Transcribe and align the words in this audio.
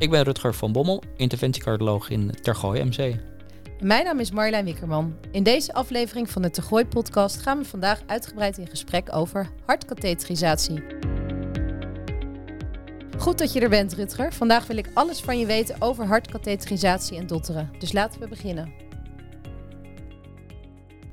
Ik 0.00 0.10
ben 0.10 0.22
Rutger 0.22 0.54
van 0.54 0.72
Bommel, 0.72 1.02
interventiecardioloog 1.16 2.10
in 2.10 2.30
Tergooi 2.42 2.84
MC. 2.84 3.20
Mijn 3.80 4.04
naam 4.04 4.20
is 4.20 4.30
Marjolein 4.30 4.64
Wikkerman. 4.64 5.16
In 5.30 5.42
deze 5.42 5.72
aflevering 5.72 6.30
van 6.30 6.42
de 6.42 6.50
Tergooi 6.50 6.86
podcast 6.86 7.36
gaan 7.36 7.58
we 7.58 7.64
vandaag 7.64 8.00
uitgebreid 8.06 8.58
in 8.58 8.66
gesprek 8.68 9.14
over 9.14 9.50
hartkatheterisatie. 9.64 10.82
Goed 13.18 13.38
dat 13.38 13.52
je 13.52 13.60
er 13.60 13.68
bent, 13.68 13.94
Rutger. 13.94 14.32
Vandaag 14.32 14.66
wil 14.66 14.76
ik 14.76 14.90
alles 14.94 15.20
van 15.20 15.38
je 15.38 15.46
weten 15.46 15.76
over 15.78 16.06
hartkatheterisatie 16.06 17.18
en 17.18 17.26
dotteren. 17.26 17.70
Dus 17.78 17.92
laten 17.92 18.20
we 18.20 18.28
beginnen. 18.28 18.72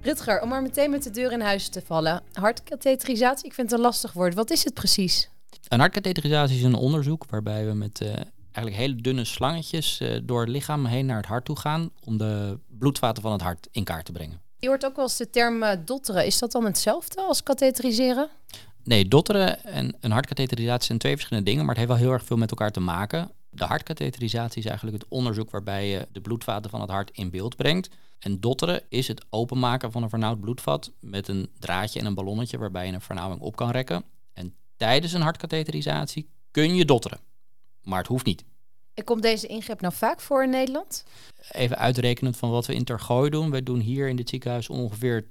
Rutger, 0.02 0.42
om 0.42 0.50
maar 0.50 0.62
meteen 0.62 0.90
met 0.90 1.04
de 1.04 1.12
deur 1.12 1.32
in 1.32 1.42
huis 1.42 1.70
te 1.70 1.82
vallen. 1.86 2.24
Hartkatheterisatie, 2.34 3.46
ik 3.46 3.54
vind 3.54 3.70
het 3.70 3.80
een 3.80 3.86
lastig 3.86 4.14
woord. 4.14 4.34
Wat 4.34 4.52
is 4.52 4.64
het 4.64 4.74
precies? 4.74 5.30
Een 5.68 5.80
hartkatheterisatie 5.80 6.58
is 6.58 6.64
een 6.64 6.76
onderzoek 6.76 7.26
waarbij 7.30 7.66
we 7.66 7.74
met 7.74 8.02
uh, 8.02 8.14
eigenlijk 8.58 8.88
hele 8.88 9.02
dunne 9.02 9.26
slangetjes 9.26 10.02
uh, 10.02 10.20
door 10.24 10.40
het 10.40 10.50
lichaam 10.50 10.86
heen 10.86 11.06
naar 11.06 11.18
het 11.18 11.26
hart 11.26 11.46
toe 11.46 11.60
gaan 11.60 11.90
om 12.04 12.18
de 12.18 12.60
bloedvaten 12.68 13.24
van 13.24 13.32
het 13.32 13.42
hart 13.42 13.68
in 13.72 13.84
kaart 13.84 14.06
te 14.06 14.12
brengen. 14.12 14.42
Je 14.60 14.68
hoort 14.68 14.86
ook 14.86 14.96
wel 14.96 15.06
eens 15.06 15.18
de 15.18 15.30
term 15.30 15.64
uh, 15.64 15.72
dotteren. 15.86 16.26
Is 16.26 16.40
dat 16.40 16.52
dan 16.52 16.66
hetzelfde 16.66 17.22
als 17.22 17.44
katheteriseren? 17.44 18.30
Nee, 18.84 19.08
dotteren 19.08 19.64
en 19.64 19.96
een 20.00 20.12
hartkatheterisatie 20.12 20.86
zijn 20.86 20.98
twee 20.98 21.14
verschillende 21.14 21.50
dingen, 21.50 21.66
maar 21.66 21.76
het 21.76 21.86
heeft 21.86 22.00
wel 22.00 22.08
heel 22.08 22.18
erg 22.18 22.26
veel 22.26 22.38
met 22.38 22.50
elkaar 22.50 22.72
te 22.72 22.80
maken. 22.80 23.32
De 23.50 23.66
hartkatheterisatie 23.66 24.60
is 24.60 24.66
eigenlijk 24.66 24.98
het 24.98 25.12
onderzoek 25.12 25.50
waarbij 25.50 25.90
je 25.90 26.08
de 26.12 26.22
bloedvaten 26.22 26.70
van 26.70 26.82
het 26.82 26.90
hart 26.90 27.12
in 27.12 27.30
beeld 27.30 27.56
brengt. 27.56 27.90
En 28.20 28.40
dotteren 28.40 28.82
is 28.90 29.08
het 29.08 29.26
openmaken 29.30 29.92
van 29.92 30.04
een 30.04 30.10
vernauwd 30.10 30.40
bloedvat 30.40 30.92
met 31.00 31.28
een 31.28 31.50
draadje 31.60 32.00
en 32.00 32.06
een 32.06 32.14
ballonnetje 32.14 32.58
waarbij 32.58 32.88
je 32.88 32.94
een 32.94 33.02
vernauwing 33.02 33.42
op 33.42 33.56
kan 33.56 33.72
rekken. 33.72 34.04
En 34.34 34.56
tijdens 34.78 35.14
een 35.14 35.22
hartkatheterisatie 35.22 36.30
kun 36.52 36.76
je 36.76 36.86
dotteren, 36.86 37.20
maar 37.88 38.00
het 38.00 38.08
hoeft 38.08 38.26
niet. 38.26 38.44
En 38.94 39.04
komt 39.04 39.22
deze 39.22 39.48
ingreep 39.48 39.82
nou 39.82 39.94
vaak 39.94 40.22
voor 40.22 40.44
in 40.44 40.50
Nederland? 40.50 41.04
Even 41.52 41.78
uitrekenend 41.78 42.38
van 42.38 42.50
wat 42.50 42.66
we 42.66 42.74
in 42.74 42.84
Tergooi 42.84 43.30
doen. 43.30 43.52
We 43.52 43.64
doen 43.64 43.80
hier 43.80 44.08
in 44.08 44.16
dit 44.16 44.30
ziekenhuis 44.30 44.70
ongeveer 44.70 45.26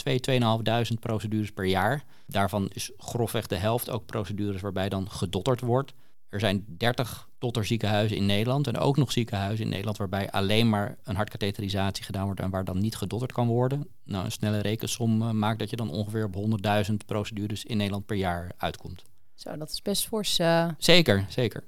2.500 0.91 0.98
procedures 1.01 1.53
per 1.53 1.65
jaar. 1.65 2.05
Daarvan 2.27 2.69
is 2.73 2.91
grofweg 2.97 3.47
de 3.47 3.57
helft 3.57 3.91
ook 3.91 4.07
procedures 4.07 4.61
waarbij 4.61 4.89
dan 4.89 5.11
gedotterd 5.11 5.61
wordt. 5.61 5.95
Er 6.29 6.41
zijn 6.41 6.65
30 6.69 7.29
dotterziekenhuizen 7.39 8.17
in 8.17 8.27
Nederland 8.27 8.67
en 8.67 8.79
ook 8.79 8.97
nog 8.97 9.13
ziekenhuizen 9.13 9.65
in 9.65 9.70
Nederland 9.70 9.97
waarbij 9.97 10.31
alleen 10.31 10.69
maar 10.69 10.97
een 11.03 11.17
hartkatheterisatie 11.17 12.05
gedaan 12.05 12.25
wordt 12.25 12.41
en 12.41 12.51
waar 12.51 12.65
dan 12.65 12.79
niet 12.79 12.97
gedotterd 12.97 13.33
kan 13.33 13.47
worden. 13.47 13.89
Nou, 14.05 14.25
een 14.25 14.33
snelle 14.33 14.59
rekensom 14.59 15.23
uh, 15.23 15.31
maakt 15.31 15.59
dat 15.59 15.70
je 15.70 15.77
dan 15.77 15.91
ongeveer 15.91 16.25
op 16.25 16.61
100.000 16.91 16.95
procedures 17.07 17.65
in 17.65 17.77
Nederland 17.77 18.07
per 18.07 18.17
jaar 18.17 18.53
uitkomt. 18.57 19.05
Zo, 19.35 19.57
dat 19.57 19.70
is 19.70 19.83
best 19.83 20.07
fors. 20.07 20.39
Uh... 20.39 20.69
Zeker, 20.79 21.27
zeker. 21.29 21.65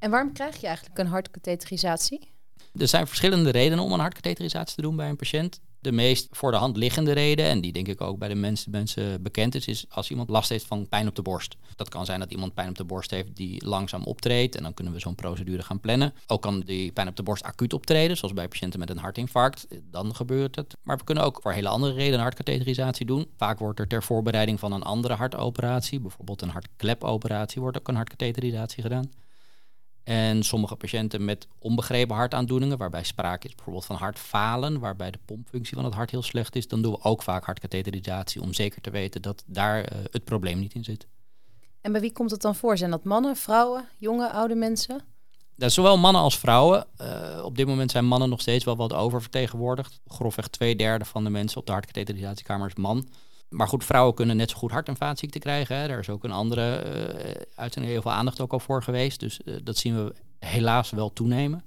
En 0.00 0.10
waarom 0.10 0.32
krijg 0.32 0.60
je 0.60 0.66
eigenlijk 0.66 0.98
een 0.98 1.06
hartkatheterisatie? 1.06 2.30
Er 2.74 2.88
zijn 2.88 3.06
verschillende 3.06 3.50
redenen 3.50 3.84
om 3.84 3.92
een 3.92 4.00
hartkatheterisatie 4.00 4.74
te 4.74 4.82
doen 4.82 4.96
bij 4.96 5.08
een 5.08 5.16
patiënt. 5.16 5.60
De 5.80 5.92
meest 5.92 6.28
voor 6.30 6.50
de 6.50 6.56
hand 6.56 6.76
liggende 6.76 7.12
reden, 7.12 7.44
en 7.44 7.60
die 7.60 7.72
denk 7.72 7.88
ik 7.88 8.00
ook 8.00 8.18
bij 8.18 8.28
de 8.28 8.34
mensen, 8.34 8.70
mensen 8.70 9.22
bekend 9.22 9.54
is, 9.54 9.66
is 9.66 9.86
als 9.88 10.10
iemand 10.10 10.28
last 10.28 10.48
heeft 10.48 10.66
van 10.66 10.88
pijn 10.88 11.08
op 11.08 11.14
de 11.14 11.22
borst. 11.22 11.56
Dat 11.76 11.88
kan 11.88 12.04
zijn 12.04 12.20
dat 12.20 12.30
iemand 12.30 12.54
pijn 12.54 12.68
op 12.68 12.76
de 12.76 12.84
borst 12.84 13.10
heeft 13.10 13.36
die 13.36 13.66
langzaam 13.66 14.04
optreedt 14.04 14.56
en 14.56 14.62
dan 14.62 14.74
kunnen 14.74 14.92
we 14.92 15.00
zo'n 15.00 15.14
procedure 15.14 15.62
gaan 15.62 15.80
plannen. 15.80 16.14
Ook 16.26 16.42
kan 16.42 16.60
die 16.60 16.92
pijn 16.92 17.08
op 17.08 17.16
de 17.16 17.22
borst 17.22 17.42
acuut 17.42 17.72
optreden, 17.72 18.16
zoals 18.16 18.34
bij 18.34 18.48
patiënten 18.48 18.78
met 18.78 18.90
een 18.90 18.98
hartinfarct. 18.98 19.66
Dan 19.90 20.14
gebeurt 20.14 20.56
het. 20.56 20.76
Maar 20.82 20.96
we 20.96 21.04
kunnen 21.04 21.24
ook 21.24 21.38
voor 21.42 21.52
hele 21.52 21.68
andere 21.68 21.92
redenen 21.92 22.20
hartkatheterisatie 22.20 23.06
doen. 23.06 23.26
Vaak 23.36 23.58
wordt 23.58 23.80
er 23.80 23.86
ter 23.86 24.02
voorbereiding 24.02 24.60
van 24.60 24.72
een 24.72 24.82
andere 24.82 25.14
hartoperatie, 25.14 26.00
bijvoorbeeld 26.00 26.42
een 26.42 26.48
hartklepoperatie, 26.48 27.60
wordt 27.60 27.78
ook 27.78 27.88
een 27.88 27.94
hartkatheterisatie 27.94 28.82
gedaan. 28.82 29.10
En 30.04 30.42
sommige 30.42 30.76
patiënten 30.76 31.24
met 31.24 31.48
onbegrepen 31.58 32.16
hartaandoeningen, 32.16 32.78
waarbij 32.78 33.04
sprake 33.04 33.46
is 33.46 33.54
bijvoorbeeld 33.54 33.84
van 33.84 33.96
hartfalen, 33.96 34.78
waarbij 34.78 35.10
de 35.10 35.18
pompfunctie 35.24 35.74
van 35.74 35.84
het 35.84 35.94
hart 35.94 36.10
heel 36.10 36.22
slecht 36.22 36.56
is, 36.56 36.68
dan 36.68 36.82
doen 36.82 36.92
we 36.92 37.02
ook 37.02 37.22
vaak 37.22 37.44
hartkatheterisatie 37.44 38.40
om 38.40 38.54
zeker 38.54 38.80
te 38.80 38.90
weten 38.90 39.22
dat 39.22 39.44
daar 39.46 39.92
uh, 39.92 39.98
het 40.10 40.24
probleem 40.24 40.58
niet 40.58 40.74
in 40.74 40.84
zit. 40.84 41.06
En 41.80 41.92
bij 41.92 42.00
wie 42.00 42.12
komt 42.12 42.30
het 42.30 42.40
dan 42.40 42.54
voor? 42.54 42.76
Zijn 42.76 42.90
dat 42.90 43.04
mannen, 43.04 43.36
vrouwen, 43.36 43.88
jonge, 43.96 44.30
oude 44.30 44.54
mensen? 44.54 45.00
Dat 45.56 45.72
zowel 45.72 45.98
mannen 45.98 46.22
als 46.22 46.38
vrouwen. 46.38 46.86
Uh, 47.00 47.44
op 47.44 47.56
dit 47.56 47.66
moment 47.66 47.90
zijn 47.90 48.06
mannen 48.06 48.28
nog 48.28 48.40
steeds 48.40 48.64
wel 48.64 48.76
wat 48.76 48.92
oververtegenwoordigd. 48.92 50.00
Grofweg 50.06 50.48
twee 50.48 50.76
derde 50.76 51.04
van 51.04 51.24
de 51.24 51.30
mensen 51.30 51.60
op 51.60 51.66
de 51.66 51.72
hartkatheterisatiekamer 51.72 52.66
is 52.66 52.74
man. 52.74 53.08
Maar 53.50 53.68
goed, 53.68 53.84
vrouwen 53.84 54.14
kunnen 54.14 54.36
net 54.36 54.50
zo 54.50 54.56
goed 54.56 54.70
hart- 54.70 54.88
en 54.88 54.96
vaatziekten 54.96 55.40
krijgen. 55.40 55.76
Hè. 55.76 55.88
Daar 55.88 55.98
is 55.98 56.08
ook 56.08 56.24
een 56.24 56.30
andere 56.30 56.84
uh, 56.84 57.42
uitzending 57.54 57.92
heel 57.92 58.02
veel 58.02 58.12
aandacht 58.12 58.40
ook 58.40 58.52
al 58.52 58.60
voor 58.60 58.82
geweest. 58.82 59.20
Dus 59.20 59.40
uh, 59.44 59.56
dat 59.62 59.76
zien 59.76 60.04
we 60.04 60.14
helaas 60.38 60.90
wel 60.90 61.12
toenemen. 61.12 61.64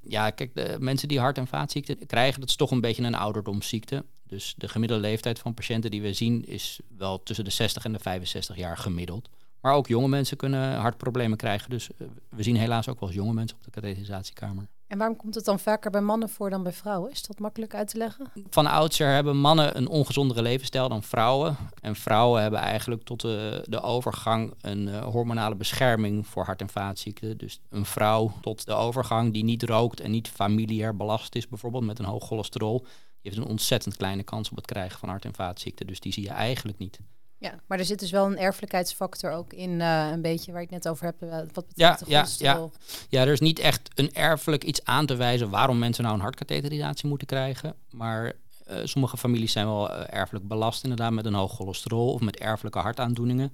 Ja, 0.00 0.30
kijk, 0.30 0.54
de 0.54 0.76
mensen 0.78 1.08
die 1.08 1.20
hart- 1.20 1.38
en 1.38 1.46
vaatziekten 1.46 2.06
krijgen, 2.06 2.40
dat 2.40 2.48
is 2.48 2.56
toch 2.56 2.70
een 2.70 2.80
beetje 2.80 3.02
een 3.02 3.14
ouderdomsziekte. 3.14 4.04
Dus 4.26 4.54
de 4.56 4.68
gemiddelde 4.68 5.02
leeftijd 5.02 5.38
van 5.38 5.54
patiënten 5.54 5.90
die 5.90 6.02
we 6.02 6.12
zien 6.12 6.46
is 6.46 6.80
wel 6.96 7.22
tussen 7.22 7.44
de 7.44 7.50
60 7.50 7.84
en 7.84 7.92
de 7.92 7.98
65 7.98 8.56
jaar 8.56 8.76
gemiddeld. 8.76 9.28
Maar 9.60 9.74
ook 9.74 9.88
jonge 9.88 10.08
mensen 10.08 10.36
kunnen 10.36 10.74
hartproblemen 10.74 11.36
krijgen. 11.36 11.70
Dus 11.70 11.88
uh, 11.98 12.08
we 12.28 12.42
zien 12.42 12.56
helaas 12.56 12.88
ook 12.88 13.00
wel 13.00 13.08
eens 13.08 13.18
jonge 13.18 13.32
mensen 13.32 13.56
op 13.56 13.64
de 13.64 13.70
katheterisatiekamer. 13.70 14.68
En 14.92 14.98
waarom 14.98 15.16
komt 15.16 15.34
het 15.34 15.44
dan 15.44 15.58
vaker 15.58 15.90
bij 15.90 16.00
mannen 16.00 16.28
voor 16.28 16.50
dan 16.50 16.62
bij 16.62 16.72
vrouwen? 16.72 17.10
Is 17.10 17.22
dat 17.22 17.38
makkelijk 17.38 17.74
uit 17.74 17.88
te 17.88 17.96
leggen? 17.96 18.26
Van 18.50 18.66
oudsher 18.66 19.12
hebben 19.12 19.36
mannen 19.36 19.76
een 19.76 19.88
ongezondere 19.88 20.42
levensstijl 20.42 20.88
dan 20.88 21.02
vrouwen. 21.02 21.56
En 21.80 21.96
vrouwen 21.96 22.42
hebben 22.42 22.60
eigenlijk 22.60 23.02
tot 23.02 23.20
de, 23.20 23.64
de 23.68 23.80
overgang 23.80 24.54
een 24.60 24.86
uh, 24.86 25.04
hormonale 25.04 25.54
bescherming 25.54 26.26
voor 26.26 26.44
hart- 26.44 26.60
en 26.60 26.68
vaatziekten. 26.68 27.38
Dus 27.38 27.60
een 27.68 27.84
vrouw 27.84 28.32
tot 28.40 28.66
de 28.66 28.72
overgang 28.72 29.32
die 29.32 29.44
niet 29.44 29.62
rookt 29.62 30.00
en 30.00 30.10
niet 30.10 30.28
familiair 30.28 30.96
belast 30.96 31.34
is, 31.34 31.48
bijvoorbeeld 31.48 31.84
met 31.84 31.98
een 31.98 32.04
hoog 32.04 32.26
cholesterol, 32.26 32.78
die 32.78 33.30
heeft 33.30 33.36
een 33.36 33.50
ontzettend 33.50 33.96
kleine 33.96 34.22
kans 34.22 34.50
op 34.50 34.56
het 34.56 34.66
krijgen 34.66 34.98
van 34.98 35.08
hart- 35.08 35.24
en 35.24 35.34
vaatziekten. 35.34 35.86
Dus 35.86 36.00
die 36.00 36.12
zie 36.12 36.22
je 36.22 36.30
eigenlijk 36.30 36.78
niet. 36.78 36.98
Ja, 37.42 37.54
maar 37.66 37.78
er 37.78 37.84
zit 37.84 37.98
dus 37.98 38.10
wel 38.10 38.26
een 38.26 38.38
erfelijkheidsfactor 38.38 39.30
ook 39.30 39.52
in, 39.52 39.70
uh, 39.70 40.08
een 40.12 40.22
beetje 40.22 40.52
waar 40.52 40.62
ik 40.62 40.70
net 40.70 40.88
over 40.88 41.04
heb. 41.04 41.22
Uh, 41.22 41.36
wat 41.52 41.64
ja, 41.74 41.98
ja, 42.06 42.26
ja. 42.38 42.68
ja, 43.08 43.20
er 43.22 43.32
is 43.32 43.40
niet 43.40 43.58
echt 43.58 43.90
een 43.94 44.14
erfelijk 44.14 44.64
iets 44.64 44.84
aan 44.84 45.06
te 45.06 45.14
wijzen 45.14 45.50
waarom 45.50 45.78
mensen 45.78 46.02
nou 46.04 46.16
een 46.16 46.22
hartkatheterisatie 46.22 47.08
moeten 47.08 47.26
krijgen. 47.26 47.74
Maar 47.90 48.32
uh, 48.70 48.76
sommige 48.84 49.16
families 49.16 49.52
zijn 49.52 49.66
wel 49.66 49.90
erfelijk 49.92 50.48
belast 50.48 50.82
inderdaad 50.82 51.12
met 51.12 51.24
een 51.24 51.34
hoog 51.34 51.52
cholesterol 51.52 52.12
of 52.12 52.20
met 52.20 52.38
erfelijke 52.38 52.78
hartaandoeningen. 52.78 53.52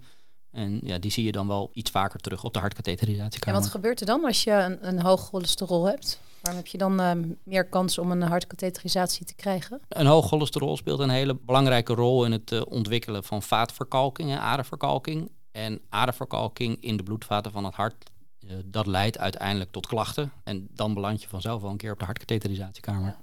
En 0.51 0.81
ja, 0.83 0.99
die 0.99 1.11
zie 1.11 1.25
je 1.25 1.33
dan 1.33 1.47
wel 1.47 1.71
iets 1.73 1.91
vaker 1.91 2.21
terug 2.21 2.45
op 2.45 2.53
de 2.53 2.59
hartkatheterisatiekamer. 2.59 3.57
En 3.57 3.63
wat 3.63 3.73
gebeurt 3.73 4.01
er 4.01 4.07
dan 4.07 4.25
als 4.25 4.45
je 4.45 4.53
een, 4.53 4.89
een 4.89 5.01
hoog 5.01 5.29
cholesterol 5.29 5.85
hebt? 5.85 6.21
Waarom 6.41 6.63
heb 6.63 6.73
je 6.73 6.79
dan 6.79 7.01
uh, 7.01 7.11
meer 7.43 7.65
kans 7.65 7.99
om 7.99 8.11
een 8.11 8.23
hartkatheterisatie 8.23 9.27
te 9.27 9.35
krijgen? 9.35 9.81
Een 9.89 10.07
hoog 10.07 10.27
cholesterol 10.27 10.77
speelt 10.77 11.01
een 11.01 11.11
hele 11.11 11.35
belangrijke 11.35 11.95
rol 11.95 12.25
in 12.25 12.33
het 12.33 12.53
uh, 12.53 12.63
ontwikkelen 12.69 13.25
van 13.25 13.43
vaatverkalking 13.43 14.31
en 14.31 14.41
aderverkalking. 14.41 15.31
En 15.53 15.81
aderverkalking 15.89 16.77
in 16.81 16.97
de 16.97 17.03
bloedvaten 17.03 17.53
van 17.53 17.65
het 17.65 17.75
hart, 17.75 18.11
uh, 18.41 18.53
dat 18.65 18.87
leidt 18.87 19.19
uiteindelijk 19.19 19.71
tot 19.71 19.87
klachten. 19.87 20.33
En 20.45 20.69
dan 20.73 20.95
beland 20.95 21.23
je 21.23 21.29
vanzelf 21.29 21.63
wel 21.63 21.71
een 21.71 21.77
keer 21.77 21.93
op 21.93 21.99
de 21.99 22.05
hartkatheterisatiekamer. 22.05 23.07
Ja. 23.07 23.21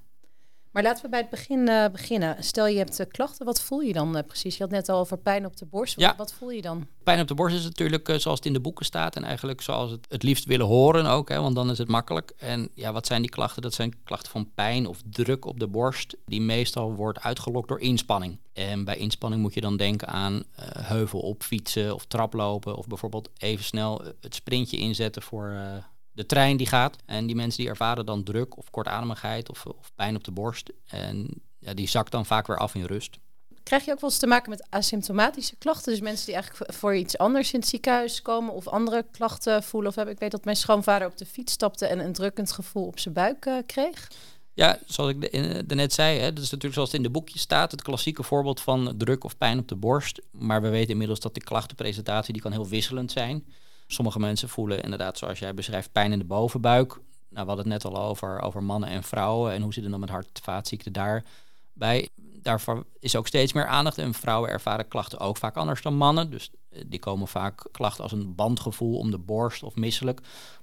Maar 0.75 0.84
laten 0.84 1.03
we 1.03 1.09
bij 1.09 1.19
het 1.19 1.30
begin 1.30 1.69
uh, 1.69 1.86
beginnen. 1.91 2.44
Stel 2.44 2.68
je 2.68 2.78
hebt 2.78 3.00
uh, 3.00 3.06
klachten, 3.12 3.46
wat 3.46 3.62
voel 3.62 3.80
je 3.80 3.94
dan 3.94 4.18
uh, 4.18 4.24
precies? 4.28 4.58
Je 4.58 4.63
had 4.63 4.72
net 4.72 4.90
al 4.90 5.00
over 5.00 5.18
pijn 5.18 5.46
op 5.46 5.58
de 5.58 5.66
borst. 5.66 6.00
Ja. 6.00 6.08
Wat, 6.08 6.18
wat 6.18 6.34
voel 6.34 6.50
je 6.50 6.62
dan? 6.62 6.88
Pijn 7.03 7.22
op 7.22 7.28
de 7.28 7.34
borst 7.34 7.56
is 7.56 7.63
natuurlijk 7.63 8.08
zoals 8.18 8.38
het 8.38 8.46
in 8.46 8.53
de 8.53 8.59
boeken 8.59 8.86
staat 8.86 9.16
en 9.16 9.24
eigenlijk 9.24 9.62
zoals 9.62 9.91
het 9.91 10.06
het 10.09 10.24
liefst 10.24 10.46
willen 10.46 10.66
horen 10.66 11.06
ook, 11.06 11.30
hè, 11.30 11.41
want 11.41 11.56
dan 11.56 11.69
is 11.69 11.78
het 11.78 11.88
makkelijk. 11.88 12.34
En 12.38 12.69
ja, 12.74 12.94
wat 12.94 13.08
zijn 13.08 13.22
die 13.22 13.31
klachten? 13.31 13.62
Dat 13.62 13.74
zijn 13.74 14.03
klachten 14.03 14.31
van 14.31 14.50
pijn 14.56 14.88
of 14.88 15.02
druk 15.09 15.46
op 15.46 15.59
de 15.59 15.68
borst, 15.68 16.16
die 16.25 16.41
meestal 16.41 16.94
wordt 16.94 17.19
uitgelokt 17.19 17.68
door 17.68 17.80
inspanning. 17.80 18.38
En 18.53 18.86
bij 18.86 18.97
inspanning 18.97 19.42
moet 19.42 19.53
je 19.53 19.62
dan 19.62 19.78
denken 19.78 20.07
aan 20.07 20.44
heuvel 20.81 21.19
op 21.19 21.44
fietsen 21.44 21.94
of 21.94 22.06
traplopen 22.06 22.75
of 22.75 22.88
bijvoorbeeld 22.88 23.30
even 23.38 23.66
snel 23.66 24.02
het 24.22 24.36
sprintje 24.36 24.78
inzetten 24.78 25.21
voor 25.21 25.57
de 26.15 26.25
trein 26.25 26.57
die 26.57 26.67
gaat. 26.67 26.95
En 27.06 27.25
die 27.25 27.35
mensen 27.35 27.59
die 27.59 27.69
ervaren 27.69 28.06
dan 28.06 28.23
druk 28.23 28.57
of 28.57 28.69
kortademigheid 28.69 29.50
of, 29.50 29.65
of 29.65 29.91
pijn 29.95 30.15
op 30.15 30.23
de 30.23 30.31
borst. 30.31 30.71
En 30.88 31.41
ja, 31.59 31.73
die 31.73 31.88
zakt 31.88 32.12
dan 32.12 32.25
vaak 32.25 32.47
weer 32.47 32.57
af 32.57 32.75
in 32.75 32.83
rust. 32.83 33.19
Krijg 33.63 33.85
je 33.85 33.91
ook 33.91 34.00
wel 34.00 34.09
eens 34.09 34.19
te 34.19 34.27
maken 34.27 34.50
met 34.50 34.67
asymptomatische 34.69 35.56
klachten? 35.56 35.91
Dus 35.91 36.01
mensen 36.01 36.25
die 36.25 36.35
eigenlijk 36.35 36.73
voor 36.73 36.95
iets 36.95 37.17
anders 37.17 37.53
in 37.53 37.59
het 37.59 37.69
ziekenhuis 37.69 38.21
komen 38.21 38.53
of 38.53 38.67
andere 38.67 39.06
klachten 39.12 39.63
voelen 39.63 39.89
of 39.89 39.95
hebben. 39.95 40.13
Ik 40.13 40.19
weet 40.19 40.31
dat 40.31 40.45
mijn 40.45 40.57
schoonvader 40.57 41.07
op 41.07 41.17
de 41.17 41.25
fiets 41.25 41.53
stapte 41.53 41.85
en 41.85 42.00
een 42.00 42.13
drukkend 42.13 42.51
gevoel 42.51 42.85
op 42.85 43.00
zijn 43.00 43.13
buik 43.13 43.45
uh, 43.45 43.57
kreeg. 43.65 44.07
Ja, 44.53 44.79
zoals 44.85 45.11
ik 45.11 45.31
net 45.75 45.94
zei, 45.94 46.19
hè, 46.19 46.33
dat 46.33 46.44
is 46.44 46.50
natuurlijk 46.50 46.73
zoals 46.73 46.91
het 46.91 46.97
in 46.97 47.06
de 47.06 47.11
boekje 47.11 47.39
staat, 47.39 47.71
het 47.71 47.81
klassieke 47.81 48.23
voorbeeld 48.23 48.61
van 48.61 48.94
druk 48.97 49.23
of 49.23 49.38
pijn 49.38 49.59
op 49.59 49.68
de 49.68 49.75
borst. 49.75 50.21
Maar 50.31 50.61
we 50.61 50.69
weten 50.69 50.91
inmiddels 50.91 51.19
dat 51.19 51.33
die 51.33 51.44
klachtenpresentatie 51.44 52.33
die 52.33 52.41
kan 52.41 52.51
heel 52.51 52.68
wisselend 52.68 53.11
zijn. 53.11 53.45
Sommige 53.87 54.19
mensen 54.19 54.49
voelen 54.49 54.83
inderdaad, 54.83 55.17
zoals 55.17 55.39
jij 55.39 55.53
beschrijft, 55.53 55.91
pijn 55.91 56.11
in 56.11 56.19
de 56.19 56.25
bovenbuik. 56.25 56.93
Nou, 57.29 57.47
we 57.47 57.53
hadden 57.53 57.71
het 57.71 57.83
net 57.83 57.93
al 57.93 58.01
over, 58.01 58.41
over 58.41 58.63
mannen 58.63 58.89
en 58.89 59.03
vrouwen 59.03 59.53
en 59.53 59.61
hoe 59.61 59.73
zit 59.73 59.83
het 59.83 59.91
dan 59.91 59.99
met 59.99 60.09
hart- 60.09 60.39
vaatziekten 60.43 60.93
daarbij. 60.93 62.09
Daarvoor 62.41 62.85
is 62.99 63.15
ook 63.15 63.27
steeds 63.27 63.53
meer 63.53 63.65
aandacht 63.65 63.97
en 63.97 64.13
vrouwen 64.13 64.49
ervaren 64.49 64.87
klachten 64.87 65.19
ook 65.19 65.37
vaak 65.37 65.55
anders 65.55 65.81
dan 65.81 65.95
mannen. 65.95 66.29
Dus 66.29 66.51
die 66.85 66.99
komen 66.99 67.27
vaak 67.27 67.67
klachten 67.71 68.03
als 68.03 68.11
een 68.11 68.35
bandgevoel 68.35 68.97
om 68.97 69.11
de 69.11 69.17
borst 69.17 69.63
of 69.63 69.75
misselijk. 69.75 70.21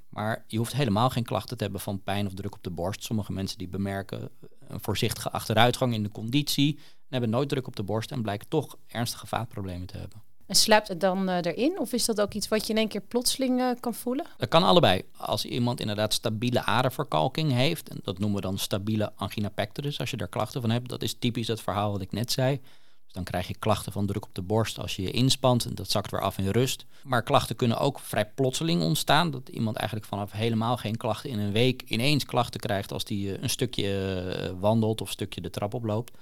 Maar 0.08 0.44
je 0.46 0.56
hoeft 0.56 0.72
helemaal 0.72 1.10
geen 1.10 1.24
klachten 1.24 1.56
te 1.56 1.62
hebben 1.62 1.80
van 1.80 2.02
pijn 2.02 2.26
of 2.26 2.34
druk 2.34 2.54
op 2.54 2.62
de 2.62 2.70
borst. 2.70 3.04
Sommige 3.04 3.32
mensen 3.32 3.58
die 3.58 3.68
bemerken 3.68 4.30
een 4.68 4.80
voorzichtige 4.80 5.30
achteruitgang 5.30 5.94
in 5.94 6.02
de 6.02 6.10
conditie 6.10 6.74
en 6.76 7.08
hebben 7.08 7.30
nooit 7.30 7.48
druk 7.48 7.66
op 7.66 7.76
de 7.76 7.82
borst 7.82 8.10
en 8.10 8.22
blijken 8.22 8.48
toch 8.48 8.76
ernstige 8.86 9.26
vaatproblemen 9.26 9.86
te 9.86 9.96
hebben. 9.96 10.22
En 10.52 10.58
sluipt 10.58 10.88
het 10.88 11.00
dan 11.00 11.28
uh, 11.28 11.36
erin? 11.36 11.78
Of 11.78 11.92
is 11.92 12.04
dat 12.04 12.20
ook 12.20 12.34
iets 12.34 12.48
wat 12.48 12.66
je 12.66 12.72
in 12.72 12.78
één 12.78 12.88
keer 12.88 13.00
plotseling 13.00 13.60
uh, 13.60 13.70
kan 13.80 13.94
voelen? 13.94 14.26
Dat 14.36 14.48
kan 14.48 14.62
allebei. 14.62 15.02
Als 15.16 15.44
iemand 15.44 15.80
inderdaad 15.80 16.12
stabiele 16.12 16.64
aderverkalking 16.64 17.52
heeft, 17.52 17.88
en 17.88 18.00
dat 18.02 18.18
noemen 18.18 18.36
we 18.36 18.46
dan 18.46 18.58
stabiele 18.58 19.12
angina 19.16 19.48
pectoris, 19.48 19.98
als 19.98 20.10
je 20.10 20.16
daar 20.16 20.28
klachten 20.28 20.60
van 20.60 20.70
hebt, 20.70 20.88
dat 20.88 21.02
is 21.02 21.14
typisch 21.18 21.46
dat 21.46 21.60
verhaal 21.60 21.92
wat 21.92 22.00
ik 22.00 22.12
net 22.12 22.32
zei. 22.32 22.60
Dus 23.04 23.12
dan 23.12 23.24
krijg 23.24 23.48
je 23.48 23.58
klachten 23.58 23.92
van 23.92 24.06
druk 24.06 24.24
op 24.24 24.34
de 24.34 24.42
borst 24.42 24.78
als 24.78 24.96
je 24.96 25.02
je 25.02 25.10
inspant 25.10 25.64
en 25.64 25.74
dat 25.74 25.90
zakt 25.90 26.10
weer 26.10 26.20
af 26.20 26.38
in 26.38 26.48
rust. 26.48 26.84
Maar 27.02 27.22
klachten 27.22 27.56
kunnen 27.56 27.78
ook 27.78 27.98
vrij 27.98 28.26
plotseling 28.26 28.82
ontstaan. 28.82 29.30
Dat 29.30 29.48
iemand 29.48 29.76
eigenlijk 29.76 30.08
vanaf 30.08 30.32
helemaal 30.32 30.76
geen 30.76 30.96
klachten 30.96 31.30
in 31.30 31.38
een 31.38 31.52
week 31.52 31.82
ineens 31.86 32.24
klachten 32.24 32.60
krijgt 32.60 32.92
als 32.92 33.04
die 33.04 33.28
uh, 33.28 33.42
een 33.42 33.50
stukje 33.50 34.56
wandelt 34.60 35.00
of 35.00 35.06
een 35.06 35.12
stukje 35.12 35.40
de 35.40 35.50
trap 35.50 35.74
oploopt. 35.74 36.18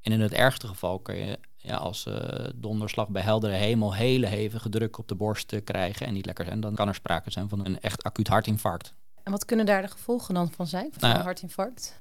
En 0.00 0.12
in 0.12 0.20
het 0.20 0.32
ergste 0.32 0.66
geval 0.66 0.98
kun 0.98 1.16
je 1.16 1.38
ja, 1.62 1.76
als 1.76 2.06
uh, 2.06 2.14
donderslag 2.54 3.08
bij 3.08 3.22
heldere 3.22 3.54
hemel 3.54 3.94
hele 3.94 4.26
hevige 4.26 4.68
druk 4.68 4.98
op 4.98 5.08
de 5.08 5.14
borst 5.14 5.62
krijgen 5.64 6.06
en 6.06 6.12
niet 6.12 6.26
lekker 6.26 6.44
zijn, 6.44 6.60
dan 6.60 6.74
kan 6.74 6.88
er 6.88 6.94
sprake 6.94 7.30
zijn 7.30 7.48
van 7.48 7.66
een 7.66 7.80
echt 7.80 8.02
acuut 8.02 8.28
hartinfarct. 8.28 8.94
En 9.22 9.32
wat 9.32 9.44
kunnen 9.44 9.66
daar 9.66 9.82
de 9.82 9.88
gevolgen 9.88 10.34
dan 10.34 10.50
van 10.50 10.66
zijn, 10.66 10.88
van 10.92 11.08
nou, 11.08 11.14
een 11.14 11.24
hartinfarct? 11.24 11.98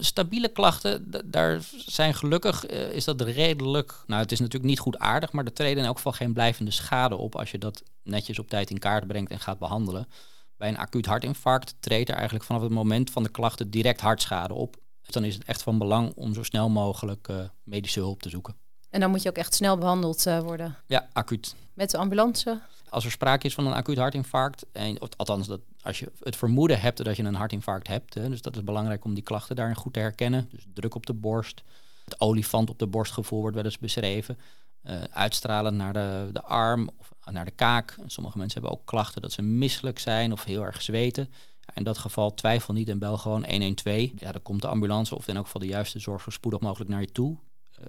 Stabiele 0.00 0.48
klachten, 0.48 1.10
daar 1.24 1.60
zijn 1.70 2.14
gelukkig, 2.14 2.70
uh, 2.70 2.92
is 2.92 3.04
dat 3.04 3.20
redelijk, 3.20 4.02
nou 4.06 4.22
het 4.22 4.32
is 4.32 4.38
natuurlijk 4.38 4.70
niet 4.70 4.78
goed 4.78 4.98
aardig, 4.98 5.32
maar 5.32 5.44
er 5.44 5.52
treden 5.52 5.78
in 5.78 5.84
elk 5.84 5.96
geval 5.96 6.12
geen 6.12 6.32
blijvende 6.32 6.70
schade 6.70 7.16
op 7.16 7.36
als 7.36 7.50
je 7.50 7.58
dat 7.58 7.82
netjes 8.02 8.38
op 8.38 8.48
tijd 8.48 8.70
in 8.70 8.78
kaart 8.78 9.06
brengt 9.06 9.30
en 9.30 9.40
gaat 9.40 9.58
behandelen. 9.58 10.08
Bij 10.56 10.68
een 10.68 10.78
acuut 10.78 11.06
hartinfarct 11.06 11.74
treedt 11.80 12.08
er 12.08 12.14
eigenlijk 12.14 12.44
vanaf 12.44 12.62
het 12.62 12.70
moment 12.70 13.10
van 13.10 13.22
de 13.22 13.28
klachten 13.28 13.70
direct 13.70 14.00
hartschade 14.00 14.54
op. 14.54 14.76
Dus 15.02 15.14
dan 15.14 15.24
is 15.24 15.34
het 15.34 15.44
echt 15.44 15.62
van 15.62 15.78
belang 15.78 16.12
om 16.14 16.34
zo 16.34 16.42
snel 16.42 16.68
mogelijk 16.68 17.28
uh, 17.28 17.40
medische 17.62 18.00
hulp 18.00 18.22
te 18.22 18.28
zoeken. 18.28 18.56
En 18.90 19.00
dan 19.00 19.10
moet 19.10 19.22
je 19.22 19.28
ook 19.28 19.36
echt 19.36 19.54
snel 19.54 19.78
behandeld 19.78 20.26
uh, 20.26 20.40
worden. 20.40 20.76
Ja, 20.86 21.08
acuut. 21.12 21.54
Met 21.74 21.90
de 21.90 21.98
ambulance? 21.98 22.60
Als 22.88 23.04
er 23.04 23.10
sprake 23.10 23.46
is 23.46 23.54
van 23.54 23.66
een 23.66 23.72
acuut 23.72 23.98
hartinfarct, 23.98 24.66
en, 24.72 25.00
of, 25.00 25.08
althans 25.16 25.46
dat 25.46 25.60
als 25.82 25.98
je 25.98 26.12
het 26.22 26.36
vermoeden 26.36 26.80
hebt 26.80 27.04
dat 27.04 27.16
je 27.16 27.22
een 27.22 27.34
hartinfarct 27.34 27.88
hebt, 27.88 28.14
hè, 28.14 28.28
dus 28.28 28.42
dat 28.42 28.56
is 28.56 28.64
belangrijk 28.64 29.04
om 29.04 29.14
die 29.14 29.22
klachten 29.22 29.56
daarin 29.56 29.76
goed 29.76 29.92
te 29.92 30.00
herkennen. 30.00 30.48
Dus 30.50 30.66
druk 30.74 30.94
op 30.94 31.06
de 31.06 31.12
borst, 31.12 31.62
het 32.04 32.20
olifant 32.20 32.70
op 32.70 32.78
de 32.78 32.86
borstgevoel 32.86 33.40
wordt 33.40 33.56
wel 33.56 33.64
eens 33.64 33.78
beschreven. 33.78 34.38
Uh, 34.84 35.02
uitstralen 35.10 35.76
naar 35.76 35.92
de, 35.92 36.28
de 36.32 36.42
arm 36.42 36.90
of 36.98 37.12
naar 37.32 37.44
de 37.44 37.50
kaak. 37.50 37.96
Sommige 38.06 38.38
mensen 38.38 38.60
hebben 38.60 38.78
ook 38.78 38.86
klachten 38.86 39.22
dat 39.22 39.32
ze 39.32 39.42
misselijk 39.42 39.98
zijn 39.98 40.32
of 40.32 40.44
heel 40.44 40.64
erg 40.64 40.82
zweten. 40.82 41.28
In 41.74 41.84
dat 41.84 41.98
geval 41.98 42.34
twijfel 42.34 42.74
niet 42.74 42.88
en 42.88 42.98
bel 42.98 43.18
gewoon 43.18 43.44
112. 43.50 44.10
Ja, 44.16 44.32
dan 44.32 44.42
komt 44.42 44.62
de 44.62 44.68
ambulance 44.68 45.14
of 45.14 45.28
in 45.28 45.36
elk 45.36 45.44
geval 45.44 45.60
de 45.60 45.66
juiste 45.66 45.98
zorg 45.98 46.22
zo 46.22 46.30
spoedig 46.30 46.60
mogelijk 46.60 46.90
naar 46.90 47.00
je 47.00 47.12
toe 47.12 47.38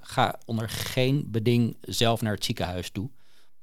ga 0.02 0.40
onder 0.46 0.70
geen 0.70 1.26
beding 1.28 1.78
zelf 1.82 2.22
naar 2.22 2.34
het 2.34 2.46
ziekenhuis 2.46 2.90
toe. 2.90 3.10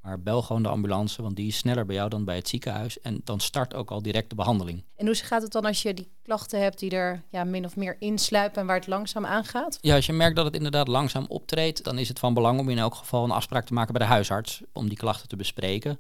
Maar 0.01 0.23
bel 0.23 0.43
gewoon 0.43 0.63
de 0.63 0.69
ambulance, 0.69 1.23
want 1.23 1.37
die 1.37 1.47
is 1.47 1.57
sneller 1.57 1.87
bij 1.87 1.95
jou 1.95 2.09
dan 2.09 2.25
bij 2.25 2.37
het 2.37 2.49
ziekenhuis. 2.49 3.01
En 3.01 3.21
dan 3.25 3.41
start 3.41 3.75
ook 3.75 3.91
al 3.91 4.03
direct 4.03 4.29
de 4.31 4.35
behandeling. 4.35 4.85
En 4.97 5.07
hoe 5.07 5.15
gaat 5.15 5.43
het 5.43 5.53
dan 5.53 5.65
als 5.65 5.83
je 5.83 5.95
die 5.95 6.09
klachten 6.23 6.61
hebt 6.63 6.79
die 6.79 6.91
er 6.91 7.23
ja, 7.31 7.45
min 7.45 7.65
of 7.65 7.77
meer 7.77 7.97
insluipen 7.99 8.61
en 8.61 8.67
waar 8.67 8.77
het 8.77 8.87
langzaam 8.87 9.27
aangaat? 9.27 9.79
Ja, 9.81 9.95
als 9.95 10.07
je 10.07 10.13
merkt 10.13 10.37
dat 10.37 10.45
het 10.45 10.55
inderdaad 10.55 10.89
langzaam 10.89 11.25
optreedt, 11.29 11.85
dan 11.85 11.99
is 11.99 12.09
het 12.09 12.19
van 12.19 12.35
belang 12.35 12.61
om 12.61 12.69
in 12.69 12.79
elk 12.79 12.95
geval 12.95 13.25
een 13.25 13.31
afspraak 13.31 13.67
te 13.67 13.73
maken 13.73 13.93
bij 13.93 14.07
de 14.07 14.13
huisarts 14.13 14.63
om 14.73 14.89
die 14.89 14.99
klachten 14.99 15.29
te 15.29 15.37
bespreken. 15.37 15.99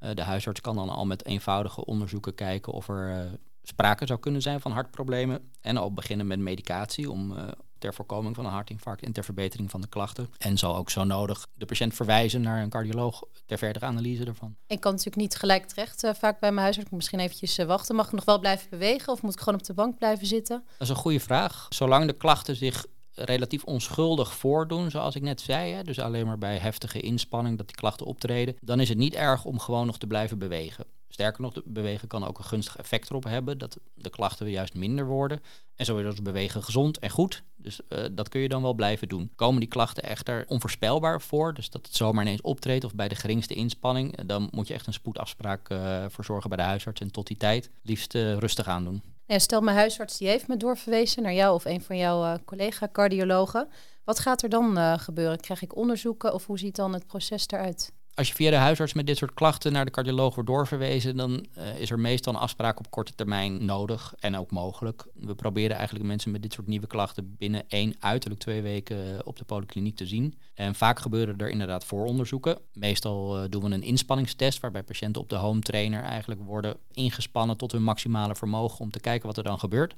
Uh, 0.00 0.10
de 0.14 0.22
huisarts 0.22 0.60
kan 0.60 0.76
dan 0.76 0.88
al 0.88 1.06
met 1.06 1.26
eenvoudige 1.26 1.84
onderzoeken 1.84 2.34
kijken 2.34 2.72
of 2.72 2.88
er 2.88 3.10
uh, 3.10 3.32
sprake 3.62 4.06
zou 4.06 4.18
kunnen 4.18 4.42
zijn 4.42 4.60
van 4.60 4.72
hartproblemen. 4.72 5.50
En 5.60 5.76
al 5.76 5.92
beginnen 5.92 6.26
met 6.26 6.38
medicatie 6.38 7.10
om 7.10 7.32
uh, 7.32 7.48
ter 7.80 7.94
voorkoming 7.94 8.34
van 8.34 8.44
een 8.44 8.52
hartinfarct 8.52 9.02
en 9.02 9.12
ter 9.12 9.24
verbetering 9.24 9.70
van 9.70 9.80
de 9.80 9.88
klachten. 9.88 10.30
En 10.38 10.58
zal 10.58 10.76
ook 10.76 10.90
zo 10.90 11.04
nodig 11.04 11.46
de 11.54 11.66
patiënt 11.66 11.94
verwijzen 11.94 12.40
naar 12.40 12.62
een 12.62 12.70
cardioloog 12.70 13.24
ter 13.46 13.58
verdere 13.58 13.86
analyse 13.86 14.24
ervan. 14.24 14.56
Ik 14.66 14.80
kan 14.80 14.90
natuurlijk 14.90 15.22
niet 15.22 15.36
gelijk 15.36 15.66
terecht 15.66 16.04
uh, 16.04 16.14
vaak 16.14 16.40
bij 16.40 16.52
mijn 16.52 16.62
huisarts. 16.62 16.90
Misschien 16.90 17.20
eventjes 17.20 17.58
uh, 17.58 17.66
wachten. 17.66 17.94
Mag 17.94 18.06
ik 18.06 18.12
nog 18.12 18.24
wel 18.24 18.38
blijven 18.38 18.70
bewegen 18.70 19.12
of 19.12 19.22
moet 19.22 19.32
ik 19.32 19.38
gewoon 19.38 19.58
op 19.58 19.66
de 19.66 19.74
bank 19.74 19.98
blijven 19.98 20.26
zitten? 20.26 20.64
Dat 20.66 20.80
is 20.80 20.88
een 20.88 21.02
goede 21.02 21.20
vraag. 21.20 21.66
Zolang 21.68 22.06
de 22.06 22.16
klachten 22.16 22.56
zich 22.56 22.86
relatief 23.14 23.64
onschuldig 23.64 24.34
voordoen, 24.34 24.90
zoals 24.90 25.14
ik 25.14 25.22
net 25.22 25.40
zei, 25.40 25.72
hè, 25.72 25.82
dus 25.82 25.98
alleen 25.98 26.26
maar 26.26 26.38
bij 26.38 26.58
heftige 26.58 27.00
inspanning 27.00 27.56
dat 27.56 27.66
die 27.66 27.76
klachten 27.76 28.06
optreden, 28.06 28.56
dan 28.60 28.80
is 28.80 28.88
het 28.88 28.98
niet 28.98 29.14
erg 29.14 29.44
om 29.44 29.58
gewoon 29.58 29.86
nog 29.86 29.98
te 29.98 30.06
blijven 30.06 30.38
bewegen. 30.38 30.84
Sterker 31.08 31.42
nog, 31.42 31.54
bewegen 31.64 32.08
kan 32.08 32.26
ook 32.26 32.38
een 32.38 32.44
gunstig 32.44 32.76
effect 32.76 33.10
erop 33.10 33.24
hebben, 33.24 33.58
dat 33.58 33.78
de 33.94 34.10
klachten 34.10 34.50
juist 34.50 34.74
minder 34.74 35.06
worden. 35.06 35.42
En 35.76 35.84
zo 35.84 35.98
is 35.98 36.22
bewegen 36.22 36.62
gezond 36.62 36.98
en 36.98 37.10
goed. 37.10 37.42
Dus 37.62 37.80
uh, 37.88 38.04
dat 38.12 38.28
kun 38.28 38.40
je 38.40 38.48
dan 38.48 38.62
wel 38.62 38.74
blijven 38.74 39.08
doen. 39.08 39.30
Komen 39.36 39.60
die 39.60 39.68
klachten 39.68 40.02
echter 40.02 40.44
onvoorspelbaar 40.48 41.20
voor, 41.20 41.54
dus 41.54 41.70
dat 41.70 41.86
het 41.86 41.96
zomaar 41.96 42.24
ineens 42.24 42.40
optreedt 42.40 42.84
of 42.84 42.94
bij 42.94 43.08
de 43.08 43.14
geringste 43.14 43.54
inspanning, 43.54 44.22
dan 44.26 44.48
moet 44.50 44.68
je 44.68 44.74
echt 44.74 44.86
een 44.86 44.92
spoedafspraak 44.92 45.70
uh, 45.70 46.04
verzorgen 46.08 46.48
bij 46.48 46.58
de 46.58 46.64
huisarts 46.64 47.00
en 47.00 47.10
tot 47.12 47.26
die 47.26 47.36
tijd 47.36 47.70
liefst 47.82 48.14
rustig 48.14 48.66
aandoen. 48.66 49.02
Ja, 49.26 49.38
stel 49.38 49.60
mijn 49.60 49.76
huisarts 49.76 50.18
die 50.18 50.28
heeft 50.28 50.48
me 50.48 50.56
doorverwezen 50.56 51.22
naar 51.22 51.34
jou 51.34 51.54
of 51.54 51.64
een 51.64 51.82
van 51.82 51.96
jouw 51.96 52.38
collega-cardiologen. 52.44 53.68
Wat 54.04 54.18
gaat 54.18 54.42
er 54.42 54.48
dan 54.48 54.98
gebeuren? 54.98 55.40
Krijg 55.40 55.62
ik 55.62 55.76
onderzoeken 55.76 56.34
of 56.34 56.46
hoe 56.46 56.58
ziet 56.58 56.76
dan 56.76 56.92
het 56.92 57.06
proces 57.06 57.48
eruit? 57.48 57.92
Als 58.20 58.28
je 58.28 58.34
via 58.34 58.50
de 58.50 58.56
huisarts 58.56 58.92
met 58.92 59.06
dit 59.06 59.16
soort 59.16 59.34
klachten 59.34 59.72
naar 59.72 59.84
de 59.84 59.90
cardioloog 59.90 60.34
wordt 60.34 60.50
doorverwezen, 60.50 61.16
dan 61.16 61.46
uh, 61.58 61.78
is 61.78 61.90
er 61.90 61.98
meestal 61.98 62.34
een 62.34 62.40
afspraak 62.40 62.78
op 62.78 62.90
korte 62.90 63.14
termijn 63.14 63.64
nodig 63.64 64.14
en 64.18 64.36
ook 64.36 64.50
mogelijk. 64.50 65.06
We 65.14 65.34
proberen 65.34 65.76
eigenlijk 65.76 66.06
mensen 66.06 66.30
met 66.30 66.42
dit 66.42 66.52
soort 66.52 66.66
nieuwe 66.66 66.86
klachten 66.86 67.36
binnen 67.38 67.64
één, 67.68 67.94
uiterlijk 67.98 68.40
twee 68.40 68.62
weken 68.62 69.06
uh, 69.06 69.18
op 69.24 69.36
de 69.36 69.44
polykliniek 69.44 69.96
te 69.96 70.06
zien. 70.06 70.34
En 70.54 70.74
vaak 70.74 70.98
gebeuren 70.98 71.38
er 71.38 71.48
inderdaad 71.48 71.84
vooronderzoeken. 71.84 72.58
Meestal 72.72 73.42
uh, 73.42 73.48
doen 73.48 73.62
we 73.62 73.70
een 73.70 73.82
inspanningstest 73.82 74.60
waarbij 74.60 74.82
patiënten 74.82 75.22
op 75.22 75.28
de 75.28 75.36
home 75.36 75.60
trainer 75.60 76.02
eigenlijk 76.02 76.40
worden 76.40 76.76
ingespannen 76.92 77.56
tot 77.56 77.72
hun 77.72 77.82
maximale 77.82 78.36
vermogen 78.36 78.80
om 78.80 78.90
te 78.90 79.00
kijken 79.00 79.26
wat 79.26 79.36
er 79.36 79.44
dan 79.44 79.58
gebeurt. 79.58 79.94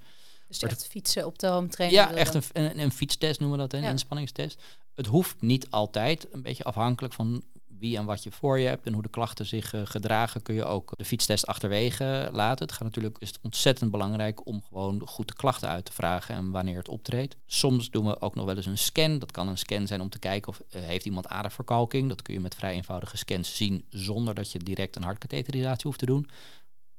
Dus 0.48 0.62
echt 0.62 0.86
fietsen 0.86 1.26
op 1.26 1.38
de 1.38 1.46
home 1.46 1.68
trainer? 1.68 1.98
Ja, 1.98 2.12
echt 2.14 2.34
een, 2.34 2.42
een, 2.52 2.80
een, 2.80 2.92
fietstest 2.92 3.40
noemen 3.40 3.58
we 3.58 3.64
dat, 3.64 3.72
een 3.72 3.84
ja. 3.84 3.90
inspanningstest. 3.90 4.62
Het 4.94 5.06
hoeft 5.06 5.40
niet 5.40 5.70
altijd, 5.70 6.26
een 6.32 6.42
beetje 6.42 6.64
afhankelijk 6.64 7.14
van 7.14 7.42
wie 7.82 7.96
en 7.96 8.04
wat 8.04 8.22
je 8.22 8.30
voor 8.30 8.58
je 8.58 8.66
hebt 8.66 8.86
en 8.86 8.92
hoe 8.92 9.02
de 9.02 9.08
klachten 9.08 9.46
zich 9.46 9.74
uh, 9.74 9.80
gedragen, 9.84 10.42
kun 10.42 10.54
je 10.54 10.64
ook 10.64 10.92
de 10.96 11.04
fietstest 11.04 11.46
achterwege 11.46 12.28
laten. 12.32 12.66
Het 12.66 12.74
gaat 12.74 12.82
natuurlijk 12.82 13.16
is 13.18 13.28
het 13.28 13.38
ontzettend 13.42 13.90
belangrijk 13.90 14.46
om 14.46 14.62
gewoon 14.68 15.02
goed 15.06 15.28
de 15.28 15.34
klachten 15.34 15.68
uit 15.68 15.84
te 15.84 15.92
vragen 15.92 16.34
en 16.34 16.50
wanneer 16.50 16.76
het 16.76 16.88
optreedt. 16.88 17.36
Soms 17.46 17.90
doen 17.90 18.06
we 18.06 18.20
ook 18.20 18.34
nog 18.34 18.44
wel 18.44 18.56
eens 18.56 18.66
een 18.66 18.78
scan. 18.78 19.18
Dat 19.18 19.30
kan 19.30 19.48
een 19.48 19.58
scan 19.58 19.86
zijn 19.86 20.00
om 20.00 20.08
te 20.08 20.18
kijken 20.18 20.48
of 20.48 20.60
uh, 20.60 20.82
heeft 20.82 21.04
iemand 21.04 21.28
aderverkalking. 21.28 22.08
Dat 22.08 22.22
kun 22.22 22.34
je 22.34 22.40
met 22.40 22.54
vrij 22.54 22.72
eenvoudige 22.72 23.16
scans 23.16 23.56
zien 23.56 23.84
zonder 23.88 24.34
dat 24.34 24.52
je 24.52 24.58
direct 24.58 24.96
een 24.96 25.02
hartkatheterisatie 25.02 25.86
hoeft 25.86 25.98
te 25.98 26.06
doen. 26.06 26.28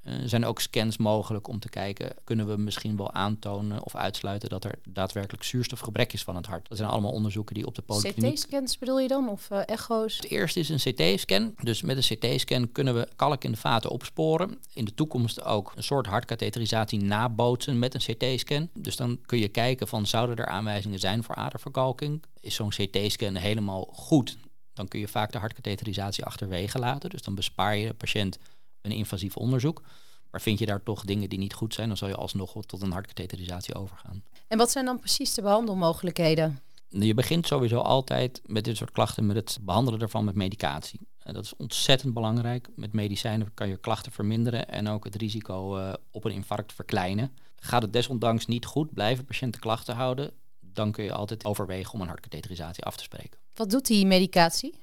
Er 0.04 0.20
uh, 0.20 0.28
zijn 0.28 0.44
ook 0.44 0.60
scans 0.60 0.96
mogelijk 0.96 1.48
om 1.48 1.58
te 1.58 1.68
kijken, 1.68 2.12
kunnen 2.24 2.46
we 2.46 2.56
misschien 2.56 2.96
wel 2.96 3.12
aantonen 3.12 3.84
of 3.84 3.96
uitsluiten 3.96 4.48
dat 4.48 4.64
er 4.64 4.74
daadwerkelijk 4.88 5.44
zuurstofgebrek 5.44 6.12
is 6.12 6.22
van 6.22 6.36
het 6.36 6.46
hart. 6.46 6.68
Dat 6.68 6.78
zijn 6.78 6.90
allemaal 6.90 7.10
onderzoeken 7.10 7.54
die 7.54 7.66
op 7.66 7.74
de 7.74 7.82
polykliniek... 7.82 8.34
CT-scans 8.34 8.78
bedoel 8.78 9.00
je 9.00 9.08
dan, 9.08 9.28
of 9.28 9.50
uh, 9.50 9.60
echo's? 9.66 10.16
Het 10.16 10.30
eerste 10.30 10.60
is 10.60 10.68
een 10.68 10.92
CT-scan. 10.92 11.54
Dus 11.62 11.82
met 11.82 11.96
een 11.96 12.16
CT-scan 12.16 12.72
kunnen 12.72 12.94
we 12.94 13.08
kalk 13.16 13.44
in 13.44 13.50
de 13.50 13.56
vaten 13.56 13.90
opsporen. 13.90 14.58
In 14.74 14.84
de 14.84 14.94
toekomst 14.94 15.42
ook 15.42 15.72
een 15.76 15.82
soort 15.82 16.06
hartkatheterisatie 16.06 17.02
nabootsen 17.02 17.78
met 17.78 17.94
een 17.94 18.14
CT-scan. 18.14 18.68
Dus 18.74 18.96
dan 18.96 19.18
kun 19.26 19.38
je 19.38 19.48
kijken 19.48 19.88
van, 19.88 20.06
zouden 20.06 20.36
er 20.36 20.46
aanwijzingen 20.46 20.98
zijn 20.98 21.22
voor 21.22 21.34
aderverkalking? 21.34 22.22
Is 22.40 22.54
zo'n 22.54 22.68
CT-scan 22.68 23.34
helemaal 23.34 23.88
goed? 23.92 24.36
Dan 24.72 24.88
kun 24.88 25.00
je 25.00 25.08
vaak 25.08 25.32
de 25.32 25.38
hartkatheterisatie 25.38 26.24
achterwege 26.24 26.78
laten. 26.78 27.10
Dus 27.10 27.22
dan 27.22 27.34
bespaar 27.34 27.76
je 27.76 27.86
de 27.86 27.94
patiënt 27.94 28.38
een 28.84 28.90
invasief 28.90 29.36
onderzoek. 29.36 29.82
Maar 30.30 30.40
vind 30.40 30.58
je 30.58 30.66
daar 30.66 30.82
toch 30.82 31.04
dingen 31.04 31.28
die 31.28 31.38
niet 31.38 31.54
goed 31.54 31.74
zijn, 31.74 31.88
dan 31.88 31.96
zal 31.96 32.08
je 32.08 32.14
alsnog 32.14 32.66
tot 32.66 32.82
een 32.82 32.92
hartkatheterisatie 32.92 33.74
overgaan. 33.74 34.24
En 34.48 34.58
wat 34.58 34.70
zijn 34.70 34.84
dan 34.84 34.98
precies 34.98 35.34
de 35.34 35.42
behandelmogelijkheden? 35.42 36.58
Je 36.88 37.14
begint 37.14 37.46
sowieso 37.46 37.78
altijd 37.78 38.40
met 38.46 38.64
dit 38.64 38.76
soort 38.76 38.90
klachten 38.90 39.26
met 39.26 39.36
het 39.36 39.58
behandelen 39.60 40.00
ervan 40.00 40.24
met 40.24 40.34
medicatie. 40.34 41.00
En 41.18 41.34
dat 41.34 41.44
is 41.44 41.56
ontzettend 41.56 42.14
belangrijk. 42.14 42.68
Met 42.76 42.92
medicijnen 42.92 43.54
kan 43.54 43.68
je 43.68 43.76
klachten 43.76 44.12
verminderen 44.12 44.68
en 44.68 44.88
ook 44.88 45.04
het 45.04 45.14
risico 45.14 45.78
uh, 45.78 45.92
op 46.10 46.24
een 46.24 46.32
infarct 46.32 46.72
verkleinen. 46.72 47.36
Gaat 47.56 47.82
het 47.82 47.92
desondanks 47.92 48.46
niet 48.46 48.64
goed, 48.64 48.94
blijven 48.94 49.24
patiënten 49.24 49.60
klachten 49.60 49.94
houden, 49.94 50.30
dan 50.60 50.92
kun 50.92 51.04
je 51.04 51.12
altijd 51.12 51.44
overwegen 51.44 51.92
om 51.92 52.00
een 52.00 52.08
hartkatheterisatie 52.08 52.84
af 52.84 52.96
te 52.96 53.02
spreken. 53.02 53.38
Wat 53.54 53.70
doet 53.70 53.86
die 53.86 54.06
medicatie? 54.06 54.74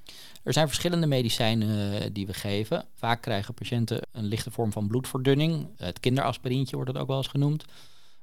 Er 0.44 0.54
zijn 0.54 0.68
verschillende 0.68 1.08
medicijnen 1.08 1.94
uh, 1.94 2.10
die 2.12 2.26
we 2.26 2.34
geven. 2.34 2.86
Vaak 2.94 3.22
krijgen 3.22 3.54
patiënten 3.54 4.02
een 4.12 4.26
lichte 4.26 4.52
vorm 4.52 4.72
van 4.72 4.88
bloedverdunning. 4.88 5.68
Het 5.78 6.00
kinderaspirintje 6.00 6.76
wordt 6.76 6.92
het 6.92 7.02
ook 7.02 7.08
wel 7.08 7.18
eens 7.18 7.28
genoemd. 7.28 7.66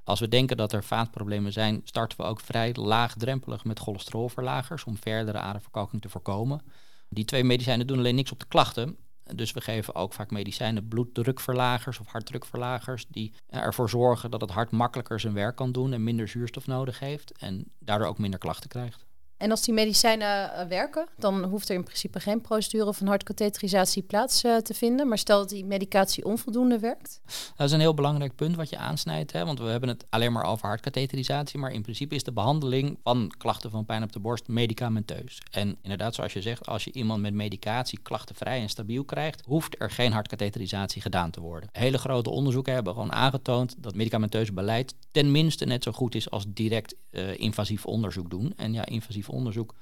Als 0.04 0.20
we 0.20 0.28
denken 0.28 0.56
dat 0.56 0.72
er 0.72 0.84
vaatproblemen 0.84 1.52
zijn, 1.52 1.80
starten 1.84 2.18
we 2.18 2.24
ook 2.24 2.40
vrij 2.40 2.74
laagdrempelig 2.74 3.64
met 3.64 3.78
cholesterolverlagers 3.78 4.84
om 4.84 4.96
verdere 4.96 5.38
aderverkalking 5.38 6.02
te 6.02 6.08
voorkomen. 6.08 6.62
Die 7.08 7.24
twee 7.24 7.44
medicijnen 7.44 7.86
doen 7.86 7.98
alleen 7.98 8.14
niks 8.14 8.32
op 8.32 8.40
de 8.40 8.46
klachten. 8.48 8.96
Dus 9.34 9.52
we 9.52 9.60
geven 9.60 9.94
ook 9.94 10.12
vaak 10.12 10.30
medicijnen, 10.30 10.88
bloeddrukverlagers 10.88 11.98
of 12.00 12.06
hartdrukverlagers, 12.06 13.06
die 13.08 13.32
ervoor 13.46 13.88
zorgen 13.88 14.30
dat 14.30 14.40
het 14.40 14.50
hart 14.50 14.70
makkelijker 14.70 15.20
zijn 15.20 15.34
werk 15.34 15.56
kan 15.56 15.72
doen 15.72 15.92
en 15.92 16.04
minder 16.04 16.28
zuurstof 16.28 16.66
nodig 16.66 16.98
heeft 16.98 17.38
en 17.38 17.64
daardoor 17.78 18.08
ook 18.08 18.18
minder 18.18 18.40
klachten 18.40 18.68
krijgt. 18.68 19.06
En 19.38 19.50
als 19.50 19.62
die 19.62 19.74
medicijnen 19.74 20.52
eh, 20.52 20.66
werken, 20.66 21.08
dan 21.16 21.44
hoeft 21.44 21.68
er 21.68 21.74
in 21.74 21.84
principe 21.84 22.20
geen 22.20 22.40
procedure 22.40 22.92
een 23.00 23.06
hartkatheterisatie 23.06 24.02
plaats 24.02 24.44
uh, 24.44 24.56
te 24.56 24.74
vinden. 24.74 25.08
Maar 25.08 25.18
stel 25.18 25.38
dat 25.38 25.48
die 25.48 25.64
medicatie 25.64 26.24
onvoldoende 26.24 26.78
werkt. 26.78 27.20
Dat 27.56 27.66
is 27.66 27.72
een 27.72 27.80
heel 27.80 27.94
belangrijk 27.94 28.34
punt 28.34 28.56
wat 28.56 28.70
je 28.70 28.76
aansnijdt. 28.76 29.32
Hè? 29.32 29.44
Want 29.44 29.58
we 29.58 29.64
hebben 29.64 29.88
het 29.88 30.04
alleen 30.08 30.32
maar 30.32 30.44
over 30.44 30.66
hartkatheterisatie. 30.66 31.58
Maar 31.58 31.72
in 31.72 31.82
principe 31.82 32.14
is 32.14 32.22
de 32.22 32.32
behandeling 32.32 32.98
van 33.02 33.32
klachten 33.38 33.70
van 33.70 33.84
pijn 33.84 34.02
op 34.02 34.12
de 34.12 34.20
borst 34.20 34.48
medicamenteus. 34.48 35.40
En 35.50 35.76
inderdaad, 35.82 36.14
zoals 36.14 36.32
je 36.32 36.42
zegt, 36.42 36.66
als 36.66 36.84
je 36.84 36.92
iemand 36.92 37.22
met 37.22 37.34
medicatie 37.34 37.98
klachtenvrij 38.02 38.60
en 38.60 38.68
stabiel 38.68 39.04
krijgt, 39.04 39.42
hoeft 39.46 39.80
er 39.80 39.90
geen 39.90 40.12
hartkatheterisatie 40.12 41.02
gedaan 41.02 41.30
te 41.30 41.40
worden. 41.40 41.68
Hele 41.72 41.98
grote 41.98 42.30
onderzoeken 42.30 42.74
hebben 42.74 42.92
gewoon 42.92 43.12
aangetoond 43.12 43.74
dat 43.78 43.94
medicamenteus 43.94 44.52
beleid 44.52 44.94
tenminste 45.10 45.64
net 45.64 45.82
zo 45.82 45.92
goed 45.92 46.14
is 46.14 46.30
als 46.30 46.44
direct 46.48 46.94
uh, 47.10 47.38
invasief 47.38 47.86
onderzoek 47.86 48.30
doen. 48.30 48.52
En 48.56 48.72
ja, 48.72 48.86
invasief 48.86 49.27
onderzoek, 49.28 49.74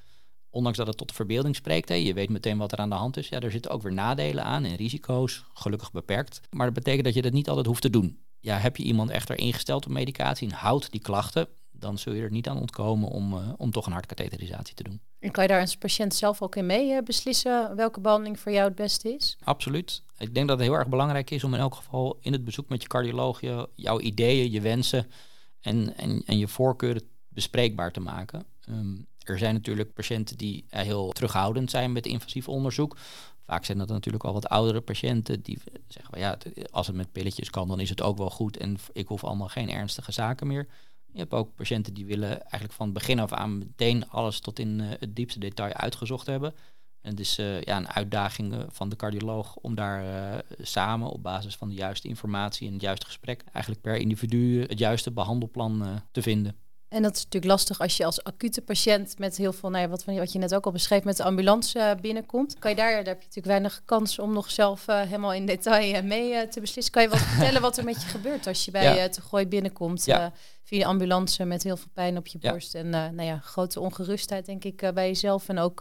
ondanks 0.51 0.79
dat 0.79 0.87
het 0.87 0.97
tot 0.97 1.09
de 1.09 1.15
verbeelding 1.15 1.57
spreekt, 1.57 1.89
hè, 1.89 1.95
je 1.95 2.15
weet 2.15 2.31
meteen 2.31 2.59
wat 2.59 2.73
er 2.73 2.79
aan 2.79 2.89
de 2.89 2.95
hand 2.95 3.17
is. 3.17 3.29
Ja, 3.29 3.41
er 3.41 3.51
zitten 3.51 3.71
ook 3.71 3.83
weer 3.83 3.93
nadelen 3.93 4.45
aan 4.45 4.65
en 4.65 4.77
risico's, 4.77 5.45
gelukkig 5.55 5.93
beperkt. 5.93 6.41
Maar 6.51 6.67
dat 6.67 6.75
betekent 6.75 7.05
dat 7.05 7.15
je 7.15 7.23
dat 7.23 7.33
niet 7.33 7.49
altijd 7.49 7.67
hoeft 7.67 7.83
te 7.83 7.91
doen. 7.91 8.19
Ja, 8.41 8.57
heb 8.59 8.77
je 8.77 8.83
iemand 8.83 9.11
echter 9.11 9.39
ingesteld 9.39 9.87
op 9.87 9.93
medicatie 9.93 10.49
en 10.49 10.55
houdt 10.55 10.91
die 10.91 11.01
klachten, 11.01 11.49
dan 11.73 11.99
zul 11.99 12.13
je 12.13 12.23
er 12.23 12.31
niet 12.31 12.49
aan 12.49 12.59
ontkomen 12.59 13.09
om, 13.09 13.33
uh, 13.33 13.53
om 13.57 13.71
toch 13.71 13.87
een 13.87 13.93
hartkatheterisatie 13.93 14.75
te 14.75 14.83
doen. 14.83 15.01
En 15.19 15.31
kan 15.31 15.43
je 15.43 15.49
daar 15.49 15.61
als 15.61 15.77
patiënt 15.77 16.15
zelf 16.15 16.43
ook 16.43 16.57
in 16.57 16.67
mee 16.67 16.91
uh, 16.91 17.03
beslissen 17.03 17.77
welke 17.77 18.01
behandeling 18.01 18.41
voor 18.41 18.53
jou 18.53 18.67
het 18.67 18.75
beste 18.75 19.15
is? 19.15 19.37
Absoluut. 19.45 20.03
Ik 20.19 20.35
denk 20.35 20.49
dat 20.49 20.59
het 20.59 20.67
heel 20.67 20.77
erg 20.77 20.89
belangrijk 20.89 21.31
is 21.31 21.45
om 21.45 21.55
in 21.55 21.61
elk 21.61 21.75
geval 21.75 22.19
in 22.21 22.33
het 22.33 22.45
bezoek 22.45 22.69
met 22.69 22.83
je 22.83 22.89
cardioloog 22.89 23.41
je, 23.41 23.69
jouw 23.75 24.01
ideeën, 24.01 24.51
je 24.51 24.61
wensen 24.61 25.11
en, 25.61 25.97
en, 25.97 26.23
en 26.27 26.39
je 26.39 26.49
voorkeuren 26.49 27.03
bespreekbaar 27.29 27.93
te 27.93 28.01
maken. 28.01 28.45
Um, 28.69 29.07
er 29.29 29.39
zijn 29.39 29.55
natuurlijk 29.55 29.93
patiënten 29.93 30.37
die 30.37 30.65
eh, 30.69 30.83
heel 30.83 31.13
terughoudend 31.13 31.71
zijn 31.71 31.93
met 31.93 32.07
invasief 32.07 32.49
onderzoek. 32.49 32.97
Vaak 33.45 33.65
zijn 33.65 33.79
dat 33.79 33.89
natuurlijk 33.89 34.25
al 34.25 34.33
wat 34.33 34.49
oudere 34.49 34.81
patiënten 34.81 35.43
die 35.43 35.59
zeggen, 35.89 36.19
ja, 36.19 36.39
als 36.71 36.87
het 36.87 36.97
met 36.97 37.13
pilletjes 37.13 37.51
kan, 37.51 37.69
dan 37.69 37.81
is 37.81 37.89
het 37.89 38.03
ook 38.03 38.19
wel 38.19 38.31
goed 38.31 38.57
en 38.57 38.77
ik 38.93 39.09
hoef 39.09 39.25
allemaal 39.25 39.49
geen 39.49 39.71
ernstige 39.71 40.13
zaken 40.13 40.47
meer. 40.47 40.67
Je 41.13 41.19
hebt 41.19 41.33
ook 41.33 41.55
patiënten 41.55 41.95
die 41.95 42.07
willen 42.07 42.41
eigenlijk 42.41 42.73
van 42.73 42.93
begin 42.93 43.19
af 43.19 43.33
aan 43.33 43.59
meteen 43.59 44.09
alles 44.09 44.41
tot 44.41 44.59
in 44.59 44.79
uh, 44.79 44.87
het 44.99 45.17
diepste 45.17 45.39
detail 45.39 45.73
uitgezocht 45.73 46.27
hebben. 46.27 46.55
En 47.01 47.11
het 47.11 47.21
is 47.21 47.39
uh, 47.39 47.63
ja, 47.63 47.77
een 47.77 47.89
uitdaging 47.89 48.65
van 48.69 48.89
de 48.89 48.97
cardioloog 48.97 49.57
om 49.57 49.75
daar 49.75 50.43
samen 50.61 51.11
op 51.11 51.23
basis 51.23 51.57
van 51.57 51.69
de 51.69 51.75
juiste 51.75 52.09
informatie 52.09 52.67
en 52.67 52.73
het 52.73 52.83
juiste 52.83 53.07
gesprek 53.07 53.45
eigenlijk 53.53 53.85
per 53.85 53.97
individu 53.97 54.61
het 54.61 54.79
juiste 54.79 55.11
behandelplan 55.11 56.03
te 56.11 56.23
vinden. 56.23 56.57
En 56.97 57.03
dat 57.03 57.17
is 57.17 57.23
natuurlijk 57.25 57.53
lastig 57.53 57.81
als 57.81 57.97
je 57.97 58.05
als 58.05 58.25
acute 58.25 58.63
patiënt 58.63 59.19
met 59.19 59.37
heel 59.37 59.53
veel, 59.53 59.71
nou 59.71 59.83
ja, 59.83 59.89
wat, 59.89 60.05
wat 60.05 60.33
je 60.33 60.39
net 60.39 60.55
ook 60.55 60.65
al 60.65 60.73
beschreef, 60.73 61.05
met 61.05 61.17
de 61.17 61.23
ambulance 61.23 61.79
uh, 61.79 61.91
binnenkomt. 62.01 62.59
Kan 62.59 62.71
je 62.71 62.77
daar, 62.77 62.91
daar 62.91 62.97
heb 62.97 63.21
je 63.21 63.27
natuurlijk 63.27 63.47
weinig 63.47 63.83
kans 63.85 64.19
om 64.19 64.33
nog 64.33 64.51
zelf 64.51 64.89
uh, 64.89 65.01
helemaal 65.01 65.33
in 65.33 65.47
detail 65.47 65.95
uh, 65.95 66.03
mee 66.03 66.49
te 66.49 66.61
beslissen. 66.61 66.93
Kan 66.93 67.03
je 67.03 67.09
wat 67.09 67.19
vertellen 67.33 67.61
wat 67.61 67.77
er 67.77 67.85
met 67.85 68.03
je 68.03 68.09
gebeurt 68.09 68.47
als 68.47 68.65
je 68.65 68.71
bij 68.71 68.97
ja. 68.97 69.09
te 69.09 69.21
gooi 69.21 69.47
binnenkomt 69.47 70.05
ja. 70.05 70.33
via 70.63 70.79
de 70.79 70.85
ambulance 70.85 71.45
met 71.45 71.63
heel 71.63 71.77
veel 71.77 71.91
pijn 71.95 72.17
op 72.17 72.27
je 72.27 72.39
borst 72.39 72.75
en 72.75 72.91
nou 72.91 73.23
ja, 73.23 73.39
grote 73.39 73.81
ongerustheid 73.81 74.47
denk 74.47 74.65
ik 74.65 74.91
bij 74.95 75.07
jezelf 75.07 75.49
en 75.49 75.59
ook 75.59 75.81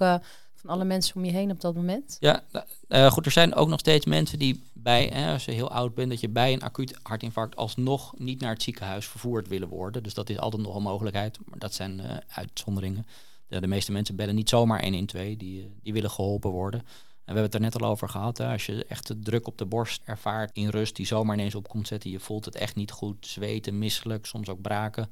alle 0.67 0.86
mensen 0.86 1.15
om 1.15 1.25
je 1.25 1.31
heen 1.31 1.51
op 1.51 1.62
dat 1.62 1.75
moment? 1.75 2.17
Ja, 2.19 2.43
uh, 2.88 3.12
goed, 3.12 3.25
er 3.25 3.31
zijn 3.31 3.55
ook 3.55 3.67
nog 3.67 3.79
steeds 3.79 4.05
mensen 4.05 4.39
die 4.39 4.63
bij, 4.74 5.31
als 5.31 5.45
je 5.45 5.51
heel 5.51 5.72
oud 5.72 5.95
bent, 5.95 6.10
dat 6.10 6.19
je 6.19 6.29
bij 6.29 6.53
een 6.53 6.62
acuut 6.62 7.00
hartinfarct 7.03 7.55
alsnog 7.55 8.13
niet 8.17 8.41
naar 8.41 8.53
het 8.53 8.63
ziekenhuis 8.63 9.05
vervoerd 9.05 9.48
willen 9.48 9.67
worden. 9.67 10.03
Dus 10.03 10.13
dat 10.13 10.29
is 10.29 10.39
altijd 10.39 10.62
nog 10.62 10.75
een 10.75 10.81
mogelijkheid, 10.81 11.39
maar 11.45 11.60
dat 11.60 11.74
zijn 11.74 12.00
uh, 12.00 12.17
uitzonderingen. 12.27 13.05
De, 13.48 13.62
de, 13.62 13.67
meeste 13.67 13.91
mensen 13.91 14.15
bellen 14.15 14.36
niet 14.36 14.50
zomaar 14.50 14.81
112, 14.81 15.36
die, 15.36 15.62
eh, 15.62 15.67
die 15.84 15.93
willen 15.93 16.10
geholpen 16.10 16.51
worden. 16.51 16.84
We 17.25 17.32
hebben 17.32 17.44
het 17.44 17.53
er 17.53 17.60
net 17.60 17.82
al 17.82 17.89
over 17.89 18.10
gehad. 18.10 18.38
Hè. 18.38 18.51
Als 18.51 18.65
je 18.65 18.86
echt 18.86 19.08
de 19.08 19.20
druk 19.20 19.48
op 19.48 19.58
de 19.58 19.65
borst 19.65 20.01
ervaart 20.05 20.51
in 20.53 20.70
rust, 20.70 20.96
die 20.96 21.05
zomaar 21.05 21.36
ineens 21.36 21.55
op 21.55 21.67
komt 21.67 21.88
zetten, 21.88 22.10
je 22.10 22.20
voelt 22.20 22.46
het 22.46 22.55
echt 22.55 22.75
niet 22.75 22.91
goed, 22.91 23.27
zweten, 23.27 23.77
misselijk, 23.77 24.25
soms 24.25 24.50
ook 24.50 24.62
braken 24.62 25.10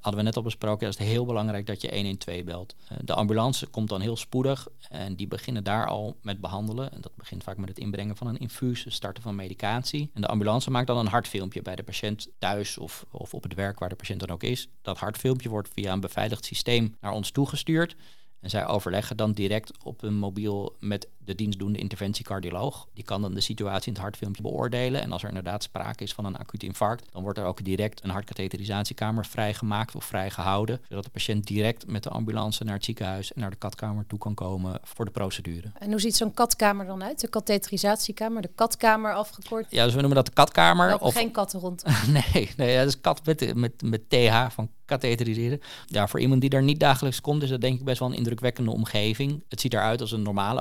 hadden 0.00 0.20
we 0.20 0.26
net 0.26 0.36
al 0.36 0.42
besproken, 0.42 0.90
dat 0.90 1.00
is 1.00 1.06
heel 1.06 1.24
belangrijk 1.24 1.66
dat 1.66 1.80
je 1.80 1.94
112 1.94 2.44
belt. 2.44 2.74
Eh, 2.88 2.96
de 3.04 3.14
ambulance 3.14 3.66
komt 3.66 3.88
dan 3.88 4.00
heel 4.00 4.16
spoedig 4.16 4.68
en 4.88 5.16
die 5.16 5.28
beginnen 5.28 5.64
daar 5.64 5.86
al 5.86 6.16
met 6.22 6.40
behandelen. 6.40 6.92
En 6.92 7.00
dat 7.00 7.14
begint 7.14 7.42
vaak 7.42 7.56
met 7.56 7.68
het 7.68 7.78
inbrengen 7.78 8.16
van 8.16 8.26
een 8.26 8.38
infuus, 8.38 8.84
het 8.84 8.92
starten 8.92 9.22
van 9.22 9.34
medicatie. 9.34 10.10
En 10.14 10.20
de 10.20 10.26
ambulance 10.26 10.70
maakt 10.70 10.86
dan 10.86 10.98
een 10.98 11.06
hartfilmpje 11.06 11.62
bij 11.62 11.76
de 11.76 11.82
patiënt 11.82 12.28
thuis 12.38 12.78
of, 12.78 13.06
of 13.10 13.34
op 13.34 13.42
het 13.42 13.54
werk 13.54 13.78
waar 13.78 13.88
de 13.88 13.94
patiënt 13.94 14.20
dan 14.20 14.30
ook 14.30 14.42
is. 14.42 14.68
Dat 14.82 14.98
hartfilmpje 14.98 15.48
wordt 15.48 15.68
via 15.72 15.92
een 15.92 16.00
beveiligd 16.00 16.44
systeem 16.44 16.96
naar 17.00 17.12
ons 17.12 17.30
toegestuurd. 17.30 17.96
En 18.40 18.50
zij 18.50 18.66
overleggen 18.66 19.16
dan 19.16 19.32
direct 19.32 19.84
op 19.84 20.02
een 20.02 20.16
mobiel 20.16 20.76
met 20.80 21.08
de 21.28 21.34
dienstdoende 21.34 21.78
interventiecardioloog. 21.78 22.86
Die 22.94 23.04
kan 23.04 23.22
dan 23.22 23.34
de 23.34 23.40
situatie 23.40 23.86
in 23.86 23.92
het 23.92 24.02
hartfilmpje 24.02 24.42
beoordelen. 24.42 25.02
En 25.02 25.12
als 25.12 25.22
er 25.22 25.28
inderdaad 25.28 25.62
sprake 25.62 26.02
is 26.02 26.14
van 26.14 26.24
een 26.24 26.36
acuut 26.36 26.62
infarct, 26.62 27.12
dan 27.12 27.22
wordt 27.22 27.38
er 27.38 27.44
ook 27.44 27.64
direct 27.64 28.04
een 28.04 28.10
hartkatheterisatiekamer 28.10 29.26
vrijgemaakt 29.26 29.94
of 29.94 30.04
vrijgehouden. 30.04 30.80
Zodat 30.88 31.04
de 31.04 31.10
patiënt 31.10 31.46
direct 31.46 31.86
met 31.86 32.02
de 32.02 32.08
ambulance 32.08 32.64
naar 32.64 32.74
het 32.74 32.84
ziekenhuis 32.84 33.32
en 33.32 33.40
naar 33.40 33.50
de 33.50 33.56
katkamer 33.56 34.06
toe 34.06 34.18
kan 34.18 34.34
komen 34.34 34.80
voor 34.82 35.04
de 35.04 35.10
procedure. 35.10 35.70
En 35.78 35.90
hoe 35.90 36.00
ziet 36.00 36.16
zo'n 36.16 36.34
katkamer 36.34 36.86
dan 36.86 37.02
uit? 37.02 37.20
De 37.20 37.28
katheterisatiekamer, 37.28 38.42
de 38.42 38.50
katkamer 38.54 39.14
afgekort? 39.14 39.66
Ja, 39.70 39.84
dus 39.84 39.94
we 39.94 40.00
noemen 40.00 40.16
dat 40.16 40.26
de 40.26 40.32
katkamer. 40.32 40.98
Of 40.98 41.14
geen 41.14 41.30
katten 41.30 41.60
rond. 41.60 41.84
nee, 42.32 42.50
nee, 42.56 42.76
dat 42.76 42.86
is 42.86 43.00
kat 43.00 43.24
met, 43.24 43.54
met, 43.54 43.82
met 43.82 44.10
TH 44.10 44.46
van 44.50 44.68
katheteriseren. 44.88 45.60
Ja, 45.86 46.08
voor 46.08 46.20
iemand 46.20 46.40
die 46.40 46.50
daar 46.50 46.62
niet 46.62 46.80
dagelijks 46.80 47.20
komt, 47.20 47.42
is 47.42 47.48
dat 47.48 47.60
denk 47.60 47.78
ik 47.78 47.84
best 47.84 47.98
wel 47.98 48.08
een 48.08 48.16
indrukwekkende 48.16 48.70
omgeving. 48.70 49.42
Het 49.48 49.60
ziet 49.60 49.74
eruit 49.74 50.00
als 50.00 50.12
een 50.12 50.22
normale 50.22 50.60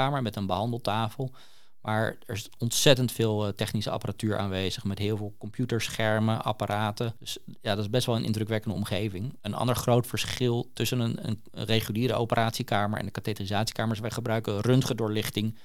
operatiekamer 0.00 0.22
met 0.22 0.36
een 0.36 0.46
behandeltafel. 0.46 1.30
Maar 1.80 2.16
er 2.26 2.34
is 2.34 2.48
ontzettend 2.58 3.12
veel 3.12 3.46
eh, 3.46 3.52
technische 3.52 3.90
apparatuur 3.90 4.38
aanwezig 4.38 4.84
met 4.84 4.98
heel 4.98 5.16
veel 5.16 5.34
computerschermen, 5.38 6.42
apparaten. 6.42 7.14
Dus 7.18 7.38
ja, 7.60 7.74
dat 7.74 7.84
is 7.84 7.90
best 7.90 8.06
wel 8.06 8.16
een 8.16 8.24
indrukwekkende 8.24 8.76
omgeving. 8.76 9.38
Een 9.40 9.54
ander 9.54 9.76
groot 9.76 10.06
verschil 10.06 10.70
tussen 10.74 11.00
een, 11.00 11.26
een 11.26 11.40
reguliere 11.52 12.14
operatiekamer 12.14 12.98
en 12.98 13.04
de 13.04 13.10
katheterisatiekamers, 13.10 14.00
wij 14.00 14.10
gebruiken 14.10 14.60
röntgendoorlichting 14.60 15.56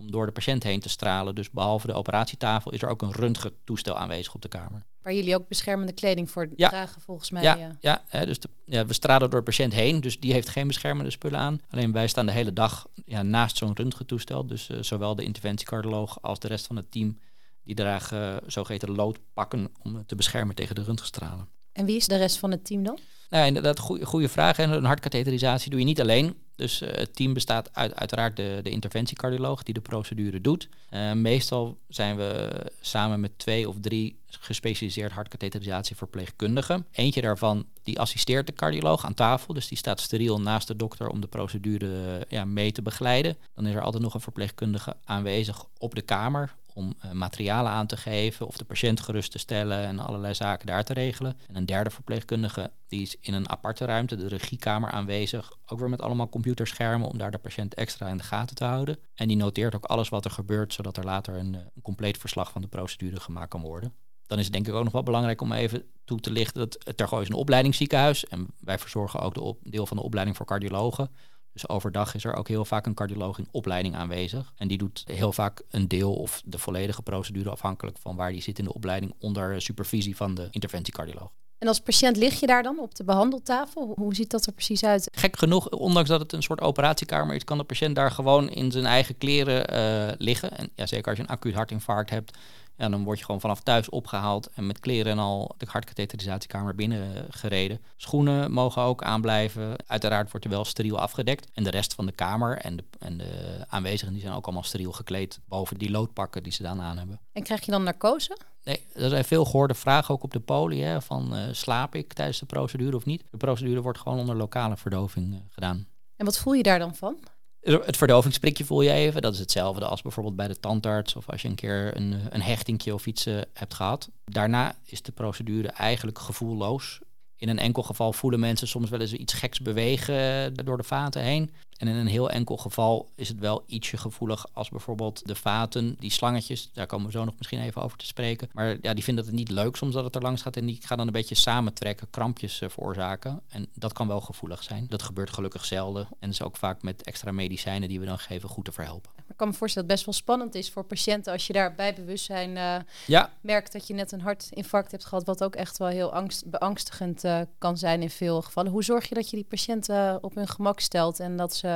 om 0.00 0.10
door 0.10 0.26
de 0.26 0.32
patiënt 0.32 0.62
heen 0.62 0.80
te 0.80 0.88
stralen. 0.88 1.34
Dus 1.34 1.50
behalve 1.50 1.86
de 1.86 1.92
operatietafel 1.92 2.72
is 2.72 2.82
er 2.82 2.88
ook 2.88 3.02
een 3.02 3.12
röntgentoestel 3.12 3.96
aanwezig 3.96 4.34
op 4.34 4.42
de 4.42 4.48
kamer. 4.48 4.84
Waar 5.02 5.14
jullie 5.14 5.34
ook 5.34 5.48
beschermende 5.48 5.92
kleding 5.92 6.30
voor 6.30 6.48
dragen, 6.56 7.00
volgens 7.00 7.30
mij. 7.30 7.42
Ja, 7.42 7.56
ja. 7.56 7.76
ja 7.80 8.02
hè, 8.08 8.26
dus 8.26 8.40
de, 8.40 8.48
ja, 8.64 8.86
we 8.86 8.92
stralen 8.92 9.30
door 9.30 9.38
de 9.38 9.44
patiënt 9.44 9.72
heen, 9.72 10.00
dus 10.00 10.20
die 10.20 10.32
heeft 10.32 10.48
geen 10.48 10.66
beschermende 10.66 11.10
spullen 11.10 11.38
aan. 11.38 11.60
Alleen 11.70 11.92
wij 11.92 12.06
staan 12.06 12.26
de 12.26 12.32
hele 12.32 12.52
dag 12.52 12.86
ja, 13.04 13.22
naast 13.22 13.56
zo'n 13.56 13.76
röntgentoestel. 13.76 14.46
Dus 14.46 14.68
uh, 14.68 14.78
zowel 14.80 15.14
de 15.14 15.24
interventiecardioloog 15.24 16.22
als 16.22 16.38
de 16.38 16.48
rest 16.48 16.66
van 16.66 16.76
het 16.76 16.90
team, 16.90 17.18
die 17.64 17.74
dragen 17.74 18.32
uh, 18.32 18.36
zogeheten 18.46 18.90
loodpakken 18.90 19.72
om 19.82 20.06
te 20.06 20.14
beschermen 20.14 20.54
tegen 20.54 20.74
de 20.74 20.82
röntgenstralen. 20.82 21.48
En 21.72 21.86
wie 21.86 21.96
is 21.96 22.06
de 22.06 22.16
rest 22.16 22.38
van 22.38 22.50
het 22.50 22.64
team 22.64 22.82
dan? 22.82 22.98
Nou, 23.30 23.46
inderdaad, 23.46 23.78
goede 24.02 24.28
vraag. 24.28 24.58
En 24.58 24.70
een 24.70 24.84
hartkatheterisatie 24.84 25.70
doe 25.70 25.78
je 25.78 25.84
niet 25.84 26.00
alleen. 26.00 26.36
Dus 26.56 26.82
uh, 26.82 26.88
het 26.92 27.16
team 27.16 27.32
bestaat 27.32 27.68
uit 27.72 27.94
uiteraard 27.94 28.36
de, 28.36 28.60
de 28.62 28.70
interventiecardioloog 28.70 29.62
die 29.62 29.74
de 29.74 29.80
procedure 29.80 30.40
doet. 30.40 30.68
Uh, 30.90 31.12
meestal 31.12 31.78
zijn 31.88 32.16
we 32.16 32.50
samen 32.80 33.20
met 33.20 33.38
twee 33.38 33.68
of 33.68 33.76
drie 33.80 34.18
gespecialiseerd 34.26 35.12
hartkatheterisatieverpleegkundigen. 35.12 36.86
Eentje 36.92 37.20
daarvan 37.20 37.66
die 37.82 38.00
assisteert 38.00 38.46
de 38.46 38.52
cardioloog 38.52 39.04
aan 39.04 39.14
tafel. 39.14 39.54
Dus 39.54 39.68
die 39.68 39.78
staat 39.78 40.00
steriel 40.00 40.40
naast 40.40 40.68
de 40.68 40.76
dokter 40.76 41.08
om 41.08 41.20
de 41.20 41.26
procedure 41.26 42.26
ja, 42.28 42.44
mee 42.44 42.72
te 42.72 42.82
begeleiden. 42.82 43.36
Dan 43.54 43.66
is 43.66 43.74
er 43.74 43.82
altijd 43.82 44.02
nog 44.02 44.14
een 44.14 44.20
verpleegkundige 44.20 44.96
aanwezig 45.04 45.64
op 45.78 45.94
de 45.94 46.02
kamer 46.02 46.54
om 46.80 46.94
uh, 47.04 47.12
materialen 47.12 47.72
aan 47.72 47.86
te 47.86 47.96
geven 47.96 48.46
of 48.46 48.56
de 48.56 48.64
patiënt 48.64 49.00
gerust 49.00 49.32
te 49.32 49.38
stellen 49.38 49.86
en 49.86 49.98
allerlei 49.98 50.34
zaken 50.34 50.66
daar 50.66 50.84
te 50.84 50.92
regelen. 50.92 51.36
En 51.48 51.56
een 51.56 51.66
derde 51.66 51.90
verpleegkundige 51.90 52.70
die 52.88 53.02
is 53.02 53.16
in 53.20 53.34
een 53.34 53.48
aparte 53.48 53.84
ruimte, 53.84 54.16
de 54.16 54.28
regiekamer 54.28 54.90
aanwezig, 54.90 55.52
ook 55.66 55.78
weer 55.78 55.88
met 55.88 56.02
allemaal 56.02 56.28
computerschermen 56.28 57.08
om 57.08 57.18
daar 57.18 57.30
de 57.30 57.38
patiënt 57.38 57.74
extra 57.74 58.08
in 58.08 58.16
de 58.16 58.22
gaten 58.22 58.56
te 58.56 58.64
houden. 58.64 58.98
En 59.14 59.28
die 59.28 59.36
noteert 59.36 59.74
ook 59.74 59.84
alles 59.84 60.08
wat 60.08 60.24
er 60.24 60.30
gebeurt, 60.30 60.72
zodat 60.72 60.96
er 60.96 61.04
later 61.04 61.34
een, 61.34 61.54
eh, 61.54 61.60
een 61.74 61.82
compleet 61.82 62.18
verslag 62.18 62.50
van 62.50 62.62
de 62.62 62.68
procedure 62.68 63.20
gemaakt 63.20 63.50
kan 63.50 63.60
worden. 63.60 63.94
Dan 64.26 64.38
is 64.38 64.44
het 64.44 64.52
denk 64.52 64.68
ik 64.68 64.74
ook 64.74 64.84
nog 64.84 64.92
wel 64.92 65.02
belangrijk 65.02 65.40
om 65.40 65.52
even 65.52 65.84
toe 66.04 66.20
te 66.20 66.30
lichten 66.30 66.60
dat 66.60 66.96
Tergooi 66.96 67.22
is 67.22 67.28
een 67.28 67.34
opleidingsziekenhuis 67.34 68.24
en 68.24 68.46
wij 68.60 68.78
verzorgen 68.78 69.20
ook 69.20 69.34
de 69.34 69.70
deel 69.70 69.86
van 69.86 69.96
de 69.96 70.02
opleiding 70.02 70.36
voor 70.36 70.46
cardiologen. 70.46 71.10
Dus 71.52 71.68
overdag 71.68 72.14
is 72.14 72.24
er 72.24 72.34
ook 72.34 72.48
heel 72.48 72.64
vaak 72.64 72.86
een 72.86 72.94
cardioloog 72.94 73.38
in 73.38 73.48
opleiding 73.50 73.94
aanwezig. 73.94 74.52
En 74.56 74.68
die 74.68 74.78
doet 74.78 75.02
heel 75.06 75.32
vaak 75.32 75.62
een 75.70 75.88
deel 75.88 76.14
of 76.14 76.42
de 76.44 76.58
volledige 76.58 77.02
procedure 77.02 77.50
afhankelijk 77.50 77.98
van 77.98 78.16
waar 78.16 78.32
die 78.32 78.42
zit 78.42 78.58
in 78.58 78.64
de 78.64 78.74
opleiding 78.74 79.14
onder 79.18 79.62
supervisie 79.62 80.16
van 80.16 80.34
de 80.34 80.48
interventiecardioloog. 80.50 81.30
En 81.60 81.68
als 81.68 81.80
patiënt 81.80 82.16
lig 82.16 82.40
je 82.40 82.46
daar 82.46 82.62
dan 82.62 82.78
op 82.78 82.94
de 82.94 83.04
behandeltafel? 83.04 83.92
Hoe 83.96 84.14
ziet 84.14 84.30
dat 84.30 84.46
er 84.46 84.52
precies 84.52 84.84
uit? 84.84 85.08
Gek 85.12 85.38
genoeg, 85.38 85.68
ondanks 85.68 86.08
dat 86.08 86.20
het 86.20 86.32
een 86.32 86.42
soort 86.42 86.60
operatiekamer 86.60 87.34
is, 87.34 87.44
kan 87.44 87.58
de 87.58 87.64
patiënt 87.64 87.96
daar 87.96 88.10
gewoon 88.10 88.50
in 88.50 88.70
zijn 88.70 88.86
eigen 88.86 89.18
kleren 89.18 89.74
uh, 89.74 90.14
liggen. 90.18 90.56
En 90.56 90.70
ja, 90.74 90.86
zeker 90.86 91.08
als 91.08 91.16
je 91.16 91.22
een 91.22 91.28
acuut 91.28 91.54
hartinfarct 91.54 92.10
hebt, 92.10 92.38
ja, 92.80 92.88
dan 92.88 93.04
word 93.04 93.18
je 93.18 93.24
gewoon 93.24 93.40
vanaf 93.40 93.60
thuis 93.60 93.88
opgehaald 93.88 94.50
en 94.54 94.66
met 94.66 94.80
kleren 94.80 95.12
en 95.12 95.18
al 95.18 95.54
de 95.56 95.66
hartkatheterisatiekamer 95.68 96.74
binnen 96.74 97.26
gereden. 97.30 97.80
Schoenen 97.96 98.52
mogen 98.52 98.82
ook 98.82 99.02
aanblijven. 99.02 99.76
Uiteraard 99.86 100.30
wordt 100.30 100.46
er 100.46 100.52
wel 100.52 100.64
steriel 100.64 100.98
afgedekt. 100.98 101.48
En 101.54 101.64
de 101.64 101.70
rest 101.70 101.94
van 101.94 102.06
de 102.06 102.12
kamer 102.12 102.56
en 102.56 102.76
de, 102.76 102.84
en 102.98 103.18
de 103.18 103.64
aanwezigen 103.68 104.12
die 104.12 104.22
zijn 104.22 104.34
ook 104.34 104.44
allemaal 104.44 104.62
steriel 104.62 104.92
gekleed 104.92 105.40
boven 105.48 105.78
die 105.78 105.90
loodpakken 105.90 106.42
die 106.42 106.52
ze 106.52 106.62
dan 106.62 106.80
aan 106.80 106.98
hebben. 106.98 107.20
En 107.32 107.42
krijg 107.42 107.64
je 107.64 107.70
dan 107.70 107.82
narcose? 107.82 108.36
Nee, 108.64 108.86
er 108.94 109.08
zijn 109.08 109.24
veel 109.24 109.44
gehoorde 109.44 109.74
vragen 109.74 110.14
ook 110.14 110.22
op 110.22 110.32
de 110.32 110.40
poli. 110.40 110.82
Hè, 110.82 111.02
van 111.02 111.36
uh, 111.36 111.42
slaap 111.52 111.94
ik 111.94 112.12
tijdens 112.12 112.38
de 112.38 112.46
procedure 112.46 112.96
of 112.96 113.04
niet? 113.04 113.24
De 113.30 113.36
procedure 113.36 113.80
wordt 113.80 113.98
gewoon 113.98 114.18
onder 114.18 114.36
lokale 114.36 114.76
verdoving 114.76 115.32
uh, 115.32 115.38
gedaan. 115.48 115.86
En 116.16 116.24
wat 116.24 116.38
voel 116.38 116.52
je 116.52 116.62
daar 116.62 116.78
dan 116.78 116.94
van? 116.94 117.18
Het 117.60 117.96
verdovingsprikje 117.96 118.64
voel 118.64 118.80
je 118.80 118.90
even. 118.90 119.22
Dat 119.22 119.32
is 119.32 119.38
hetzelfde 119.38 119.84
als 119.84 120.02
bijvoorbeeld 120.02 120.36
bij 120.36 120.48
de 120.48 120.60
tandarts 120.60 121.16
of 121.16 121.30
als 121.30 121.42
je 121.42 121.48
een 121.48 121.54
keer 121.54 121.96
een, 121.96 122.20
een 122.30 122.42
hechtingje 122.42 122.94
of 122.94 123.06
iets 123.06 123.26
uh, 123.26 123.40
hebt 123.52 123.74
gehad. 123.74 124.10
Daarna 124.24 124.74
is 124.84 125.02
de 125.02 125.12
procedure 125.12 125.68
eigenlijk 125.68 126.18
gevoelloos. 126.18 127.00
In 127.36 127.48
een 127.48 127.58
enkel 127.58 127.82
geval 127.82 128.12
voelen 128.12 128.40
mensen 128.40 128.68
soms 128.68 128.90
wel 128.90 129.00
eens 129.00 129.12
iets 129.12 129.32
geks 129.32 129.60
bewegen 129.60 130.54
door 130.54 130.76
de 130.76 130.82
vaten 130.82 131.22
heen. 131.22 131.50
En 131.80 131.88
in 131.88 131.96
een 131.96 132.06
heel 132.06 132.30
enkel 132.30 132.56
geval 132.56 133.08
is 133.14 133.28
het 133.28 133.38
wel 133.38 133.62
ietsje 133.66 133.96
gevoelig 133.96 134.46
als 134.52 134.68
bijvoorbeeld 134.68 135.26
de 135.26 135.34
vaten, 135.34 135.96
die 135.98 136.10
slangetjes, 136.10 136.70
daar 136.72 136.86
komen 136.86 137.06
we 137.06 137.12
zo 137.12 137.24
nog 137.24 137.34
misschien 137.38 137.60
even 137.60 137.82
over 137.82 137.98
te 137.98 138.06
spreken. 138.06 138.48
Maar 138.52 138.76
ja, 138.80 138.94
die 138.94 139.04
vinden 139.04 139.24
het 139.24 139.34
niet 139.34 139.50
leuk 139.50 139.76
soms 139.76 139.94
dat 139.94 140.04
het 140.04 140.14
er 140.14 140.22
langs 140.22 140.42
gaat 140.42 140.56
en 140.56 140.66
die 140.66 140.78
gaan 140.80 140.96
dan 140.96 141.06
een 141.06 141.12
beetje 141.12 141.34
samentrekken, 141.34 142.10
krampjes 142.10 142.60
uh, 142.60 142.68
veroorzaken. 142.68 143.40
En 143.48 143.68
dat 143.74 143.92
kan 143.92 144.08
wel 144.08 144.20
gevoelig 144.20 144.62
zijn. 144.62 144.86
Dat 144.88 145.02
gebeurt 145.02 145.30
gelukkig 145.30 145.64
zelden 145.64 146.08
en 146.18 146.30
is 146.30 146.42
ook 146.42 146.56
vaak 146.56 146.82
met 146.82 147.02
extra 147.02 147.32
medicijnen 147.32 147.88
die 147.88 148.00
we 148.00 148.06
dan 148.06 148.18
geven 148.18 148.48
goed 148.48 148.64
te 148.64 148.72
verhelpen. 148.72 149.10
Ik 149.28 149.36
kan 149.36 149.48
me 149.48 149.54
voorstellen 149.54 149.88
dat 149.88 149.98
het 149.98 150.06
best 150.06 150.24
wel 150.26 150.36
spannend 150.36 150.54
is 150.54 150.70
voor 150.70 150.84
patiënten 150.84 151.32
als 151.32 151.46
je 151.46 151.52
daar 151.52 151.74
bij 151.74 151.94
bewustzijn 151.94 152.56
uh, 152.56 152.76
ja. 153.06 153.30
merkt 153.40 153.72
dat 153.72 153.86
je 153.86 153.94
net 153.94 154.12
een 154.12 154.20
hartinfarct 154.20 154.90
hebt 154.90 155.04
gehad, 155.04 155.24
wat 155.24 155.44
ook 155.44 155.54
echt 155.54 155.78
wel 155.78 155.88
heel 155.88 156.12
angst, 156.12 156.50
beangstigend 156.50 157.24
uh, 157.24 157.40
kan 157.58 157.78
zijn 157.78 158.02
in 158.02 158.10
veel 158.10 158.42
gevallen. 158.42 158.72
Hoe 158.72 158.84
zorg 158.84 159.08
je 159.08 159.14
dat 159.14 159.30
je 159.30 159.36
die 159.36 159.44
patiënten 159.44 160.22
op 160.22 160.34
hun 160.34 160.48
gemak 160.48 160.80
stelt 160.80 161.20
en 161.20 161.36
dat 161.36 161.54
ze 161.54 161.69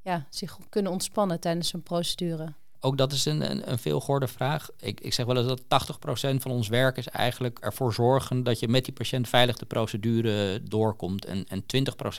ja, 0.00 0.26
zich 0.30 0.58
kunnen 0.68 0.92
ontspannen 0.92 1.40
tijdens 1.40 1.72
een 1.72 1.82
procedure? 1.82 2.54
Ook 2.84 2.96
dat 2.96 3.12
is 3.12 3.24
een, 3.24 3.50
een, 3.50 3.70
een 3.70 3.78
veelgehoorde 3.78 4.28
vraag. 4.28 4.68
Ik, 4.80 5.00
ik 5.00 5.12
zeg 5.12 5.26
wel 5.26 5.36
eens 5.36 5.62
dat 5.68 5.86
80% 6.34 6.36
van 6.36 6.50
ons 6.50 6.68
werk 6.68 6.96
is 6.96 7.08
eigenlijk 7.08 7.58
ervoor 7.58 7.94
zorgen 7.94 8.42
dat 8.42 8.58
je 8.58 8.68
met 8.68 8.84
die 8.84 8.94
patiënt 8.94 9.28
veilig 9.28 9.56
de 9.56 9.66
procedure 9.66 10.62
doorkomt. 10.62 11.24
En, 11.24 11.44
en 11.48 11.62
20% 11.62 11.64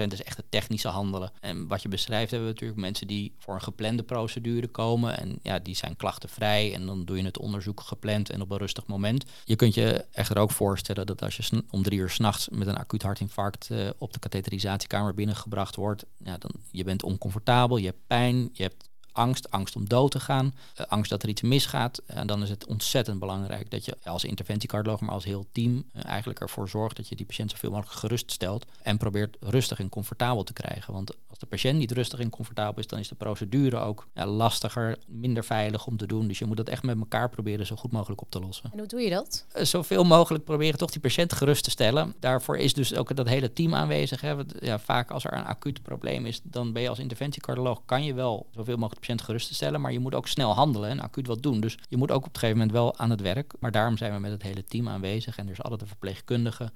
is 0.07 0.23
echt 0.23 0.37
het 0.37 0.45
technische 0.49 0.87
handelen. 0.87 1.31
En 1.39 1.67
wat 1.67 1.81
je 1.81 1.89
beschrijft 1.89 2.31
hebben 2.31 2.47
we 2.47 2.53
natuurlijk 2.53 2.81
mensen 2.81 3.07
die 3.07 3.35
voor 3.37 3.53
een 3.53 3.61
geplande 3.61 4.03
procedure 4.03 4.67
komen. 4.67 5.17
En 5.17 5.39
ja, 5.41 5.59
die 5.59 5.75
zijn 5.75 5.95
klachtenvrij. 5.95 6.73
En 6.73 6.85
dan 6.85 7.05
doe 7.05 7.17
je 7.17 7.23
het 7.23 7.39
onderzoek 7.39 7.81
gepland 7.81 8.29
en 8.29 8.41
op 8.41 8.51
een 8.51 8.57
rustig 8.57 8.87
moment. 8.87 9.25
Je 9.45 9.55
kunt 9.55 9.73
je 9.73 10.05
echter 10.11 10.37
ook 10.37 10.51
voorstellen 10.51 11.05
dat 11.05 11.21
als 11.21 11.37
je 11.37 11.63
om 11.69 11.83
drie 11.83 11.99
uur 11.99 12.09
s'nachts 12.09 12.49
met 12.49 12.67
een 12.67 12.77
acuut 12.77 13.01
hartinfarct 13.01 13.69
uh, 13.71 13.89
op 13.97 14.13
de 14.13 14.19
katheterisatiekamer 14.19 15.13
binnengebracht 15.13 15.75
wordt. 15.75 16.05
Ja, 16.17 16.37
dan, 16.37 16.51
je 16.71 16.83
bent 16.83 17.03
oncomfortabel, 17.03 17.77
je 17.77 17.85
hebt 17.85 18.07
pijn, 18.07 18.49
je 18.53 18.63
hebt 18.63 18.91
angst, 19.13 19.51
angst 19.51 19.75
om 19.75 19.87
dood 19.87 20.11
te 20.11 20.19
gaan, 20.19 20.53
uh, 20.79 20.85
angst 20.87 21.09
dat 21.09 21.23
er 21.23 21.29
iets 21.29 21.41
misgaat. 21.41 22.01
En 22.05 22.27
dan 22.27 22.43
is 22.43 22.49
het 22.49 22.65
ontzettend 22.65 23.19
belangrijk 23.19 23.71
dat 23.71 23.85
je 23.85 23.97
als 24.03 24.23
interventiecardioloog, 24.23 25.01
maar 25.01 25.13
als 25.13 25.23
heel 25.23 25.45
team 25.51 25.73
uh, 25.75 26.05
eigenlijk 26.05 26.39
ervoor 26.39 26.69
zorgt 26.69 26.95
dat 26.95 27.07
je 27.07 27.15
die 27.15 27.25
patiënt 27.25 27.51
zoveel 27.51 27.71
mogelijk 27.71 27.99
gerust 27.99 28.31
stelt 28.31 28.65
en 28.81 28.97
probeert 28.97 29.37
rustig 29.39 29.79
en 29.79 29.89
comfortabel 29.89 30.43
te 30.43 30.53
krijgen. 30.53 30.93
Want 30.93 31.11
de 31.43 31.49
patiënt 31.49 31.77
niet 31.77 31.91
rustig 31.91 32.19
en 32.19 32.29
comfortabel 32.29 32.79
is, 32.79 32.87
dan 32.87 32.99
is 32.99 33.07
de 33.07 33.15
procedure 33.15 33.77
ook 33.77 34.07
ja, 34.13 34.25
lastiger, 34.25 34.97
minder 35.07 35.43
veilig 35.43 35.87
om 35.87 35.97
te 35.97 36.05
doen. 36.05 36.27
Dus 36.27 36.39
je 36.39 36.45
moet 36.45 36.57
dat 36.57 36.69
echt 36.69 36.83
met 36.83 36.99
elkaar 36.99 37.29
proberen 37.29 37.65
zo 37.65 37.75
goed 37.75 37.91
mogelijk 37.91 38.21
op 38.21 38.31
te 38.31 38.39
lossen. 38.39 38.69
En 38.71 38.77
hoe 38.79 38.87
doe 38.87 39.01
je 39.01 39.09
dat? 39.09 39.45
Uh, 39.55 39.63
zoveel 39.63 40.03
mogelijk 40.03 40.43
proberen 40.43 40.77
toch 40.77 40.91
die 40.91 41.01
patiënt 41.01 41.33
gerust 41.33 41.63
te 41.63 41.69
stellen. 41.69 42.15
Daarvoor 42.19 42.57
is 42.57 42.73
dus 42.73 42.95
ook 42.95 43.15
dat 43.15 43.27
hele 43.27 43.53
team 43.53 43.75
aanwezig. 43.75 44.21
Hè. 44.21 44.35
Ja, 44.59 44.79
vaak 44.79 45.11
als 45.11 45.25
er 45.25 45.33
een 45.33 45.45
acuut 45.45 45.81
probleem 45.81 46.25
is, 46.25 46.41
dan 46.43 46.73
ben 46.73 46.81
je 46.81 46.89
als 46.89 46.99
interventiecardioloog, 46.99 47.81
kan 47.85 48.03
je 48.03 48.13
wel 48.13 48.47
zoveel 48.51 48.75
mogelijk 48.75 48.99
patiënt 48.99 49.21
gerust 49.21 49.47
te 49.47 49.53
stellen, 49.53 49.81
maar 49.81 49.91
je 49.91 49.99
moet 49.99 50.15
ook 50.15 50.27
snel 50.27 50.53
handelen 50.53 50.89
en 50.89 50.99
acuut 50.99 51.27
wat 51.27 51.43
doen. 51.43 51.59
Dus 51.59 51.77
je 51.89 51.97
moet 51.97 52.11
ook 52.11 52.25
op 52.25 52.33
een 52.33 52.39
gegeven 52.39 52.57
moment 52.57 52.75
wel 52.75 52.97
aan 52.97 53.09
het 53.09 53.21
werk. 53.21 53.53
Maar 53.59 53.71
daarom 53.71 53.97
zijn 53.97 54.13
we 54.13 54.19
met 54.19 54.31
het 54.31 54.43
hele 54.43 54.63
team 54.63 54.87
aanwezig 54.87 55.37
en 55.37 55.45
er 55.45 55.51
is 55.51 55.63
altijd 55.63 55.81
een 55.81 55.87
verpleegkundige 55.87 56.71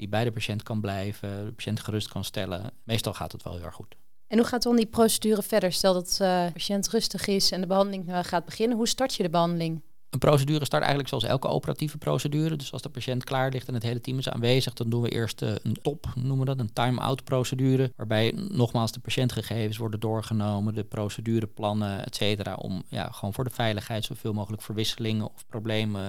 die 0.00 0.08
bij 0.08 0.24
de 0.24 0.32
patiënt 0.32 0.62
kan 0.62 0.80
blijven, 0.80 1.44
de 1.44 1.52
patiënt 1.52 1.80
gerust 1.80 2.08
kan 2.08 2.24
stellen. 2.24 2.70
Meestal 2.84 3.14
gaat 3.14 3.32
het 3.32 3.42
wel 3.42 3.54
heel 3.54 3.64
erg 3.64 3.74
goed. 3.74 3.96
En 4.30 4.38
hoe 4.38 4.46
gaat 4.46 4.62
dan 4.62 4.76
die 4.76 4.86
procedure 4.86 5.42
verder? 5.42 5.72
Stel 5.72 5.92
dat 5.92 6.18
uh, 6.22 6.46
de 6.46 6.52
patiënt 6.52 6.88
rustig 6.88 7.26
is 7.26 7.50
en 7.50 7.60
de 7.60 7.66
behandeling 7.66 8.08
uh, 8.08 8.18
gaat 8.22 8.44
beginnen. 8.44 8.76
Hoe 8.76 8.88
start 8.88 9.14
je 9.14 9.22
de 9.22 9.30
behandeling? 9.30 9.82
Een 10.10 10.18
procedure 10.18 10.64
start 10.64 10.82
eigenlijk 10.82 11.08
zoals 11.08 11.24
elke 11.24 11.48
operatieve 11.48 11.98
procedure. 11.98 12.56
Dus 12.56 12.72
als 12.72 12.82
de 12.82 12.88
patiënt 12.88 13.24
klaar 13.24 13.50
ligt 13.50 13.68
en 13.68 13.74
het 13.74 13.82
hele 13.82 14.00
team 14.00 14.18
is 14.18 14.28
aanwezig, 14.28 14.72
dan 14.72 14.90
doen 14.90 15.02
we 15.02 15.08
eerst 15.08 15.42
uh, 15.42 15.50
een 15.62 15.76
top, 15.82 16.06
noemen 16.14 16.38
we 16.38 16.44
dat, 16.44 16.58
een 16.58 16.72
time-out 16.72 17.24
procedure. 17.24 17.92
Waarbij 17.96 18.34
nogmaals 18.50 18.92
de 18.92 19.00
patiëntgegevens 19.00 19.76
worden 19.76 20.00
doorgenomen, 20.00 20.74
de 20.74 20.84
procedureplannen, 20.84 22.04
et 22.04 22.14
cetera. 22.14 22.54
Om 22.54 22.82
ja, 22.88 23.08
gewoon 23.12 23.34
voor 23.34 23.44
de 23.44 23.50
veiligheid 23.50 24.04
zoveel 24.04 24.32
mogelijk 24.32 24.62
verwisselingen 24.62 25.24
of 25.24 25.46
problemen 25.48 26.02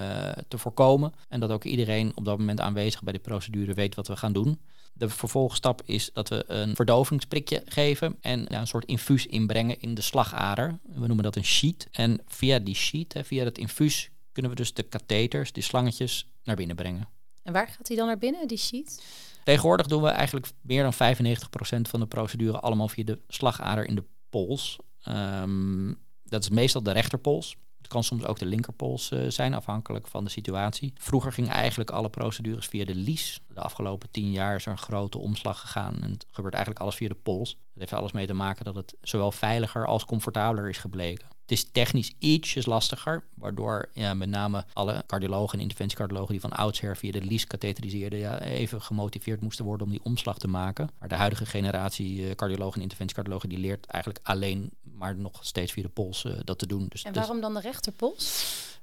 te 0.48 0.58
voorkomen. 0.58 1.14
En 1.30 1.40
dat 1.40 1.52
ook 1.52 1.64
iedereen 1.64 2.12
op 2.16 2.26
dat 2.26 2.38
moment 2.38 2.60
aanwezig 2.60 3.04
bij 3.04 3.14
de 3.14 3.20
procedure 3.20 3.74
weet 3.74 3.96
wat 3.96 4.08
we 4.08 4.16
gaan 4.16 4.34
doen. 4.34 4.60
De 4.94 5.10
vervolgstap 5.10 5.82
is 5.86 6.10
dat 6.14 6.30
we 6.30 6.44
een 6.48 6.76
verdovingsprikje 6.76 7.62
geven 7.66 8.18
en 8.22 8.46
ja, 8.50 8.60
een 8.60 8.68
soort 8.68 8.86
infuus 8.86 9.26
inbrengen 9.26 9.80
in 9.80 9.94
de 9.94 10.02
slagader. 10.02 10.80
We 10.84 11.08
noemen 11.08 11.24
dat 11.24 11.36
een 11.36 11.46
sheet. 11.46 11.88
En 11.92 12.22
via 12.28 12.60
die 12.60 12.76
sheet, 12.76 13.14
hè, 13.14 13.24
via 13.24 13.44
dat 13.44 13.58
infuus, 13.58 14.10
kunnen 14.32 14.52
we 14.52 14.58
dus 14.58 14.74
de 14.74 14.84
katheters, 14.84 15.52
die 15.52 15.64
slangetjes, 15.64 16.28
naar 16.44 16.56
binnen 16.56 16.76
brengen. 16.76 17.10
En 17.44 17.54
waar 17.54 17.68
gaat 17.68 17.88
hij 17.88 17.98
dan 17.98 18.08
naar 18.08 18.18
binnen, 18.18 18.48
die 18.48 18.58
sheet? 18.58 19.04
Tegenwoordig 19.44 19.88
doen 19.88 20.02
we 20.02 20.10
eigenlijk 20.10 20.48
meer 20.62 20.84
dan 20.84 20.94
95% 20.94 21.82
van 21.82 22.00
de 22.00 22.06
procedure 22.08 22.60
allemaal 22.60 22.88
via 22.88 23.04
de 23.04 23.20
slagader 23.28 23.86
in 23.86 23.96
de 23.96 24.04
pols. 24.30 24.78
Um, 25.08 26.00
dat 26.24 26.44
is 26.44 26.50
meestal 26.50 26.84
de 26.84 26.92
rechterpols. 26.92 27.58
Het 27.92 28.00
kan 28.00 28.10
soms 28.18 28.26
ook 28.26 28.40
de 28.40 28.46
linkerpols 28.46 29.12
uh, 29.12 29.30
zijn, 29.30 29.54
afhankelijk 29.54 30.08
van 30.08 30.24
de 30.24 30.30
situatie. 30.30 30.94
Vroeger 30.98 31.32
gingen 31.32 31.52
eigenlijk 31.52 31.90
alle 31.90 32.10
procedures 32.10 32.68
via 32.68 32.86
de 32.86 32.96
lies. 32.96 33.42
De 33.48 33.62
afgelopen 33.62 34.12
tien 34.12 34.32
jaar 34.32 34.56
is 34.56 34.66
er 34.66 34.72
een 34.72 34.78
grote 34.78 35.18
omslag 35.18 35.60
gegaan. 35.60 35.94
En 36.02 36.12
het 36.12 36.26
gebeurt 36.32 36.54
eigenlijk 36.54 36.84
alles 36.84 36.96
via 36.96 37.08
de 37.08 37.16
pols. 37.24 37.50
Dat 37.50 37.60
heeft 37.74 37.94
alles 37.94 38.12
mee 38.12 38.28
te 38.28 38.34
maken 38.34 38.66
dat 38.66 38.76
het 38.76 38.96
zowel 39.02 39.32
veiliger 39.32 39.86
als 39.86 40.06
comfortabeler 40.06 40.70
is 40.70 40.78
gebleken. 40.78 41.28
Het 41.52 41.60
is 41.60 41.70
technisch 41.72 42.14
ietsjes 42.20 42.66
lastiger, 42.66 43.24
waardoor 43.34 43.90
ja, 43.94 44.14
met 44.14 44.30
name 44.30 44.66
alle 44.74 45.04
cardiologen 45.08 45.54
en 45.54 45.62
interventiecardiologen 45.62 46.32
die 46.32 46.42
van 46.42 46.52
oudsher 46.52 46.98
via 46.98 47.12
de 47.12 47.22
lies 47.22 47.48
katheteriseerden, 47.48 48.20
ja, 48.20 48.40
even 48.40 48.82
gemotiveerd 48.82 49.42
moesten 49.42 49.66
worden 49.66 49.86
om 49.86 49.92
die 49.92 50.04
omslag 50.04 50.38
te 50.38 50.48
maken. 50.48 50.90
Maar 51.00 51.10
de 51.10 51.16
huidige 51.16 51.46
generatie 51.46 52.22
uh, 52.22 52.32
cardiologen 52.32 52.76
en 52.76 52.82
interventiecardiologen 52.82 53.50
die 53.50 53.58
leert 53.58 53.86
eigenlijk 53.86 54.26
alleen, 54.28 54.72
maar 54.82 55.16
nog 55.16 55.40
steeds 55.42 55.72
via 55.72 55.84
de 55.84 55.90
pols 55.90 56.24
uh, 56.24 56.34
dat 56.44 56.60
te 56.60 56.68
doen. 56.68 56.86
Dus, 56.90 57.04
en 57.04 57.14
waarom 57.14 57.42
dan 57.42 57.54
de 57.54 57.60
rechterpols? 57.60 58.26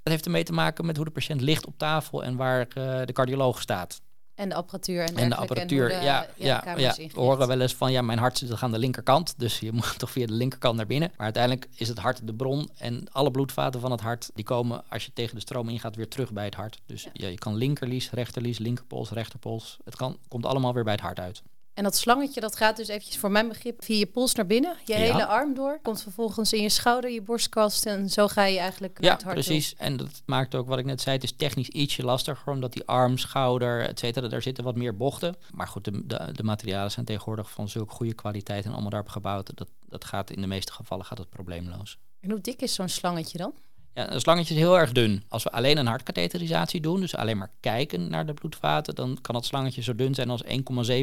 Dat 0.02 0.12
heeft 0.12 0.24
ermee 0.24 0.44
te 0.44 0.52
maken 0.52 0.86
met 0.86 0.96
hoe 0.96 1.04
de 1.04 1.10
patiënt 1.10 1.40
ligt 1.40 1.66
op 1.66 1.78
tafel 1.78 2.24
en 2.24 2.36
waar 2.36 2.60
uh, 2.60 3.00
de 3.04 3.12
cardioloog 3.12 3.60
staat. 3.60 4.00
En 4.38 4.48
de 4.48 4.54
apparatuur 4.54 5.00
en, 5.00 5.16
en 5.16 5.28
de 5.28 5.34
apparatuur, 5.34 5.90
en 5.90 5.98
de, 5.98 6.04
ja, 6.04 6.26
ja, 6.36 6.62
ja, 6.64 6.76
ja. 6.76 6.94
We 6.94 7.20
horen 7.20 7.48
wel 7.48 7.60
eens 7.60 7.74
van 7.74 7.92
ja, 7.92 8.02
mijn 8.02 8.18
hart 8.18 8.38
zit 8.38 8.60
aan 8.60 8.72
de 8.72 8.78
linkerkant, 8.78 9.34
dus 9.36 9.58
je 9.58 9.72
moet 9.78 9.98
toch 9.98 10.10
via 10.10 10.26
de 10.26 10.32
linkerkant 10.32 10.76
naar 10.76 10.86
binnen. 10.86 11.12
Maar 11.16 11.24
uiteindelijk 11.24 11.68
is 11.74 11.88
het 11.88 11.98
hart 11.98 12.26
de 12.26 12.34
bron 12.34 12.70
en 12.76 13.06
alle 13.12 13.30
bloedvaten 13.30 13.80
van 13.80 13.90
het 13.90 14.00
hart 14.00 14.30
die 14.34 14.44
komen 14.44 14.82
als 14.88 15.04
je 15.04 15.12
tegen 15.12 15.34
de 15.34 15.40
stroom 15.40 15.68
ingaat 15.68 15.96
weer 15.96 16.08
terug 16.08 16.32
bij 16.32 16.44
het 16.44 16.54
hart. 16.54 16.80
Dus 16.86 17.02
ja, 17.02 17.10
ja 17.12 17.28
je 17.28 17.38
kan 17.38 17.54
linkerlies, 17.54 18.10
rechterlies, 18.10 18.58
linkerpols, 18.58 19.10
rechterpols. 19.10 19.76
Het 19.84 19.96
kan, 19.96 20.18
komt 20.28 20.46
allemaal 20.46 20.74
weer 20.74 20.84
bij 20.84 20.92
het 20.92 21.02
hart 21.02 21.20
uit. 21.20 21.42
En 21.78 21.84
dat 21.84 21.96
slangetje 21.96 22.40
dat 22.40 22.56
gaat 22.56 22.76
dus 22.76 22.88
eventjes 22.88 23.18
voor 23.18 23.30
mijn 23.30 23.48
begrip 23.48 23.84
via 23.84 23.98
je 23.98 24.06
pols 24.06 24.34
naar 24.34 24.46
binnen, 24.46 24.76
je 24.84 24.92
ja. 24.92 24.98
hele 24.98 25.26
arm 25.26 25.54
door, 25.54 25.78
komt 25.82 26.02
vervolgens 26.02 26.52
in 26.52 26.62
je 26.62 26.68
schouder, 26.68 27.10
je 27.10 27.22
borstkast 27.22 27.86
en 27.86 28.08
zo 28.08 28.28
ga 28.28 28.44
je 28.44 28.58
eigenlijk 28.58 28.98
ja, 29.00 29.12
het 29.12 29.22
hart 29.22 29.34
precies. 29.34 29.74
En 29.76 29.96
dat 29.96 30.22
maakt 30.26 30.54
ook 30.54 30.66
wat 30.66 30.78
ik 30.78 30.84
net 30.84 31.00
zei, 31.00 31.14
het 31.14 31.24
is 31.24 31.32
technisch 31.36 31.68
ietsje 31.68 32.02
lastiger, 32.02 32.52
omdat 32.52 32.72
die 32.72 32.84
arm, 32.84 33.18
schouder, 33.18 33.88
et 33.88 33.98
cetera, 33.98 34.28
daar 34.28 34.42
zitten 34.42 34.64
wat 34.64 34.76
meer 34.76 34.96
bochten. 34.96 35.36
Maar 35.54 35.68
goed, 35.68 35.84
de, 35.84 36.06
de, 36.06 36.28
de 36.32 36.42
materialen 36.42 36.90
zijn 36.90 37.06
tegenwoordig 37.06 37.50
van 37.50 37.68
zulke 37.68 37.94
goede 37.94 38.14
kwaliteit 38.14 38.64
en 38.64 38.72
allemaal 38.72 38.90
daarop 38.90 39.08
gebouwd. 39.08 39.56
Dat, 39.56 39.68
dat 39.88 40.04
gaat 40.04 40.30
in 40.30 40.40
de 40.40 40.46
meeste 40.46 40.72
gevallen 40.72 41.04
gaat 41.04 41.18
het 41.18 41.30
probleemloos. 41.30 41.98
En 42.20 42.30
hoe 42.30 42.40
dik 42.40 42.62
is 42.62 42.74
zo'n 42.74 42.88
slangetje 42.88 43.38
dan? 43.38 43.52
Ja, 43.98 44.12
een 44.12 44.20
slangetje 44.20 44.54
is 44.54 44.60
heel 44.60 44.78
erg 44.78 44.92
dun. 44.92 45.22
Als 45.28 45.42
we 45.42 45.50
alleen 45.50 45.78
een 45.78 45.86
hartkatheterisatie 45.86 46.80
doen, 46.80 47.00
dus 47.00 47.16
alleen 47.16 47.38
maar 47.38 47.50
kijken 47.60 48.10
naar 48.10 48.26
de 48.26 48.34
bloedvaten, 48.34 48.94
dan 48.94 49.18
kan 49.20 49.34
het 49.34 49.44
slangetje 49.44 49.82
zo 49.82 49.94
dun 49.94 50.14
zijn 50.14 50.30
als 50.30 50.44
1,7 50.44 50.50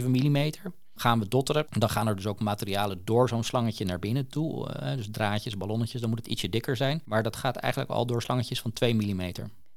mm. 0.08 0.50
Gaan 0.96 1.20
we 1.20 1.28
dotteren, 1.28 1.66
dan 1.70 1.90
gaan 1.90 2.08
er 2.08 2.16
dus 2.16 2.26
ook 2.26 2.40
materialen 2.40 3.02
door 3.06 3.30
zo'n 3.30 3.44
slangetje 3.44 3.86
naar 3.86 4.00
binnen 4.00 4.28
toe. 4.28 4.70
Uh, 4.82 4.96
dus 4.96 5.08
draadjes, 5.12 5.58
ballonnetjes, 5.58 6.02
dan 6.02 6.10
moet 6.10 6.20
het 6.20 6.28
ietsje 6.28 6.50
dikker 6.50 6.76
zijn. 6.76 7.02
Maar 7.06 7.24
dat 7.24 7.36
gaat 7.36 7.56
eigenlijk 7.56 7.92
al 7.92 8.06
door 8.06 8.22
slangetjes 8.22 8.62
van 8.62 8.74
2 8.74 8.94
mm. 8.94 9.32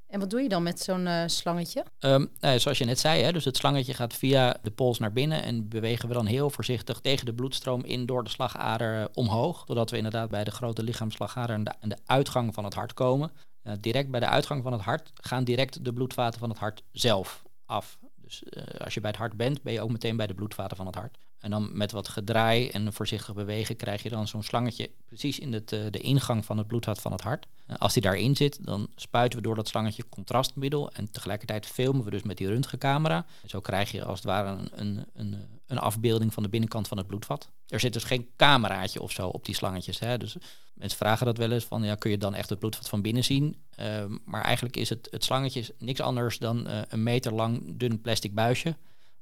En 0.08 0.20
wat 0.20 0.30
doe 0.30 0.40
je 0.40 0.48
dan 0.48 0.62
met 0.62 0.80
zo'n 0.80 1.06
uh, 1.06 1.22
slangetje? 1.26 1.84
Um, 2.00 2.30
zoals 2.40 2.78
je 2.78 2.84
net 2.84 2.98
zei, 2.98 3.22
hè, 3.22 3.32
dus 3.32 3.44
het 3.44 3.56
slangetje 3.56 3.94
gaat 3.94 4.14
via 4.14 4.56
de 4.62 4.70
pols 4.70 4.98
naar 4.98 5.12
binnen 5.12 5.42
en 5.42 5.68
bewegen 5.68 6.08
we 6.08 6.14
dan 6.14 6.26
heel 6.26 6.50
voorzichtig 6.50 7.00
tegen 7.00 7.26
de 7.26 7.34
bloedstroom 7.34 7.84
in 7.84 8.06
door 8.06 8.24
de 8.24 8.30
slagader 8.30 9.00
uh, 9.00 9.04
omhoog. 9.14 9.64
Zodat 9.66 9.90
we 9.90 9.96
inderdaad 9.96 10.30
bij 10.30 10.44
de 10.44 10.50
grote 10.50 10.82
lichaamsslagader 10.82 11.54
en 11.54 11.64
de, 11.64 11.72
de 11.80 11.96
uitgang 12.06 12.54
van 12.54 12.64
het 12.64 12.74
hart 12.74 12.94
komen. 12.94 13.30
Uh, 13.62 13.72
direct 13.80 14.10
bij 14.10 14.20
de 14.20 14.28
uitgang 14.28 14.62
van 14.62 14.72
het 14.72 14.82
hart 14.82 15.12
gaan 15.14 15.44
direct 15.44 15.84
de 15.84 15.92
bloedvaten 15.92 16.40
van 16.40 16.48
het 16.48 16.58
hart 16.58 16.82
zelf 16.92 17.42
af. 17.66 17.98
Dus 18.16 18.42
als 18.78 18.94
je 18.94 19.00
bij 19.00 19.10
het 19.10 19.18
hart 19.18 19.36
bent, 19.36 19.62
ben 19.62 19.72
je 19.72 19.80
ook 19.80 19.90
meteen 19.90 20.16
bij 20.16 20.26
de 20.26 20.34
bloedvaten 20.34 20.76
van 20.76 20.86
het 20.86 20.94
hart. 20.94 21.18
En 21.40 21.50
dan 21.50 21.70
met 21.72 21.92
wat 21.92 22.08
gedraai 22.08 22.68
en 22.68 22.92
voorzichtig 22.92 23.34
bewegen 23.34 23.76
krijg 23.76 24.02
je 24.02 24.08
dan 24.08 24.28
zo'n 24.28 24.42
slangetje 24.42 24.90
precies 25.06 25.38
in 25.38 25.52
het, 25.52 25.68
de 25.68 26.00
ingang 26.00 26.44
van 26.44 26.58
het 26.58 26.66
bloedvat 26.66 27.00
van 27.00 27.12
het 27.12 27.20
hart. 27.20 27.46
Als 27.78 27.92
die 27.92 28.02
daarin 28.02 28.36
zit, 28.36 28.64
dan 28.64 28.88
spuiten 28.96 29.38
we 29.38 29.44
door 29.44 29.54
dat 29.54 29.68
slangetje 29.68 30.04
contrastmiddel 30.08 30.92
en 30.92 31.10
tegelijkertijd 31.10 31.66
filmen 31.66 32.04
we 32.04 32.10
dus 32.10 32.22
met 32.22 32.36
die 32.36 32.46
röntgencamera. 32.46 33.26
zo 33.46 33.60
krijg 33.60 33.90
je 33.90 34.04
als 34.04 34.18
het 34.18 34.26
ware 34.26 34.48
een, 34.48 34.68
een, 34.74 35.06
een, 35.14 35.36
een, 35.66 35.78
afbeelding 35.78 36.32
van 36.32 36.42
de 36.42 36.48
binnenkant 36.48 36.88
van 36.88 36.96
het 36.96 37.06
bloedvat. 37.06 37.50
Er 37.66 37.80
zit 37.80 37.92
dus 37.92 38.04
geen 38.04 38.28
cameraatje 38.36 39.02
of 39.02 39.10
zo 39.10 39.28
op 39.28 39.44
die 39.44 39.54
slangetjes. 39.54 39.98
Hè. 39.98 40.18
Dus 40.18 40.36
mensen 40.74 40.98
vragen 40.98 41.26
dat 41.26 41.38
wel 41.38 41.50
eens 41.50 41.64
van, 41.64 41.82
ja, 41.82 41.94
kun 41.94 42.10
je 42.10 42.18
dan 42.18 42.34
echt 42.34 42.48
het 42.48 42.58
bloedvat 42.58 42.88
van 42.88 43.02
binnen 43.02 43.24
zien? 43.24 43.56
Uh, 43.80 44.04
maar 44.24 44.42
eigenlijk 44.42 44.76
is 44.76 44.88
het, 44.88 45.08
het 45.10 45.24
slangetje 45.24 45.74
niks 45.78 46.00
anders 46.00 46.38
dan 46.38 46.68
uh, 46.68 46.80
een 46.88 47.02
meter 47.02 47.32
lang 47.32 47.62
dun 47.76 48.00
plastic 48.00 48.34
buisje 48.34 48.76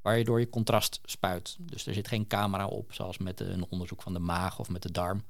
waar 0.06 0.18
je 0.18 0.24
door 0.24 0.40
je 0.40 0.50
contrast 0.50 1.00
spuit. 1.04 1.56
Dus 1.60 1.86
er 1.86 1.94
zit 1.94 2.08
geen 2.08 2.26
camera 2.26 2.66
op, 2.66 2.92
zoals 2.92 3.18
met 3.18 3.40
een 3.40 3.66
onderzoek 3.68 4.02
van 4.02 4.12
de 4.12 4.18
maag 4.18 4.58
of 4.58 4.68
met 4.68 4.82
de 4.82 4.92
darm. 4.92 5.22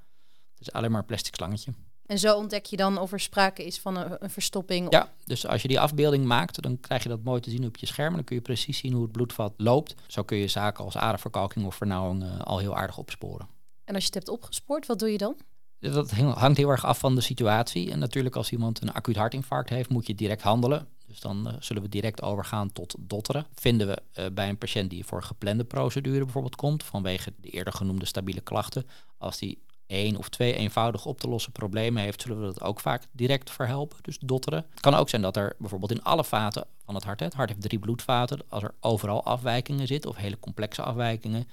Het 0.54 0.66
is 0.66 0.72
alleen 0.72 0.90
maar 0.90 1.00
een 1.00 1.06
plastic 1.06 1.34
slangetje. 1.34 1.72
En 2.06 2.18
zo 2.18 2.36
ontdek 2.36 2.64
je 2.64 2.76
dan 2.76 2.98
of 2.98 3.12
er 3.12 3.20
sprake 3.20 3.64
is 3.64 3.80
van 3.80 3.96
een, 3.96 4.16
een 4.18 4.30
verstopping. 4.30 4.92
Ja, 4.92 5.12
dus 5.24 5.46
als 5.46 5.62
je 5.62 5.68
die 5.68 5.80
afbeelding 5.80 6.24
maakt, 6.24 6.62
dan 6.62 6.80
krijg 6.80 7.02
je 7.02 7.08
dat 7.08 7.22
mooi 7.22 7.40
te 7.40 7.50
zien 7.50 7.66
op 7.66 7.76
je 7.76 7.86
scherm. 7.86 8.14
Dan 8.14 8.24
kun 8.24 8.36
je 8.36 8.42
precies 8.42 8.78
zien 8.78 8.92
hoe 8.92 9.02
het 9.02 9.12
bloedvat 9.12 9.54
loopt. 9.56 9.94
Zo 10.06 10.22
kun 10.22 10.36
je 10.36 10.48
zaken 10.48 10.84
als 10.84 10.96
aderverkalking 10.96 11.66
of 11.66 11.74
vernauwing 11.74 12.22
uh, 12.22 12.40
al 12.40 12.58
heel 12.58 12.76
aardig 12.76 12.98
opsporen. 12.98 13.48
En 13.84 13.94
als 13.94 14.02
je 14.02 14.08
het 14.08 14.14
hebt 14.14 14.28
opgespoord, 14.28 14.86
wat 14.86 14.98
doe 14.98 15.12
je 15.12 15.18
dan? 15.18 15.36
Dat 15.78 16.10
hangt 16.10 16.56
heel 16.56 16.70
erg 16.70 16.84
af 16.84 16.98
van 16.98 17.14
de 17.14 17.20
situatie. 17.20 17.90
En 17.90 17.98
natuurlijk 17.98 18.36
als 18.36 18.52
iemand 18.52 18.82
een 18.82 18.92
acuut 18.92 19.16
hartinfarct 19.16 19.68
heeft, 19.68 19.88
moet 19.88 20.06
je 20.06 20.14
direct 20.14 20.42
handelen. 20.42 20.88
Dus 21.16 21.24
dan 21.24 21.48
uh, 21.48 21.54
zullen 21.58 21.82
we 21.82 21.88
direct 21.88 22.22
overgaan 22.22 22.72
tot 22.72 22.94
dotteren. 22.98 23.46
Vinden 23.54 23.86
we 23.86 24.02
uh, 24.18 24.26
bij 24.32 24.48
een 24.48 24.58
patiënt 24.58 24.90
die 24.90 25.04
voor 25.04 25.22
geplande 25.22 25.64
procedure 25.64 26.24
bijvoorbeeld 26.24 26.56
komt, 26.56 26.84
vanwege 26.84 27.32
de 27.40 27.48
eerder 27.48 27.72
genoemde 27.72 28.04
stabiele 28.04 28.40
klachten, 28.40 28.86
als 29.18 29.38
die 29.38 29.58
één 29.86 30.16
of 30.16 30.28
twee 30.28 30.54
eenvoudig 30.54 31.06
op 31.06 31.20
te 31.20 31.28
lossen 31.28 31.52
problemen 31.52 32.02
heeft, 32.02 32.22
zullen 32.22 32.40
we 32.40 32.46
dat 32.46 32.62
ook 32.62 32.80
vaak 32.80 33.06
direct 33.12 33.50
verhelpen. 33.50 33.98
Dus 34.02 34.18
dotteren. 34.18 34.66
Het 34.70 34.80
kan 34.80 34.94
ook 34.94 35.08
zijn 35.08 35.22
dat 35.22 35.36
er 35.36 35.54
bijvoorbeeld 35.58 35.90
in 35.90 36.02
alle 36.02 36.24
vaten 36.24 36.66
van 36.84 36.94
het 36.94 37.04
hart, 37.04 37.20
het 37.20 37.34
hart 37.34 37.48
heeft 37.48 37.62
drie 37.62 37.78
bloedvaten, 37.78 38.40
als 38.48 38.62
er 38.62 38.74
overal 38.80 39.24
afwijkingen 39.24 39.86
zitten 39.86 40.10
of 40.10 40.16
hele 40.16 40.38
complexe 40.38 40.82
afwijkingen, 40.82 41.48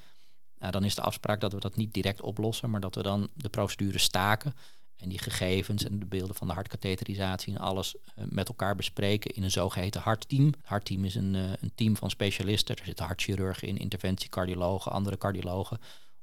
nou, 0.60 0.72
dan 0.72 0.84
is 0.84 0.96
de 0.96 1.02
afspraak 1.02 1.42
dat 1.42 1.54
we 1.54 1.60
dat 1.60 1.76
niet 1.76 1.94
direct 1.94 2.22
oplossen, 2.22 2.70
maar 2.70 2.82
dat 2.82 2.96
we 2.96 3.04
dan 3.04 3.30
de 3.34 3.50
procedure 3.50 3.98
staken 3.98 4.54
en 5.04 5.10
die 5.10 5.20
gegevens 5.20 5.84
en 5.84 6.00
de 6.00 6.06
beelden 6.06 6.36
van 6.36 6.48
de 6.48 6.54
hartkatheterisatie 6.54 7.54
en 7.54 7.60
alles 7.60 7.96
uh, 7.96 8.26
met 8.30 8.48
elkaar 8.48 8.76
bespreken 8.76 9.32
in 9.32 9.44
een 9.44 9.52
zogeheten 9.52 10.02
hartteam. 10.02 10.54
Hartteam 10.64 11.06
is 11.06 11.16
een, 11.16 11.34
uh, 11.34 11.52
een 11.60 11.72
team 11.76 11.98
van 11.98 12.10
specialisten. 12.10 12.76
Er 12.76 12.86
zitten 12.86 13.06
hartchirurgen 13.06 13.68
in, 13.68 13.78
interventiecardiologen, 13.78 14.92
andere 14.92 15.18
cardiologen. 15.18 15.78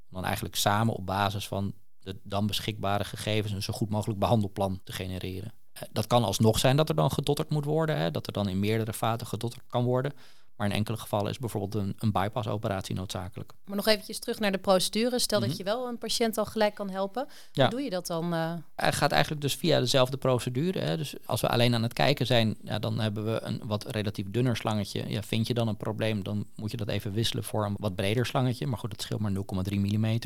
Om 0.09 0.15
dan 0.17 0.25
eigenlijk 0.25 0.55
samen 0.55 0.93
op 0.93 1.05
basis 1.05 1.47
van 1.47 1.73
de 1.99 2.19
dan 2.23 2.47
beschikbare 2.47 3.03
gegevens 3.03 3.53
een 3.53 3.63
zo 3.63 3.73
goed 3.73 3.89
mogelijk 3.89 4.19
behandelplan 4.19 4.81
te 4.83 4.91
genereren. 4.91 5.53
Eh, 5.73 5.81
dat 5.91 6.07
kan 6.07 6.23
alsnog 6.23 6.59
zijn 6.59 6.75
dat 6.75 6.89
er 6.89 6.95
dan 6.95 7.11
gedotterd 7.11 7.49
moet 7.49 7.65
worden, 7.65 7.97
hè, 7.97 8.11
dat 8.11 8.27
er 8.27 8.33
dan 8.33 8.49
in 8.49 8.59
meerdere 8.59 8.93
vaten 8.93 9.27
gedotterd 9.27 9.63
kan 9.67 9.83
worden. 9.83 10.13
Maar 10.61 10.69
in 10.69 10.75
enkele 10.75 10.97
gevallen 10.97 11.31
is 11.31 11.39
bijvoorbeeld 11.39 11.75
een, 11.75 11.95
een 11.99 12.11
bypassoperatie 12.11 12.95
noodzakelijk. 12.95 13.53
Maar 13.65 13.75
nog 13.75 13.87
eventjes 13.87 14.19
terug 14.19 14.39
naar 14.39 14.51
de 14.51 14.57
procedure. 14.57 15.19
Stel 15.19 15.39
dat 15.39 15.49
mhm. 15.49 15.57
je 15.57 15.63
wel 15.63 15.87
een 15.87 15.97
patiënt 15.97 16.37
al 16.37 16.45
gelijk 16.45 16.75
kan 16.75 16.89
helpen. 16.89 17.27
Hoe 17.53 17.69
doe 17.69 17.81
je 17.81 17.89
dat 17.89 18.07
dan? 18.07 18.33
Uh? 18.33 18.53
Hij 18.75 18.91
gaat 18.91 19.11
eigenlijk 19.11 19.41
dus 19.41 19.55
via 19.55 19.79
dezelfde 19.79 20.17
procedure. 20.17 20.79
Hè. 20.79 20.97
Dus 20.97 21.15
als 21.25 21.41
we 21.41 21.49
alleen 21.49 21.75
aan 21.75 21.83
het 21.83 21.93
kijken 21.93 22.25
zijn, 22.25 22.57
ja, 22.63 22.79
dan 22.79 22.99
hebben 22.99 23.25
we 23.25 23.41
een 23.43 23.61
wat 23.65 23.85
relatief 23.85 24.25
dunner 24.29 24.57
slangetje. 24.57 25.09
Ja, 25.09 25.23
vind 25.23 25.47
je 25.47 25.53
dan 25.53 25.67
een 25.67 25.77
probleem, 25.77 26.23
dan 26.23 26.45
moet 26.55 26.71
je 26.71 26.77
dat 26.77 26.87
even 26.87 27.11
wisselen 27.11 27.43
voor 27.43 27.65
een 27.65 27.75
wat 27.79 27.95
breder 27.95 28.25
slangetje. 28.25 28.67
Maar 28.67 28.79
goed, 28.79 28.89
dat 28.89 29.01
scheelt 29.01 29.21
maar 29.21 29.33
0,3 29.69 29.75
mm. 29.75 30.19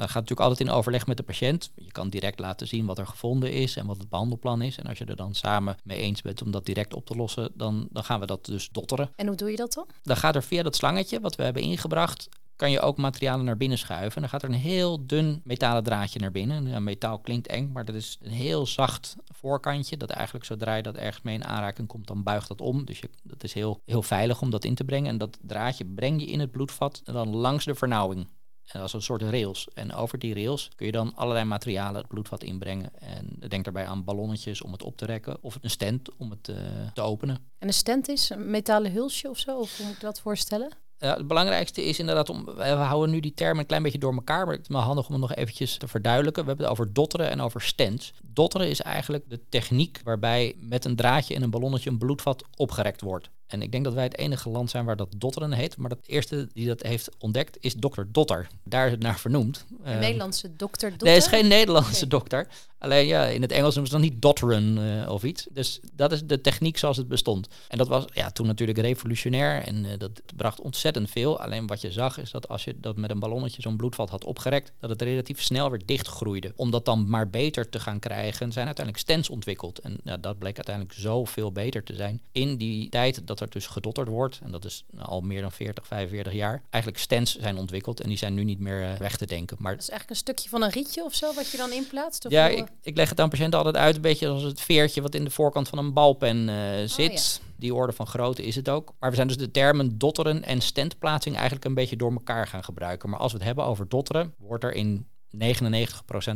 Dan 0.00 0.08
gaat 0.08 0.20
natuurlijk 0.20 0.48
altijd 0.48 0.68
in 0.68 0.74
overleg 0.74 1.06
met 1.06 1.16
de 1.16 1.22
patiënt. 1.22 1.70
Je 1.74 1.92
kan 1.92 2.08
direct 2.08 2.38
laten 2.38 2.66
zien 2.66 2.86
wat 2.86 2.98
er 2.98 3.06
gevonden 3.06 3.52
is 3.52 3.76
en 3.76 3.86
wat 3.86 3.98
het 3.98 4.08
behandelplan 4.08 4.62
is. 4.62 4.78
En 4.78 4.86
als 4.86 4.98
je 4.98 5.04
er 5.04 5.16
dan 5.16 5.34
samen 5.34 5.76
mee 5.84 5.98
eens 5.98 6.22
bent 6.22 6.42
om 6.42 6.50
dat 6.50 6.66
direct 6.66 6.94
op 6.94 7.06
te 7.06 7.16
lossen, 7.16 7.50
dan, 7.54 7.88
dan 7.90 8.04
gaan 8.04 8.20
we 8.20 8.26
dat 8.26 8.44
dus 8.44 8.68
dotteren. 8.72 9.10
En 9.16 9.26
hoe 9.26 9.36
doe 9.36 9.50
je 9.50 9.56
dat 9.56 9.72
dan? 9.72 9.79
Dan 10.02 10.16
gaat 10.16 10.34
er 10.34 10.42
via 10.42 10.62
dat 10.62 10.76
slangetje 10.76 11.20
wat 11.20 11.36
we 11.36 11.42
hebben 11.42 11.62
ingebracht, 11.62 12.28
kan 12.60 12.70
je 12.70 12.80
ook 12.80 12.96
materialen 12.96 13.44
naar 13.44 13.56
binnen 13.56 13.78
schuiven. 13.78 14.14
En 14.14 14.20
dan 14.20 14.30
gaat 14.30 14.42
er 14.42 14.48
een 14.48 14.54
heel 14.54 15.06
dun 15.06 15.40
metalen 15.44 15.82
draadje 15.82 16.18
naar 16.18 16.30
binnen. 16.30 16.82
Metaal 16.84 17.18
klinkt 17.18 17.46
eng, 17.46 17.70
maar 17.72 17.84
dat 17.84 17.94
is 17.94 18.18
een 18.22 18.30
heel 18.30 18.66
zacht 18.66 19.16
voorkantje. 19.34 19.96
Dat 19.96 20.10
eigenlijk 20.10 20.44
zodra 20.44 20.74
je 20.74 20.82
dat 20.82 20.96
ergens 20.96 21.24
mee 21.24 21.34
in 21.34 21.44
aanraking 21.44 21.88
komt, 21.88 22.06
dan 22.06 22.22
buigt 22.22 22.48
dat 22.48 22.60
om. 22.60 22.84
Dus 22.84 22.98
je, 22.98 23.10
dat 23.22 23.44
is 23.44 23.52
heel, 23.52 23.80
heel 23.84 24.02
veilig 24.02 24.42
om 24.42 24.50
dat 24.50 24.64
in 24.64 24.74
te 24.74 24.84
brengen. 24.84 25.08
En 25.08 25.18
dat 25.18 25.38
draadje 25.42 25.84
breng 25.84 26.20
je 26.20 26.26
in 26.26 26.40
het 26.40 26.50
bloedvat 26.50 27.02
en 27.04 27.12
dan 27.12 27.36
langs 27.36 27.64
de 27.64 27.74
vernauwing. 27.74 28.28
En 28.72 28.80
als 28.80 28.92
een 28.92 29.02
soort 29.02 29.22
rails. 29.22 29.68
En 29.74 29.94
over 29.94 30.18
die 30.18 30.34
rails 30.34 30.70
kun 30.76 30.86
je 30.86 30.92
dan 30.92 31.12
allerlei 31.14 31.44
materialen 31.44 32.00
het 32.00 32.08
bloedvat 32.08 32.42
inbrengen. 32.42 32.90
En 33.00 33.36
denk 33.48 33.64
daarbij 33.64 33.86
aan 33.86 34.04
ballonnetjes 34.04 34.62
om 34.62 34.72
het 34.72 34.82
op 34.82 34.96
te 34.96 35.04
rekken. 35.04 35.38
Of 35.40 35.58
een 35.60 35.70
stent 35.70 36.16
om 36.16 36.30
het 36.30 36.48
uh, 36.48 36.56
te 36.94 37.00
openen. 37.00 37.36
En 37.58 37.66
een 37.66 37.74
stent 37.74 38.08
is 38.08 38.30
een 38.30 38.50
metalen 38.50 38.92
hulsje 38.92 39.28
of 39.28 39.38
zo? 39.38 39.58
Of 39.58 39.76
hoe 39.76 39.86
moet 39.86 39.94
ik 39.94 40.00
dat 40.00 40.20
voorstellen? 40.20 40.72
Ja, 40.98 41.16
het 41.16 41.26
belangrijkste 41.26 41.84
is 41.84 41.98
inderdaad 41.98 42.28
om. 42.28 42.44
We 42.44 42.64
houden 42.64 43.10
nu 43.10 43.20
die 43.20 43.34
termen 43.34 43.58
een 43.58 43.66
klein 43.66 43.82
beetje 43.82 43.98
door 43.98 44.14
elkaar, 44.14 44.44
maar 44.44 44.54
het 44.54 44.62
is 44.62 44.68
wel 44.68 44.80
handig 44.80 45.06
om 45.06 45.12
het 45.12 45.20
nog 45.20 45.34
eventjes 45.34 45.76
te 45.76 45.88
verduidelijken. 45.88 46.42
We 46.42 46.48
hebben 46.48 46.66
het 46.66 46.74
over 46.74 46.92
dotteren 46.92 47.30
en 47.30 47.40
over 47.40 47.60
stents. 47.60 48.12
Dotteren 48.22 48.68
is 48.68 48.80
eigenlijk 48.80 49.30
de 49.30 49.40
techniek 49.48 50.00
waarbij 50.04 50.54
met 50.58 50.84
een 50.84 50.96
draadje 50.96 51.34
en 51.34 51.42
een 51.42 51.50
ballonnetje 51.50 51.90
een 51.90 51.98
bloedvat 51.98 52.44
opgerekt 52.56 53.00
wordt. 53.00 53.30
En 53.50 53.62
ik 53.62 53.72
denk 53.72 53.84
dat 53.84 53.94
wij 53.94 54.04
het 54.04 54.18
enige 54.18 54.48
land 54.48 54.70
zijn 54.70 54.84
waar 54.84 54.96
dat 54.96 55.14
dotteren 55.16 55.52
heet. 55.52 55.76
Maar 55.76 55.90
het 55.90 56.08
eerste 56.08 56.48
die 56.52 56.66
dat 56.66 56.82
heeft 56.82 57.08
ontdekt 57.18 57.56
is 57.60 57.74
dokter 57.74 58.12
Dotter. 58.12 58.46
Daar 58.64 58.86
is 58.86 58.92
het 58.92 59.02
naar 59.02 59.18
vernoemd. 59.18 59.64
Een 59.82 59.92
uh, 59.92 60.00
Nederlandse 60.00 60.56
dokter 60.56 60.90
Dotter? 60.90 61.08
Nee, 61.08 61.16
is 61.16 61.26
geen 61.26 61.48
Nederlandse 61.48 62.06
dokter. 62.06 62.48
Alleen 62.80 63.06
ja, 63.06 63.24
in 63.24 63.42
het 63.42 63.52
Engels 63.52 63.74
noemen 63.74 63.92
ze 63.92 63.98
dan 63.98 64.08
niet 64.08 64.22
dotteren 64.22 64.78
uh, 64.78 65.10
of 65.10 65.22
iets. 65.22 65.46
Dus 65.50 65.80
dat 65.92 66.12
is 66.12 66.22
de 66.24 66.40
techniek 66.40 66.78
zoals 66.78 66.96
het 66.96 67.08
bestond. 67.08 67.48
En 67.68 67.78
dat 67.78 67.88
was 67.88 68.04
ja, 68.12 68.30
toen 68.30 68.46
natuurlijk 68.46 68.78
revolutionair 68.78 69.62
en 69.62 69.84
uh, 69.84 69.90
dat 69.98 70.10
bracht 70.36 70.60
ontzettend 70.60 71.10
veel. 71.10 71.40
Alleen 71.40 71.66
wat 71.66 71.80
je 71.80 71.92
zag 71.92 72.18
is 72.18 72.30
dat 72.30 72.48
als 72.48 72.64
je 72.64 72.80
dat 72.80 72.96
met 72.96 73.10
een 73.10 73.18
ballonnetje 73.18 73.62
zo'n 73.62 73.76
bloedvat 73.76 74.10
had 74.10 74.24
opgerekt, 74.24 74.72
dat 74.78 74.90
het 74.90 75.02
relatief 75.02 75.42
snel 75.42 75.70
weer 75.70 75.82
dichtgroeide. 75.86 76.52
Om 76.56 76.70
dat 76.70 76.84
dan 76.84 77.08
maar 77.08 77.30
beter 77.30 77.68
te 77.68 77.80
gaan 77.80 77.98
krijgen, 77.98 78.52
zijn 78.52 78.66
uiteindelijk 78.66 79.04
stents 79.04 79.28
ontwikkeld. 79.28 79.78
En 79.78 79.96
ja, 80.04 80.16
dat 80.16 80.38
bleek 80.38 80.56
uiteindelijk 80.56 80.96
zoveel 80.98 81.52
beter 81.52 81.82
te 81.82 81.94
zijn. 81.94 82.20
In 82.32 82.56
die 82.56 82.88
tijd 82.88 83.26
dat 83.26 83.39
er 83.40 83.50
dus 83.50 83.66
gedotterd 83.66 84.08
wordt, 84.08 84.40
en 84.42 84.50
dat 84.50 84.64
is 84.64 84.84
al 84.98 85.20
meer 85.20 85.40
dan 85.40 85.52
40, 85.52 85.86
45 85.86 86.32
jaar, 86.32 86.62
eigenlijk 86.70 87.02
stents 87.02 87.38
zijn 87.38 87.56
ontwikkeld 87.56 88.00
en 88.00 88.08
die 88.08 88.18
zijn 88.18 88.34
nu 88.34 88.44
niet 88.44 88.60
meer 88.60 88.80
uh, 88.80 88.92
weg 88.92 89.16
te 89.16 89.26
denken. 89.26 89.56
Maar 89.60 89.72
dat 89.72 89.82
is 89.82 89.88
eigenlijk 89.88 90.20
een 90.20 90.26
stukje 90.26 90.48
van 90.48 90.62
een 90.62 90.70
rietje 90.70 91.04
of 91.04 91.14
zo 91.14 91.34
wat 91.34 91.50
je 91.50 91.56
dan 91.56 91.72
inplaatst? 91.72 92.26
Of 92.26 92.32
ja, 92.32 92.48
ik, 92.48 92.68
ik, 92.82 92.96
leg 92.96 93.08
het 93.08 93.20
aan 93.20 93.28
patiënten 93.28 93.58
altijd 93.58 93.76
uit, 93.76 93.94
een 93.96 94.00
beetje 94.00 94.28
als 94.28 94.42
het 94.42 94.60
veertje 94.60 95.02
wat 95.02 95.14
in 95.14 95.24
de 95.24 95.30
voorkant 95.30 95.68
van 95.68 95.78
een 95.78 95.92
balpen 95.92 96.48
uh, 96.48 96.54
zit. 96.84 97.40
Oh, 97.42 97.48
Die 97.56 97.74
orde 97.74 97.92
van 97.92 98.06
grootte 98.06 98.42
is 98.42 98.56
het 98.56 98.68
ook. 98.68 98.92
Maar 98.98 99.10
we 99.10 99.16
zijn 99.16 99.28
dus 99.28 99.36
de 99.36 99.50
termen 99.50 99.98
dotteren 99.98 100.44
en 100.44 100.60
stentplaatsing 100.60 101.34
eigenlijk 101.34 101.64
een 101.64 101.74
beetje 101.74 101.96
door 101.96 102.12
elkaar 102.12 102.46
gaan 102.46 102.64
gebruiken. 102.64 103.10
Maar 103.10 103.18
als 103.18 103.32
we 103.32 103.38
het 103.38 103.46
hebben 103.46 103.64
over 103.64 103.88
dotteren, 103.88 104.34
wordt 104.38 104.64
er 104.64 104.74
in 104.74 105.06
99% 105.34 105.38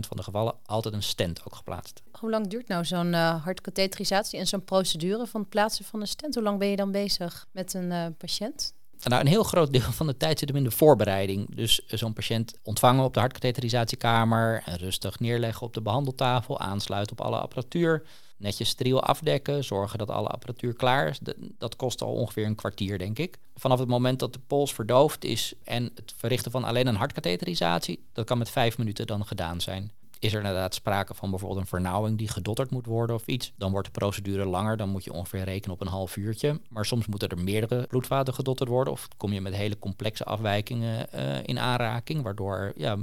van 0.08 0.16
de 0.16 0.22
gevallen 0.22 0.54
altijd 0.64 0.94
een 0.94 1.02
stent 1.02 1.40
ook 1.44 1.54
geplaatst. 1.54 2.02
Hoe 2.18 2.30
lang 2.30 2.46
duurt 2.46 2.68
nou 2.68 2.84
zo'n 2.84 3.12
uh, 3.12 3.44
hartkatheterisatie 3.44 4.38
en 4.38 4.46
zo'n 4.46 4.64
procedure 4.64 5.26
van 5.26 5.40
het 5.40 5.50
plaatsen 5.50 5.84
van 5.84 6.00
een 6.00 6.06
stent? 6.06 6.34
Hoe 6.34 6.44
lang 6.44 6.58
ben 6.58 6.68
je 6.68 6.76
dan 6.76 6.92
bezig 6.92 7.46
met 7.52 7.74
een 7.74 7.90
uh, 7.90 8.06
patiënt? 8.18 8.74
Nou, 9.02 9.20
een 9.20 9.26
heel 9.26 9.42
groot 9.42 9.72
deel 9.72 9.92
van 9.92 10.06
de 10.06 10.16
tijd 10.16 10.38
zit 10.38 10.48
hem 10.48 10.56
in 10.56 10.64
de 10.64 10.70
voorbereiding. 10.70 11.54
Dus 11.54 11.86
zo'n 11.86 12.12
patiënt 12.12 12.54
ontvangen 12.62 13.04
op 13.04 13.14
de 13.14 13.20
hartkatheterisatiekamer, 13.20 14.62
rustig 14.78 15.18
neerleggen 15.18 15.66
op 15.66 15.74
de 15.74 15.82
behandeltafel, 15.82 16.60
aansluiten 16.60 17.18
op 17.18 17.24
alle 17.24 17.38
apparatuur, 17.38 18.06
netjes 18.36 18.68
steriel 18.68 19.02
afdekken, 19.02 19.64
zorgen 19.64 19.98
dat 19.98 20.10
alle 20.10 20.28
apparatuur 20.28 20.74
klaar 20.74 21.08
is. 21.08 21.18
Dat 21.58 21.76
kost 21.76 22.02
al 22.02 22.12
ongeveer 22.12 22.46
een 22.46 22.54
kwartier, 22.54 22.98
denk 22.98 23.18
ik. 23.18 23.38
Vanaf 23.54 23.78
het 23.78 23.88
moment 23.88 24.18
dat 24.18 24.32
de 24.32 24.40
pols 24.46 24.74
verdoofd 24.74 25.24
is 25.24 25.54
en 25.64 25.90
het 25.94 26.14
verrichten 26.16 26.50
van 26.50 26.64
alleen 26.64 26.86
een 26.86 26.94
hartkatheterisatie, 26.94 28.04
dat 28.12 28.26
kan 28.26 28.38
met 28.38 28.50
vijf 28.50 28.78
minuten 28.78 29.06
dan 29.06 29.26
gedaan 29.26 29.60
zijn. 29.60 29.92
Is 30.18 30.32
er 30.32 30.38
inderdaad 30.38 30.74
sprake 30.74 31.14
van 31.14 31.30
bijvoorbeeld 31.30 31.60
een 31.60 31.66
vernauwing 31.66 32.18
die 32.18 32.28
gedotterd 32.28 32.70
moet 32.70 32.86
worden 32.86 33.16
of 33.16 33.26
iets, 33.26 33.52
dan 33.56 33.70
wordt 33.70 33.86
de 33.86 33.92
procedure 33.92 34.44
langer. 34.44 34.76
Dan 34.76 34.88
moet 34.88 35.04
je 35.04 35.12
ongeveer 35.12 35.44
rekenen 35.44 35.74
op 35.74 35.80
een 35.80 35.86
half 35.86 36.16
uurtje. 36.16 36.60
Maar 36.68 36.84
soms 36.84 37.06
moeten 37.06 37.28
er 37.28 37.38
meerdere 37.38 37.86
bloedvaten 37.86 38.34
gedotterd 38.34 38.68
worden. 38.68 38.92
Of 38.92 39.08
kom 39.16 39.32
je 39.32 39.40
met 39.40 39.54
hele 39.54 39.78
complexe 39.78 40.24
afwijkingen 40.24 41.06
uh, 41.14 41.36
in 41.42 41.58
aanraking, 41.58 42.22
waardoor 42.22 42.72
ja, 42.76 42.96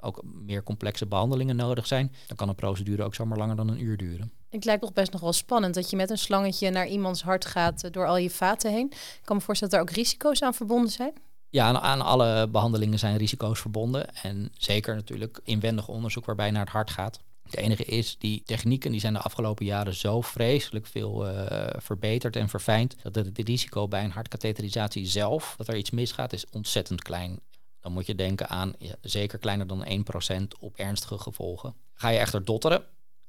ook 0.00 0.22
meer 0.24 0.62
complexe 0.62 1.06
behandelingen 1.06 1.56
nodig 1.56 1.86
zijn. 1.86 2.12
Dan 2.26 2.36
kan 2.36 2.48
een 2.48 2.54
procedure 2.54 3.02
ook 3.04 3.14
zomaar 3.14 3.38
langer 3.38 3.56
dan 3.56 3.68
een 3.68 3.82
uur 3.82 3.96
duren. 3.96 4.32
Het 4.54 4.64
lijkt 4.64 4.82
toch 4.82 4.92
best 4.92 5.12
nog 5.12 5.20
wel 5.20 5.32
spannend 5.32 5.74
dat 5.74 5.90
je 5.90 5.96
met 5.96 6.10
een 6.10 6.18
slangetje 6.18 6.70
naar 6.70 6.86
iemands 6.86 7.22
hart 7.22 7.44
gaat 7.44 7.92
door 7.92 8.06
al 8.06 8.16
je 8.16 8.30
vaten 8.30 8.70
heen. 8.72 8.86
Ik 8.90 9.20
kan 9.24 9.36
me 9.36 9.42
voorstellen 9.42 9.74
dat 9.74 9.82
er 9.82 9.88
ook 9.88 9.96
risico's 9.96 10.42
aan 10.42 10.54
verbonden 10.54 10.90
zijn. 10.90 11.12
Ja, 11.48 11.80
aan, 11.80 12.00
alle 12.00 12.48
behandelingen 12.48 12.98
zijn 12.98 13.16
risico's 13.16 13.60
verbonden. 13.60 14.14
En 14.14 14.52
zeker 14.56 14.94
natuurlijk 14.94 15.40
inwendig 15.44 15.88
onderzoek 15.88 16.24
waarbij 16.24 16.50
naar 16.50 16.60
het 16.60 16.72
hart 16.72 16.90
gaat. 16.90 17.20
Het 17.42 17.56
enige 17.56 17.84
is, 17.84 18.16
die 18.18 18.42
technieken 18.44 18.90
die 18.90 19.00
zijn 19.00 19.12
de 19.12 19.18
afgelopen 19.18 19.64
jaren 19.64 19.94
zo 19.94 20.20
vreselijk 20.20 20.86
veel 20.86 21.30
uh, 21.30 21.66
verbeterd 21.76 22.36
en 22.36 22.48
verfijnd, 22.48 22.96
dat 23.02 23.14
het, 23.14 23.38
risico 23.38 23.88
bij 23.88 24.04
een 24.04 24.10
hartkatheterisatie 24.10 25.06
zelf, 25.06 25.54
dat 25.56 25.68
er 25.68 25.76
iets 25.76 25.90
misgaat, 25.90 26.32
is 26.32 26.50
ontzettend 26.50 27.02
klein. 27.02 27.40
Dan 27.80 27.92
moet 27.92 28.06
je 28.06 28.14
denken 28.14 28.48
aan 28.48 28.72
zeker 29.00 29.38
kleiner 29.38 29.66
dan 29.66 30.04
1% 30.30 30.42
op 30.60 30.76
ernstige 30.76 31.18
gevolgen. 31.18 31.74
Ga 31.94 32.08
je 32.08 32.18
echter 32.18 32.44
dotteren 32.44 32.84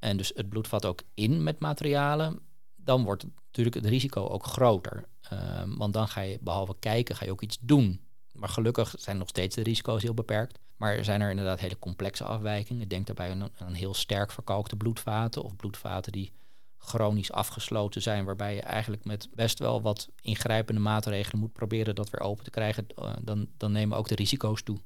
en 0.05 0.17
dus 0.17 0.31
het 0.35 0.49
bloedvat 0.49 0.85
ook 0.85 1.01
in 1.13 1.43
met 1.43 1.59
materialen, 1.59 2.39
dan 2.75 3.03
wordt 3.03 3.25
natuurlijk 3.45 3.75
het 3.75 3.85
risico 3.85 4.27
ook 4.27 4.45
groter. 4.45 5.05
Uh, 5.33 5.63
want 5.65 5.93
dan 5.93 6.07
ga 6.07 6.21
je 6.21 6.37
behalve 6.41 6.75
kijken, 6.79 7.15
ga 7.15 7.25
je 7.25 7.31
ook 7.31 7.41
iets 7.41 7.57
doen. 7.61 8.01
Maar 8.31 8.49
gelukkig 8.49 8.95
zijn 8.97 9.17
nog 9.17 9.27
steeds 9.29 9.55
de 9.55 9.63
risico's 9.63 10.01
heel 10.01 10.13
beperkt. 10.13 10.59
Maar 10.77 11.03
zijn 11.03 11.21
er 11.21 11.29
inderdaad 11.29 11.59
hele 11.59 11.79
complexe 11.79 12.23
afwijkingen. 12.23 12.87
Denk 12.87 13.05
daarbij 13.05 13.31
aan 13.31 13.49
een 13.57 13.73
heel 13.73 13.93
sterk 13.93 14.31
verkalkte 14.31 14.75
bloedvaten 14.75 15.43
of 15.43 15.55
bloedvaten 15.55 16.11
die 16.11 16.31
chronisch 16.77 17.31
afgesloten 17.31 18.01
zijn, 18.01 18.25
waarbij 18.25 18.55
je 18.55 18.61
eigenlijk 18.61 19.05
met 19.05 19.29
best 19.33 19.59
wel 19.59 19.81
wat 19.81 20.09
ingrijpende 20.21 20.81
maatregelen 20.81 21.39
moet 21.39 21.53
proberen 21.53 21.95
dat 21.95 22.09
weer 22.09 22.21
open 22.21 22.43
te 22.43 22.49
krijgen, 22.49 22.87
eh, 22.95 23.13
dan, 23.21 23.47
dan 23.57 23.71
nemen 23.71 23.97
ook 23.97 24.07
de 24.07 24.15
risico's 24.15 24.63
toe. 24.63 24.77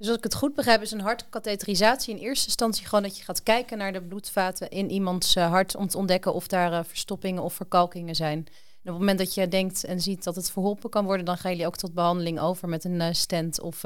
Dus 0.00 0.08
als 0.08 0.18
ik 0.18 0.24
het 0.24 0.34
goed 0.34 0.54
begrijp, 0.54 0.82
is 0.82 0.90
een 0.90 1.00
hartkatheterisatie 1.00 2.14
in 2.14 2.20
eerste 2.20 2.46
instantie 2.46 2.86
gewoon 2.86 3.02
dat 3.02 3.18
je 3.18 3.24
gaat 3.24 3.42
kijken 3.42 3.78
naar 3.78 3.92
de 3.92 4.02
bloedvaten 4.02 4.70
in 4.70 4.90
iemands 4.90 5.36
eh, 5.36 5.50
hart 5.50 5.76
om 5.76 5.88
te 5.88 5.96
ontdekken 5.96 6.34
of 6.34 6.46
daar 6.46 6.72
uh, 6.72 6.80
verstoppingen 6.82 7.42
of 7.42 7.54
verkalkingen 7.54 8.14
zijn 8.14 8.38
op 8.38 8.86
het 8.86 8.98
moment 8.98 9.18
dat 9.18 9.34
je 9.34 9.48
denkt 9.48 9.84
en 9.84 10.00
ziet 10.00 10.24
dat 10.24 10.36
het 10.36 10.50
verholpen 10.50 10.90
kan 10.90 11.04
worden, 11.04 11.24
dan 11.24 11.36
gaan 11.38 11.50
jullie 11.50 11.66
ook 11.66 11.76
tot 11.76 11.94
behandeling 11.94 12.40
over 12.40 12.68
met 12.68 12.84
een 12.84 13.00
uh, 13.00 13.06
stent 13.10 13.60
of 13.60 13.82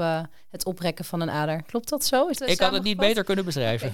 het 0.49 0.65
oprekken 0.65 1.05
van 1.05 1.21
een 1.21 1.29
ader. 1.29 1.63
Klopt 1.63 1.89
dat 1.89 2.05
zo? 2.05 2.27
Is 2.27 2.37
dat 2.37 2.49
Ik 2.49 2.59
had 2.59 2.71
het 2.71 2.83
niet 2.83 2.97
beter 2.97 3.23
kunnen 3.23 3.45
beschrijven. 3.45 3.93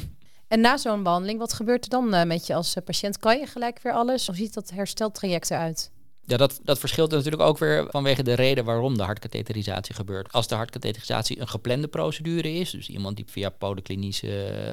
en 0.48 0.60
na 0.60 0.76
zo'n 0.76 1.02
behandeling, 1.02 1.38
wat 1.38 1.52
gebeurt 1.52 1.84
er 1.84 1.90
dan 1.90 2.26
met 2.26 2.46
je 2.46 2.54
als 2.54 2.76
patiënt? 2.84 3.18
Kan 3.18 3.38
je 3.38 3.46
gelijk 3.46 3.78
weer 3.82 3.92
alles? 3.92 4.26
Hoe 4.26 4.36
ziet 4.36 4.54
dat 4.54 4.70
hersteltraject 4.70 5.50
eruit? 5.50 5.90
Ja, 6.28 6.36
dat, 6.36 6.60
dat 6.62 6.78
verschilt 6.78 7.10
natuurlijk 7.10 7.42
ook 7.42 7.58
weer 7.58 7.86
vanwege 7.90 8.22
de 8.22 8.34
reden 8.34 8.64
waarom 8.64 8.96
de 8.96 9.02
hartkatheterisatie 9.02 9.94
gebeurt. 9.94 10.32
Als 10.32 10.48
de 10.48 10.54
hartkatheterisatie 10.54 11.40
een 11.40 11.48
geplande 11.48 11.88
procedure 11.88 12.52
is, 12.52 12.70
dus 12.70 12.88
iemand 12.88 13.16
die 13.16 13.24
via 13.28 13.50
polyklinisch 13.50 14.22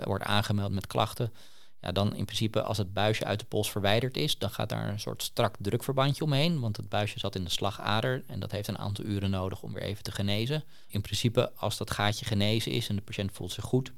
wordt 0.04 0.24
aangemeld 0.24 0.72
met 0.72 0.88
klachten, 0.88 1.34
ja, 1.82 1.92
dan 1.92 2.16
in 2.16 2.26
principe 2.26 2.62
als 2.62 2.78
het 2.78 2.94
buisje 2.94 3.26
uit 3.26 3.40
de 3.40 3.46
pols 3.46 3.72
verwijderd 3.72 4.18
is, 4.18 4.38
dan 4.38 4.50
gaat 4.50 4.70
daar 4.70 4.90
een 4.90 5.00
soort 5.00 5.24
strak 5.24 5.56
drukverbandje 5.60 6.24
omheen. 6.24 6.60
Want 6.60 6.78
het 6.78 6.90
buisje 6.90 7.20
zat 7.20 7.36
in 7.36 7.44
de 7.44 7.50
slagader 7.50 8.24
en 8.28 8.40
dat 8.40 8.52
heeft 8.52 8.68
een 8.68 8.78
aantal 8.78 9.06
uren 9.06 9.30
nodig 9.30 9.62
om 9.62 9.74
weer 9.74 9.84
even 9.84 10.04
te 10.04 10.12
genezen. 10.12 10.64
In 10.88 11.02
principe, 11.02 11.52
als 11.56 11.78
dat 11.78 11.92
gaatje 11.92 12.26
genezen 12.26 12.72
is 12.72 12.90
en 12.90 12.96
de 12.96 13.02
patiënt 13.02 13.32
voelt 13.32 13.52
zich 13.52 13.64
goed, 13.64 13.92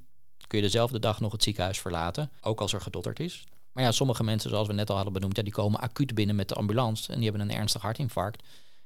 kun 0.48 0.58
je 0.58 0.64
dezelfde 0.64 1.00
dag 1.00 1.20
nog 1.20 1.32
het 1.32 1.44
ziekenhuis 1.44 1.80
verlaten, 1.80 2.32
ook 2.42 2.62
als 2.62 2.74
er 2.74 2.82
gedotterd 2.82 3.20
is. 3.20 3.44
Maar 3.78 3.86
ja, 3.86 3.92
sommige 3.92 4.24
mensen, 4.24 4.50
zoals 4.50 4.68
we 4.68 4.74
net 4.74 4.90
al 4.90 4.96
hadden 4.96 5.14
benoemd, 5.14 5.36
ja, 5.36 5.44
die 5.44 5.52
komen 5.52 5.80
acuut 5.80 6.16
binnen 6.16 6.36
met 6.36 6.50
de 6.50 6.56
ambulance 6.56 7.12
en 7.12 7.20
die 7.20 7.30
hebben 7.30 7.50
een 7.50 7.56
ernstig 7.56 7.82
hartinfarct. 7.82 8.44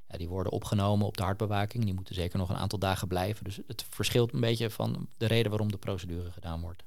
Ja, 0.08 0.18
die 0.18 0.28
worden 0.28 0.52
opgenomen 0.52 1.08
op 1.08 1.18
de 1.18 1.24
hartbewaking. 1.24 1.84
Die 1.84 1.94
moeten 1.94 2.16
zeker 2.16 2.38
nog 2.38 2.50
een 2.50 2.56
aantal 2.56 2.80
dagen 2.80 3.08
blijven. 3.08 3.44
Dus 3.44 3.60
het 3.68 3.86
verschilt 3.90 4.34
een 4.34 4.40
beetje 4.40 4.70
van 4.70 5.08
de 5.18 5.26
reden 5.26 5.50
waarom 5.50 5.72
de 5.72 5.78
procedure 5.78 6.32
gedaan 6.32 6.62
wordt. 6.62 6.84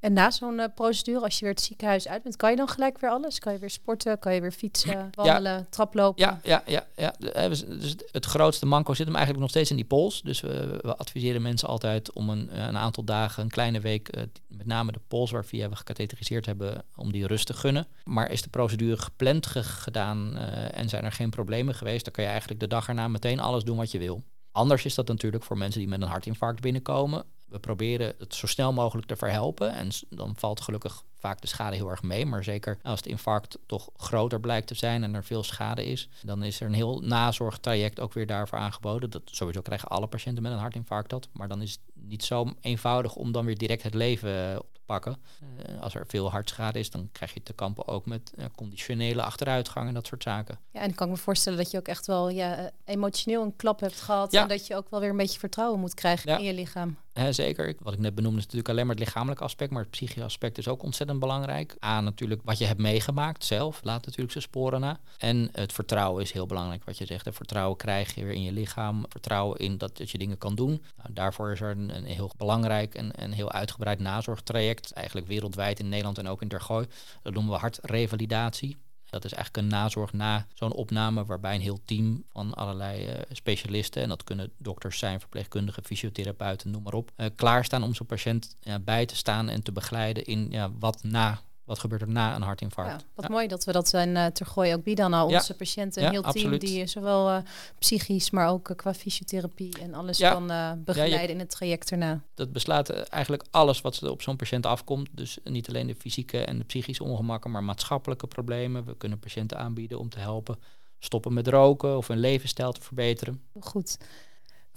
En 0.00 0.12
na 0.12 0.30
zo'n 0.30 0.58
uh, 0.58 0.64
procedure, 0.74 1.20
als 1.20 1.38
je 1.38 1.44
weer 1.44 1.54
het 1.54 1.62
ziekenhuis 1.62 2.08
uit 2.08 2.22
bent, 2.22 2.36
kan 2.36 2.50
je 2.50 2.56
dan 2.56 2.68
gelijk 2.68 2.98
weer 2.98 3.10
alles? 3.10 3.38
Kan 3.38 3.52
je 3.52 3.58
weer 3.58 3.70
sporten? 3.70 4.18
Kan 4.18 4.34
je 4.34 4.40
weer 4.40 4.52
fietsen, 4.52 5.10
wandelen, 5.14 5.52
ja. 5.52 5.66
traplopen? 5.70 6.24
Ja, 6.24 6.40
ja, 6.42 6.62
ja, 6.66 6.86
ja. 6.96 7.14
Dus 7.48 7.64
het 8.12 8.24
grootste 8.24 8.66
manco 8.66 8.94
zit 8.94 9.06
hem 9.06 9.14
eigenlijk 9.14 9.42
nog 9.42 9.50
steeds 9.50 9.70
in 9.70 9.76
die 9.76 9.84
pols. 9.84 10.22
Dus 10.22 10.40
we, 10.40 10.78
we 10.82 10.96
adviseren 10.96 11.42
mensen 11.42 11.68
altijd 11.68 12.12
om 12.12 12.28
een, 12.28 12.60
een, 12.60 12.76
aantal 12.76 13.04
dagen, 13.04 13.42
een 13.42 13.50
kleine 13.50 13.80
week, 13.80 14.16
uh, 14.16 14.22
met 14.46 14.66
name 14.66 14.92
de 14.92 15.00
pols 15.08 15.30
waarvia 15.30 15.68
we 15.68 15.76
gecatheteriseerd 15.76 16.46
hebben, 16.46 16.84
om 16.96 17.12
die 17.12 17.26
rust 17.26 17.46
te 17.46 17.54
gunnen. 17.54 17.86
Maar 18.04 18.30
is 18.30 18.42
de 18.42 18.50
procedure 18.50 18.96
gepland 18.96 19.46
ge 19.46 19.62
gedaan 19.62 20.32
uh, 20.34 20.78
en 20.78 20.88
zijn 20.88 21.04
er 21.04 21.12
geen 21.12 21.30
problemen 21.30 21.74
geweest, 21.74 22.04
dan 22.04 22.12
kan 22.12 22.24
je 22.24 22.30
eigenlijk 22.30 22.60
de 22.60 22.66
dag 22.66 22.88
erna 22.88 23.08
meteen 23.08 23.40
alles 23.40 23.64
doen 23.64 23.76
wat 23.76 23.90
je 23.90 23.98
wil. 23.98 24.22
Anders 24.52 24.84
is 24.84 24.94
dat 24.94 25.08
natuurlijk 25.08 25.44
voor 25.44 25.58
mensen 25.58 25.80
die 25.80 25.88
met 25.88 26.02
een 26.02 26.08
hartinfarct 26.08 26.60
binnenkomen 26.60 27.24
we 27.48 27.58
proberen 27.58 28.14
het 28.18 28.34
zo 28.34 28.46
snel 28.46 28.72
mogelijk 28.72 29.06
te 29.06 29.16
verhelpen. 29.16 29.72
En 29.72 29.90
dan 30.10 30.34
valt 30.36 30.60
gelukkig 30.60 31.04
vaak 31.18 31.40
de 31.40 31.46
schade 31.46 31.76
heel 31.76 31.90
erg 31.90 32.02
mee. 32.02 32.26
Maar 32.26 32.44
zeker 32.44 32.78
als 32.82 33.00
het 33.00 33.08
infarct 33.08 33.58
toch 33.66 33.90
groter 33.96 34.40
blijkt 34.40 34.66
te 34.66 34.74
zijn 34.74 35.02
en 35.02 35.14
er 35.14 35.24
veel 35.24 35.42
schade 35.42 35.84
is, 35.84 36.08
dan 36.22 36.42
is 36.42 36.60
er 36.60 36.66
een 36.66 36.74
heel 36.74 37.00
nazorgtraject 37.00 38.00
ook 38.00 38.12
weer 38.12 38.26
daarvoor 38.26 38.58
aangeboden. 38.58 39.10
Dat 39.10 39.22
sowieso 39.24 39.60
krijgen 39.60 39.88
alle 39.88 40.06
patiënten 40.06 40.42
met 40.42 40.52
een 40.52 40.58
hartinfarct 40.58 41.10
dat. 41.10 41.28
Maar 41.32 41.48
dan 41.48 41.62
is 41.62 41.70
het 41.70 41.80
niet 41.94 42.24
zo 42.24 42.52
eenvoudig 42.60 43.14
om 43.14 43.32
dan 43.32 43.44
weer 43.44 43.58
direct 43.58 43.82
het 43.82 43.94
leven 43.94 44.58
op 44.58 44.74
te 44.74 44.80
pakken. 44.86 45.16
Uh, 45.42 45.82
als 45.82 45.94
er 45.94 46.04
veel 46.06 46.30
hartschade 46.30 46.78
is, 46.78 46.90
dan 46.90 47.08
krijg 47.12 47.34
je 47.34 47.42
te 47.42 47.52
kampen 47.52 47.88
ook 47.88 48.06
met 48.06 48.32
uh, 48.36 48.44
conditionele 48.56 49.22
achteruitgang 49.22 49.88
en 49.88 49.94
dat 49.94 50.06
soort 50.06 50.22
zaken. 50.22 50.58
Ja, 50.70 50.80
en 50.80 50.88
ik 50.88 50.96
kan 50.96 51.08
me 51.08 51.16
voorstellen 51.16 51.58
dat 51.58 51.70
je 51.70 51.78
ook 51.78 51.88
echt 51.88 52.06
wel 52.06 52.28
ja, 52.28 52.56
eh, 52.56 52.66
emotioneel 52.84 53.42
een 53.42 53.56
klap 53.56 53.80
hebt 53.80 54.00
gehad. 54.00 54.32
Ja. 54.32 54.42
En 54.42 54.48
dat 54.48 54.66
je 54.66 54.76
ook 54.76 54.90
wel 54.90 55.00
weer 55.00 55.10
een 55.10 55.16
beetje 55.16 55.38
vertrouwen 55.38 55.80
moet 55.80 55.94
krijgen 55.94 56.30
ja. 56.30 56.38
in 56.38 56.44
je 56.44 56.54
lichaam. 56.54 56.96
Zeker. 57.30 57.74
Wat 57.80 57.92
ik 57.92 57.98
net 57.98 58.14
benoemde 58.14 58.38
is 58.38 58.44
natuurlijk 58.44 58.70
alleen 58.70 58.86
maar 58.86 58.94
het 58.94 59.04
lichamelijke 59.04 59.44
aspect, 59.44 59.70
maar 59.70 59.82
het 59.82 59.90
psychische 59.90 60.24
aspect 60.24 60.58
is 60.58 60.68
ook 60.68 60.82
ontzettend 60.82 61.18
belangrijk. 61.18 61.76
A, 61.84 62.00
natuurlijk 62.00 62.40
wat 62.44 62.58
je 62.58 62.64
hebt 62.64 62.80
meegemaakt 62.80 63.44
zelf, 63.44 63.80
laat 63.82 64.04
natuurlijk 64.04 64.32
zijn 64.32 64.44
sporen 64.44 64.80
na. 64.80 64.98
En 65.18 65.48
het 65.52 65.72
vertrouwen 65.72 66.22
is 66.22 66.32
heel 66.32 66.46
belangrijk, 66.46 66.84
wat 66.84 66.98
je 66.98 67.06
zegt. 67.06 67.28
Vertrouwen 67.30 67.76
krijg 67.76 68.14
je 68.14 68.24
weer 68.24 68.34
in 68.34 68.42
je 68.42 68.52
lichaam, 68.52 69.04
vertrouwen 69.08 69.58
in 69.58 69.78
dat, 69.78 69.96
dat 69.96 70.10
je 70.10 70.18
dingen 70.18 70.38
kan 70.38 70.54
doen. 70.54 70.82
Nou, 70.96 71.12
daarvoor 71.12 71.52
is 71.52 71.60
er 71.60 71.70
een, 71.70 71.96
een 71.96 72.04
heel 72.04 72.30
belangrijk 72.36 72.94
en 72.94 73.22
een 73.22 73.32
heel 73.32 73.52
uitgebreid 73.52 73.98
nazorgtraject, 73.98 74.92
eigenlijk 74.92 75.26
wereldwijd 75.26 75.78
in 75.78 75.88
Nederland 75.88 76.18
en 76.18 76.28
ook 76.28 76.42
in 76.42 76.48
Tergooi. 76.48 76.86
Dat 77.22 77.32
noemen 77.32 77.52
we 77.52 77.58
hartrevalidatie. 77.58 78.76
Dat 79.10 79.24
is 79.24 79.32
eigenlijk 79.32 79.64
een 79.66 79.78
nazorg 79.78 80.12
na 80.12 80.46
zo'n 80.54 80.72
opname 80.72 81.24
waarbij 81.24 81.54
een 81.54 81.60
heel 81.60 81.80
team 81.84 82.24
van 82.32 82.54
allerlei 82.54 83.06
uh, 83.06 83.14
specialisten, 83.30 84.02
en 84.02 84.08
dat 84.08 84.24
kunnen 84.24 84.50
dokters 84.56 84.98
zijn, 84.98 85.20
verpleegkundigen, 85.20 85.84
fysiotherapeuten, 85.84 86.70
noem 86.70 86.82
maar 86.82 86.92
op, 86.92 87.10
uh, 87.16 87.26
klaarstaan 87.36 87.82
om 87.82 87.94
zo'n 87.94 88.06
patiënt 88.06 88.56
bij 88.80 89.06
te 89.06 89.16
staan 89.16 89.48
en 89.48 89.62
te 89.62 89.72
begeleiden 89.72 90.24
in 90.24 90.72
wat 90.78 91.02
na 91.02 91.40
wat 91.68 91.78
gebeurt 91.78 92.00
er 92.00 92.08
na 92.08 92.34
een 92.34 92.42
hartinfarct? 92.42 92.90
Ja, 92.90 93.06
wat 93.14 93.28
mooi 93.28 93.48
dat 93.48 93.64
we 93.64 93.72
dat 93.72 93.88
zijn 93.88 94.08
uh, 94.08 94.26
Tergooi 94.26 94.74
ook 94.74 94.82
bieden 94.82 95.14
aan 95.14 95.22
onze 95.22 95.54
patiënten. 95.54 96.04
Een 96.04 96.10
heel 96.10 96.22
team 96.22 96.58
die 96.58 96.86
zowel 96.86 97.30
uh, 97.30 97.38
psychisch, 97.78 98.30
maar 98.30 98.48
ook 98.48 98.70
uh, 98.70 98.76
qua 98.76 98.94
fysiotherapie 98.94 99.78
en 99.80 99.94
alles 99.94 100.18
kan 100.18 100.46
begeleiden 100.84 101.20
je, 101.20 101.28
in 101.28 101.38
het 101.38 101.50
traject 101.50 101.90
erna. 101.90 102.20
Dat 102.34 102.52
beslaat 102.52 102.90
eigenlijk 102.90 103.44
alles 103.50 103.80
wat 103.80 103.96
er 103.96 104.10
op 104.10 104.22
zo'n 104.22 104.36
patiënt 104.36 104.66
afkomt. 104.66 105.08
Dus 105.12 105.38
niet 105.44 105.68
alleen 105.68 105.86
de 105.86 105.94
fysieke 105.94 106.44
en 106.44 106.58
de 106.58 106.64
psychische 106.64 107.04
ongemakken, 107.04 107.50
maar 107.50 107.64
maatschappelijke 107.64 108.26
problemen. 108.26 108.84
We 108.84 108.96
kunnen 108.96 109.18
patiënten 109.18 109.58
aanbieden 109.58 109.98
om 109.98 110.08
te 110.08 110.18
helpen 110.18 110.58
stoppen 110.98 111.32
met 111.32 111.48
roken 111.48 111.96
of 111.96 112.08
hun 112.08 112.18
levensstijl 112.18 112.72
te 112.72 112.80
verbeteren. 112.80 113.42
Goed. 113.60 113.98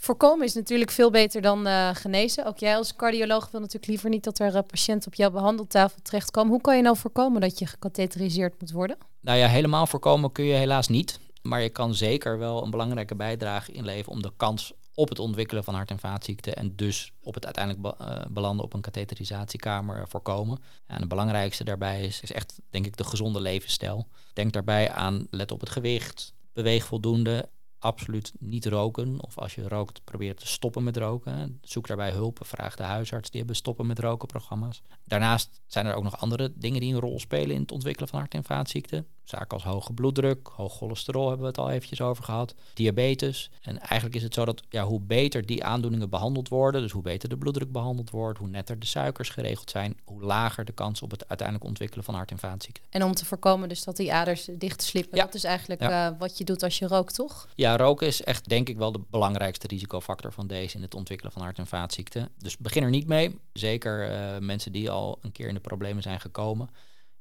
Voorkomen 0.04 0.46
is 0.46 0.54
natuurlijk 0.54 0.92
veel 0.92 1.12
beter 1.12 1.42
dan 1.42 1.68
uh, 1.68 1.90
genezen. 1.94 2.46
Ook 2.46 2.58
jij 2.58 2.78
als 2.78 2.96
cardioloog 2.96 3.52
wil 3.52 3.60
natuurlijk 3.60 3.88
liever 3.88 4.10
niet 4.10 4.24
dat 4.24 4.40
er 4.40 4.56
uh, 4.56 4.60
patiënten 4.68 5.08
op 5.08 5.14
jouw 5.14 5.30
behandeltafel 5.32 6.02
terechtkomen. 6.02 6.52
Hoe 6.52 6.62
kan 6.62 6.76
je 6.76 6.82
nou 6.82 6.98
voorkomen 6.98 7.42
dat 7.42 7.60
je 7.60 7.66
gecatheteriseerd 7.66 8.60
moet 8.60 8.72
worden? 8.72 8.98
Nou 9.20 9.38
ja, 9.38 9.48
helemaal 9.48 9.88
voorkomen 9.88 10.32
kun 10.32 10.46
je 10.46 10.54
helaas 10.54 10.88
niet. 10.88 11.20
Maar 11.42 11.62
je 11.62 11.70
kan 11.70 11.94
zeker 11.94 12.38
wel 12.38 12.64
een 12.64 12.70
belangrijke 12.70 13.16
bijdrage 13.16 13.72
inleveren 13.72 14.12
om 14.12 14.22
de 14.22 14.32
kans 14.38 14.74
op 14.94 15.10
het 15.10 15.20
ontwikkelen 15.20 15.64
van 15.64 15.74
hart- 15.74 15.92
en 15.92 16.00
vaatziekten 16.00 16.56
en 16.56 16.76
dus 16.76 17.14
op 17.22 17.34
het 17.34 17.46
uiteindelijk 17.46 17.84
be 17.84 18.04
uh, 18.06 18.26
belanden 18.30 18.66
op 18.66 18.74
een 18.74 18.82
katheterisatiekamer 18.82 20.08
voorkomen. 20.08 20.60
En 20.88 21.00
het 21.00 21.08
belangrijkste 21.08 21.64
daarbij 21.64 22.02
is 22.04 22.32
echt, 22.32 22.60
denk 22.70 22.86
ik, 22.86 22.98
de 22.98 23.04
gezonde 23.04 23.42
levensstijl. 23.42 24.08
Denk 24.34 24.54
daarbij 24.54 24.92
aan, 24.92 25.28
let 25.30 25.52
op 25.52 25.60
het 25.60 25.70
gewicht, 25.70 26.34
beweeg 26.54 26.86
voldoende 26.86 27.50
absoluut 27.82 28.34
niet 28.40 28.66
roken. 28.66 29.24
Of 29.24 29.38
als 29.38 29.56
je 29.56 29.68
rookt, 29.68 30.04
probeer 30.04 30.36
te 30.36 30.48
stoppen 30.48 30.84
met 30.84 30.98
roken. 30.98 31.60
Zoek 31.62 31.88
daarbij 31.88 32.12
hulp. 32.12 32.40
Vraag 32.42 32.76
de 32.76 32.84
huisarts. 32.84 33.30
Die 33.30 33.40
hebben 33.40 33.58
stoppen 33.58 33.88
met 33.88 34.00
roken 34.00 34.28
programma's. 34.28 34.82
Daarnaast 35.06 35.62
zijn 35.68 35.86
er 35.86 35.94
ook 35.94 36.04
nog 36.04 36.20
andere 36.20 36.54
dingen 36.56 36.80
die 36.82 36.94
een 36.94 37.00
rol 37.00 37.20
spelen 37.20 37.56
in 37.56 37.62
het 37.62 37.72
ontwikkelen 37.72 38.10
van 38.10 38.20
hart- 38.20 38.34
en 38.34 38.44
vaatziekten. 38.44 39.08
Zaken 39.32 39.50
als 39.50 39.64
hoge 39.64 39.94
bloeddruk, 39.94 40.48
hoog 40.48 40.74
cholesterol 40.74 41.28
hebben 41.28 41.42
we 41.42 41.48
het 41.48 41.58
al 41.58 41.70
eventjes 41.70 42.02
over 42.02 42.24
gehad. 42.24 42.56
Diabetes. 42.74 43.50
En 43.62 43.80
eigenlijk 43.80 44.16
is 44.16 44.24
het 44.24 44.34
zo 44.34 44.46
dat 44.46 44.62
ja, 44.70 44.84
hoe 44.84 45.00
beter 45.00 45.46
die 45.46 45.64
aandoeningen 45.64 46.10
behandeld 46.10 46.50
worden, 46.50 46.82
dus 46.82 46.92
hoe 46.92 47.02
beter 47.02 47.30
de 47.30 47.38
bloeddruk 47.38 47.72
behandeld 47.72 48.10
wordt, 48.10 48.40
hoe 48.40 48.48
netter 48.48 48.80
de 48.80 48.86
suikers 48.86 49.30
geregeld 49.30 49.70
zijn, 49.70 49.98
hoe 50.04 50.24
lager 50.24 50.66
de 50.66 50.72
kans 50.72 51.02
op 51.02 51.12
het 51.12 51.28
uiteindelijk 51.28 51.68
ontwikkelen 51.68 52.06
van 52.06 52.14
hart- 52.14 52.32
en 52.32 52.40
vaatziekten. 52.40 52.84
En 52.90 53.04
om 53.04 53.14
te 53.14 53.26
voorkomen 53.26 53.70
dus 53.70 53.84
dat 53.84 53.96
die 53.96 54.14
aders 54.14 54.50
dicht 54.52 54.82
slippen. 54.82 55.18
Ja. 55.18 55.26
Dat 55.26 55.34
is 55.34 55.44
eigenlijk 55.44 55.82
ja. 55.82 56.12
uh, 56.12 56.20
wat 56.20 56.38
je 56.38 56.44
doet 56.44 56.64
als 56.64 56.80
je 56.80 56.88
rookt, 56.88 57.16
toch? 57.16 57.48
Ja, 57.56 57.78
roken 57.78 58.08
is 58.08 58.24
echt 58.24 58.50
denk 58.50 58.70
ik 58.70 58.78
wel 58.78 58.92
de 58.92 59.02
belangrijkste 59.10 59.68
risicofactor 59.68 60.34
van 60.34 60.48
deze 60.48 60.76
in 60.76 60.82
het 60.82 60.96
ontwikkelen 60.96 61.32
van 61.32 61.42
hart- 61.42 61.58
en 61.58 61.68
vaatziekten. 61.68 62.30
Dus 62.38 62.58
begin 62.58 62.84
er 62.84 62.90
niet 62.90 63.08
mee. 63.08 63.40
Zeker 63.54 64.12
uh, 64.12 64.38
mensen 64.40 64.72
die 64.72 64.90
al 64.90 65.20
een 65.22 65.32
keer 65.32 65.48
in 65.48 65.54
de 65.54 65.60
problemen 65.60 66.04
zijn 66.04 66.20
gekomen 66.20 66.70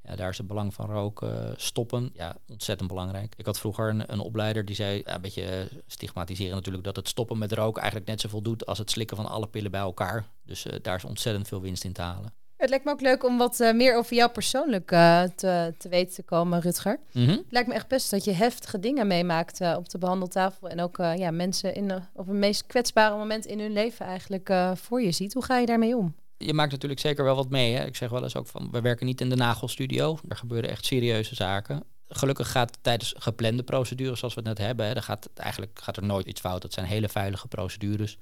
Ja, 0.03 0.17
daar 0.17 0.29
is 0.29 0.39
het 0.39 0.47
belang 0.47 0.75
van 0.75 0.91
roken 0.91 1.55
stoppen 1.57 2.11
ja, 2.15 2.37
ontzettend 2.49 2.89
belangrijk. 2.89 3.35
Ik 3.37 3.47
had 3.47 3.59
vroeger 3.59 3.89
een, 3.89 4.13
een 4.13 4.21
opleider 4.21 4.65
die 4.65 4.75
zei, 4.75 5.03
ja, 5.05 5.15
een 5.15 5.21
beetje 5.21 5.69
stigmatiseren 5.87 6.55
natuurlijk, 6.55 6.85
dat 6.85 6.97
het 6.97 7.09
stoppen 7.09 7.39
met 7.39 7.53
roken 7.53 7.81
eigenlijk 7.81 8.11
net 8.11 8.21
zoveel 8.21 8.43
doet 8.43 8.67
als 8.67 8.79
het 8.79 8.91
slikken 8.91 9.17
van 9.17 9.27
alle 9.27 9.47
pillen 9.47 9.71
bij 9.71 9.81
elkaar. 9.81 10.27
Dus 10.45 10.67
daar 10.83 10.97
is 10.97 11.05
ontzettend 11.05 11.49
veel 11.49 11.61
winst 11.61 11.85
in 11.85 11.93
te 11.93 12.03
halen. 12.03 12.33
Het 12.61 12.69
lijkt 12.69 12.85
me 12.85 12.91
ook 12.91 13.01
leuk 13.01 13.25
om 13.25 13.39
wat 13.39 13.61
uh, 13.61 13.73
meer 13.73 13.97
over 13.97 14.17
jou 14.17 14.31
persoonlijk 14.31 14.91
uh, 14.91 15.23
te, 15.23 15.75
te 15.79 15.89
weten 15.89 16.15
te 16.15 16.23
komen, 16.23 16.61
Rutger. 16.61 17.01
Mm 17.13 17.25
-hmm. 17.25 17.37
Het 17.37 17.45
lijkt 17.51 17.69
me 17.69 17.75
echt 17.75 17.89
best 17.89 18.11
dat 18.11 18.25
je 18.25 18.33
heftige 18.33 18.79
dingen 18.79 19.07
meemaakt 19.07 19.61
uh, 19.61 19.75
op 19.77 19.89
de 19.89 19.99
behandeltafel. 19.99 20.69
En 20.69 20.81
ook 20.81 20.97
ja, 20.97 21.31
mensen 21.31 21.75
in 21.75 21.93
op 22.15 22.27
het 22.27 22.37
meest 22.37 22.67
kwetsbare 22.67 23.17
moment 23.17 23.47
in 23.47 23.61
hun 23.61 23.73
leven 23.73 24.07
eigenlijk 24.07 24.53
voor 24.75 25.03
je 25.03 25.13
ziet. 25.13 25.35
Hoe 25.35 25.45
ga 25.45 25.59
je 25.59 25.67
daarmee 25.67 25.97
om? 25.97 26.15
Je 26.44 26.55
maakt 26.55 26.70
natuurlijk 26.70 27.00
zeker 27.00 27.24
wel 27.24 27.37
wat 27.37 27.50
mee. 27.50 27.74
Hè? 27.74 27.85
Ik 27.87 27.96
zeg 27.96 28.11
wel 28.11 28.22
eens 28.22 28.37
ook 28.37 28.46
van, 28.46 28.70
we 28.70 28.81
werken 28.81 29.07
niet 29.07 29.20
in 29.20 29.29
de 29.29 29.37
nagelstudio. 29.37 30.18
Er 30.29 30.37
gebeuren 30.37 30.70
echt 30.70 30.85
serieuze 30.85 31.35
zaken. 31.35 31.85
Gelukkig 32.09 32.50
gaat 32.50 32.79
tijdens 32.81 33.14
geplande 33.16 33.62
procedures 33.62 34.18
zoals 34.18 34.35
we 34.35 34.40
het 34.40 34.59
net 34.59 34.66
hebben, 34.66 35.03
gaat, 35.03 35.31
eigenlijk 35.35 35.81
gaat 35.83 35.96
er 35.96 36.05
nooit 36.05 36.26
iets 36.26 36.40
fout. 36.40 36.62
Dat 36.62 36.72
zijn 36.72 36.87
hele 36.87 37.09
veilige 37.09 37.48
procedures. 37.48 38.18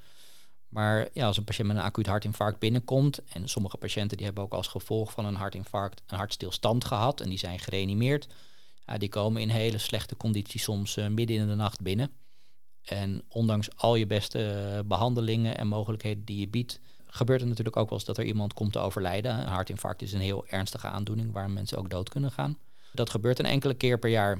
Maar 0.69 1.09
ja, 1.13 1.27
als 1.27 1.37
een 1.37 1.45
patiënt 1.45 1.69
met 1.69 1.77
een 1.77 1.83
acuut 1.83 2.07
hartinfarct 2.07 2.59
binnenkomt, 2.59 3.25
en 3.25 3.49
sommige 3.49 3.77
patiënten 3.77 4.17
die 4.17 4.27
hebben 4.27 4.45
ook 4.45 4.53
als 4.53 4.67
gevolg 4.67 5.13
van 5.13 5.25
een 5.25 5.35
hartinfarct 5.35 6.03
een 6.07 6.17
hartstilstand 6.17 6.85
gehad 6.85 7.21
en 7.21 7.29
die 7.29 7.39
zijn 7.39 7.59
gereanimeerd, 7.59 8.27
ja, 8.87 8.99
die 8.99 9.09
komen 9.09 9.43
in 9.43 9.49
hele 9.49 9.79
slechte 9.79 10.17
conditie 10.17 10.61
soms 10.61 10.97
uh, 10.97 11.07
midden 11.07 11.37
in 11.37 11.49
de 11.49 11.55
nacht 11.55 11.81
binnen. 11.81 12.11
En 12.83 13.23
ondanks 13.29 13.69
al 13.77 13.95
je 13.95 14.07
beste 14.07 14.73
uh, 14.75 14.81
behandelingen 14.85 15.59
en 15.59 15.67
mogelijkheden 15.67 16.25
die 16.25 16.41
je 16.41 16.49
biedt, 16.49 16.81
gebeurt 17.11 17.41
het 17.41 17.49
natuurlijk 17.49 17.77
ook 17.77 17.89
wel 17.89 17.99
eens 17.99 18.07
dat 18.07 18.19
er 18.19 18.25
iemand 18.25 18.53
komt 18.53 18.73
te 18.73 18.79
overlijden. 18.79 19.39
Een 19.39 19.47
hartinfarct 19.47 20.03
is 20.03 20.13
een 20.13 20.21
heel 20.21 20.47
ernstige 20.47 20.87
aandoening 20.87 21.33
waar 21.33 21.51
mensen 21.51 21.79
ook 21.79 21.91
dood 21.91 22.09
kunnen 22.09 22.33
gaan. 22.33 22.59
Dat 22.93 23.11
gebeurt 23.11 23.39
een 23.39 23.45
enkele 23.45 23.75
keer 23.75 23.99
per 23.99 24.11
jaar. 24.11 24.39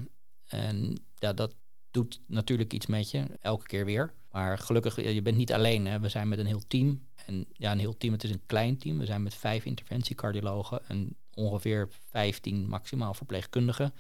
En 0.49 1.03
ja, 1.15 1.33
dat 1.33 1.55
doet 1.91 2.21
natuurlijk 2.27 2.73
iets 2.73 2.87
met 2.87 3.11
je, 3.11 3.25
elke 3.41 3.67
keer 3.67 3.85
weer. 3.85 4.13
Maar 4.31 4.59
gelukkig, 4.59 5.13
je 5.13 5.23
bent 5.23 5.37
niet 5.37 5.53
alleen. 5.53 5.87
Hè. 5.87 6.01
We 6.01 6.09
zijn 6.09 6.29
met 6.29 6.39
een 6.39 6.47
heel 6.47 6.67
team. 6.69 7.07
En 7.27 7.47
ja, 7.53 7.73
een 7.73 7.79
heel 7.79 7.97
team, 7.97 8.13
het 8.13 8.25
is 8.25 8.31
een 8.31 8.47
klein 8.47 8.79
team. 8.79 8.99
We 8.99 9.07
zijn 9.07 9.23
met 9.23 9.35
vijf 9.35 9.65
interventiecardiologen 9.65 10.89
en 10.89 11.17
ongeveer 11.35 11.89
15 12.11 12.69
maximaal 12.69 13.15
verpleegkundigen. 13.15 13.93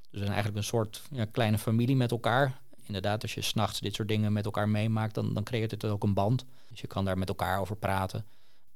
Dus 0.00 0.10
we 0.10 0.18
zijn 0.18 0.30
eigenlijk 0.30 0.56
een 0.56 0.64
soort 0.64 1.02
ja, 1.10 1.24
kleine 1.24 1.58
familie 1.58 1.96
met 1.96 2.10
elkaar. 2.10 2.60
Inderdaad, 2.86 3.22
als 3.22 3.34
je 3.34 3.42
s'nachts 3.42 3.80
dit 3.80 3.94
soort 3.94 4.08
dingen 4.08 4.32
met 4.32 4.44
elkaar 4.44 4.68
meemaakt, 4.68 5.14
dan, 5.14 5.34
dan 5.34 5.42
creëert 5.42 5.70
het 5.70 5.84
ook 5.84 6.02
een 6.02 6.14
band. 6.14 6.44
Dus 6.68 6.80
je 6.80 6.86
kan 6.86 7.04
daar 7.04 7.18
met 7.18 7.28
elkaar 7.28 7.60
over 7.60 7.76
praten. 7.76 8.26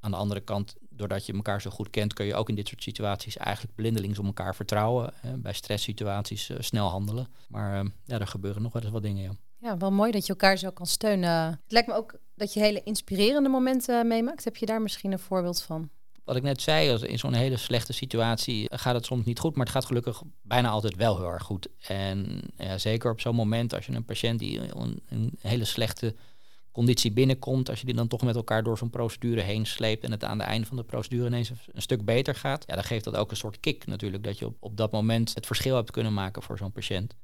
Aan 0.00 0.10
de 0.10 0.16
andere 0.16 0.40
kant, 0.40 0.74
doordat 0.90 1.26
je 1.26 1.32
elkaar 1.32 1.60
zo 1.60 1.70
goed 1.70 1.90
kent, 1.90 2.12
kun 2.14 2.26
je 2.26 2.34
ook 2.34 2.48
in 2.48 2.54
dit 2.54 2.68
soort 2.68 2.82
situaties 2.82 3.36
eigenlijk 3.36 3.74
blindelings 3.76 4.18
op 4.18 4.24
elkaar 4.24 4.54
vertrouwen. 4.54 5.12
Hè. 5.14 5.36
Bij 5.36 5.52
stresssituaties 5.52 6.48
uh, 6.48 6.56
snel 6.60 6.88
handelen. 6.88 7.28
Maar 7.48 7.84
uh, 7.84 7.90
ja, 8.04 8.18
er 8.18 8.26
gebeuren 8.26 8.62
nog 8.62 8.72
wel 8.72 8.82
eens 8.82 8.90
wat 8.92 9.02
dingen. 9.02 9.22
Ja. 9.22 9.32
Ja, 9.60 9.76
wel 9.76 9.92
mooi 9.92 10.10
dat 10.10 10.22
je 10.26 10.28
elkaar 10.28 10.56
zo 10.56 10.70
kan 10.70 10.86
steunen. 10.86 11.50
Het 11.50 11.72
lijkt 11.72 11.88
me 11.88 11.94
ook 11.94 12.14
dat 12.34 12.52
je 12.52 12.60
hele 12.60 12.82
inspirerende 12.82 13.48
momenten 13.48 14.06
meemaakt. 14.06 14.44
Heb 14.44 14.56
je 14.56 14.66
daar 14.66 14.82
misschien 14.82 15.12
een 15.12 15.18
voorbeeld 15.18 15.62
van? 15.62 15.90
Wat 16.28 16.36
ik 16.36 16.42
net 16.42 16.62
zei, 16.62 16.98
in 16.98 17.18
zo'n 17.18 17.32
hele 17.32 17.56
slechte 17.56 17.92
situatie 17.92 18.66
gaat 18.70 18.94
het 18.94 19.06
soms 19.06 19.24
niet 19.24 19.38
goed, 19.38 19.56
maar 19.56 19.64
het 19.64 19.74
gaat 19.74 19.84
gelukkig 19.84 20.22
bijna 20.42 20.68
altijd 20.68 20.96
wel 20.96 21.16
heel 21.16 21.30
erg 21.32 21.42
goed. 21.42 21.68
En 21.80 22.40
ja, 22.56 22.78
zeker 22.78 23.10
op 23.10 23.20
zo'n 23.20 23.34
moment, 23.34 23.74
als 23.74 23.86
je 23.86 23.92
een 23.92 24.04
patiënt 24.04 24.38
die 24.38 24.76
een, 24.76 25.02
een 25.08 25.38
hele 25.40 25.64
slechte 25.64 26.14
conditie 26.72 27.12
binnenkomt, 27.12 27.68
als 27.68 27.80
je 27.80 27.86
die 27.86 27.94
dan 27.94 28.08
toch 28.08 28.22
met 28.22 28.36
elkaar 28.36 28.62
door 28.62 28.78
zo'n 28.78 28.90
procedure 28.90 29.40
heen 29.40 29.66
sleept 29.66 30.04
en 30.04 30.10
het 30.10 30.24
aan 30.24 30.38
het 30.38 30.48
einde 30.48 30.66
van 30.66 30.76
de 30.76 30.82
procedure 30.82 31.26
ineens 31.26 31.50
een 31.72 31.82
stuk 31.82 32.04
beter 32.04 32.34
gaat, 32.34 32.64
ja, 32.66 32.74
dan 32.74 32.84
geeft 32.84 33.04
dat 33.04 33.16
ook 33.16 33.30
een 33.30 33.36
soort 33.36 33.60
kick 33.60 33.86
natuurlijk, 33.86 34.24
dat 34.24 34.38
je 34.38 34.46
op, 34.46 34.56
op 34.60 34.76
dat 34.76 34.92
moment 34.92 35.34
het 35.34 35.46
verschil 35.46 35.76
hebt 35.76 35.90
kunnen 35.90 36.14
maken 36.14 36.42
voor 36.42 36.58
zo'n 36.58 36.72
patiënt. 36.72 37.16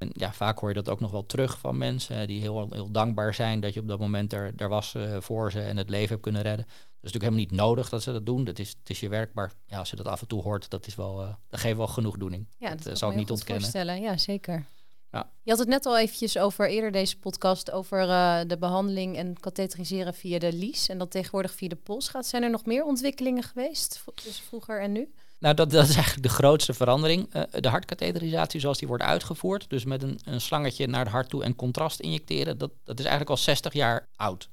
En 0.00 0.10
ja, 0.12 0.32
vaak 0.32 0.58
hoor 0.58 0.68
je 0.68 0.74
dat 0.74 0.88
ook 0.88 1.00
nog 1.00 1.10
wel 1.10 1.26
terug 1.26 1.58
van 1.58 1.78
mensen 1.78 2.26
die 2.26 2.40
heel, 2.40 2.68
heel 2.70 2.90
dankbaar 2.90 3.34
zijn 3.34 3.60
dat 3.60 3.74
je 3.74 3.80
op 3.80 3.88
dat 3.88 3.98
moment 3.98 4.32
er, 4.32 4.52
er 4.56 4.68
was 4.68 4.94
uh, 4.94 5.16
voor 5.20 5.50
ze 5.50 5.60
en 5.60 5.76
het 5.76 5.90
leven 5.90 6.08
hebt 6.08 6.22
kunnen 6.22 6.42
redden. 6.42 6.66
Dat 6.66 6.74
is 6.74 7.12
natuurlijk 7.12 7.24
helemaal 7.24 7.50
niet 7.50 7.60
nodig 7.60 7.88
dat 7.88 8.02
ze 8.02 8.12
dat 8.12 8.26
doen. 8.26 8.44
Dat 8.44 8.58
is, 8.58 8.68
het 8.68 8.90
is 8.90 9.00
je 9.00 9.08
werk, 9.08 9.34
maar 9.34 9.52
ja, 9.66 9.78
als 9.78 9.90
je 9.90 9.96
dat 9.96 10.06
af 10.06 10.20
en 10.20 10.26
toe 10.26 10.42
hoort, 10.42 10.70
dat, 10.70 10.86
is 10.86 10.94
wel, 10.94 11.22
uh, 11.22 11.28
dat 11.48 11.60
geeft 11.60 11.76
wel 11.76 11.86
genoegdoening. 11.86 12.46
Ja, 12.58 12.68
dat, 12.68 12.78
dat 12.78 12.92
uh, 12.92 12.98
zou 12.98 13.12
ik 13.12 13.18
niet 13.18 13.30
ontkennen. 13.30 13.62
Voorstellen. 13.62 14.00
Ja, 14.00 14.16
zeker. 14.16 14.66
Ja. 15.12 15.30
Je 15.42 15.50
had 15.50 15.58
het 15.58 15.68
net 15.68 15.86
al 15.86 15.98
eventjes 15.98 16.38
over 16.38 16.68
eerder 16.68 16.92
deze 16.92 17.18
podcast 17.18 17.70
over 17.70 18.06
de 18.48 18.56
behandeling 18.58 19.16
en 19.16 19.40
katheteriseren 19.40 20.14
via 20.14 20.38
de 20.38 20.52
lies 20.52 20.88
en 20.88 20.98
dat 20.98 21.10
tegenwoordig 21.10 21.52
via 21.52 21.68
de 21.68 21.76
pols 21.76 22.08
gaat. 22.08 22.26
Zijn 22.26 22.42
er 22.42 22.50
nog 22.50 22.64
meer 22.64 22.84
ontwikkelingen 22.84 23.42
geweest, 23.42 24.04
dus 24.24 24.40
vroeger 24.40 24.80
en 24.80 24.92
nu? 24.92 25.12
Nou, 25.40 25.54
dat, 25.54 25.70
dat 25.70 25.88
is 25.88 25.94
eigenlijk 25.94 26.22
de 26.22 26.34
grootste 26.34 26.74
verandering. 26.74 27.34
Uh, 27.34 27.42
de 27.50 27.68
hartkatheterisatie 27.68 28.60
zoals 28.60 28.78
die 28.78 28.88
wordt 28.88 29.02
uitgevoerd, 29.02 29.70
dus 29.70 29.84
met 29.84 30.02
een, 30.02 30.20
een 30.24 30.40
slangetje 30.40 30.86
naar 30.86 31.04
het 31.04 31.12
hart 31.12 31.28
toe 31.28 31.44
en 31.44 31.56
contrast 31.56 32.00
injecteren, 32.00 32.58
dat, 32.58 32.70
dat 32.84 32.98
is 32.98 33.04
eigenlijk 33.04 33.30
al 33.30 33.36
60 33.36 33.72
jaar 33.72 34.08
oud. 34.16 34.48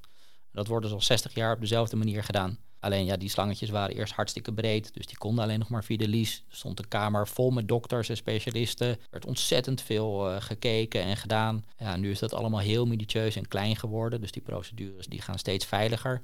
Dat 0.52 0.68
wordt 0.68 0.86
dus 0.86 0.94
al 0.94 1.02
60 1.02 1.34
jaar 1.34 1.54
op 1.54 1.60
dezelfde 1.60 1.96
manier 1.96 2.24
gedaan. 2.24 2.60
Alleen 2.80 3.06
ja, 3.06 3.18
die 3.18 3.30
slangetjes 3.30 3.70
waren 3.70 3.96
eerst 3.96 4.14
hartstikke 4.14 4.54
breed, 4.54 4.94
dus 4.94 5.06
die 5.06 5.18
konden 5.18 5.44
alleen 5.44 5.60
nog 5.60 5.70
maar 5.70 5.84
via 5.84 5.98
de 5.98 6.08
lies. 6.08 6.44
Stond 6.50 6.80
een 6.80 6.88
kamer 6.88 7.28
vol 7.28 7.52
met 7.52 7.68
dokters 7.68 8.10
en 8.10 8.18
specialisten. 8.18 8.88
Er 8.88 8.98
werd 9.10 9.26
ontzettend 9.26 9.82
veel 9.82 10.32
uh, 10.32 10.42
gekeken 10.42 11.02
en 11.02 11.18
gedaan. 11.18 11.66
Ja, 11.78 11.96
nu 11.96 12.12
is 12.12 12.20
dat 12.20 12.34
allemaal 12.34 12.60
heel 12.60 12.86
minutieus 12.86 13.36
en 13.36 13.48
klein 13.48 13.76
geworden, 13.76 14.22
dus 14.22 14.32
die 14.32 14.42
procedures 14.42 15.08
die 15.08 15.22
gaan 15.22 15.40
steeds 15.40 15.66
veiliger. 15.66 16.22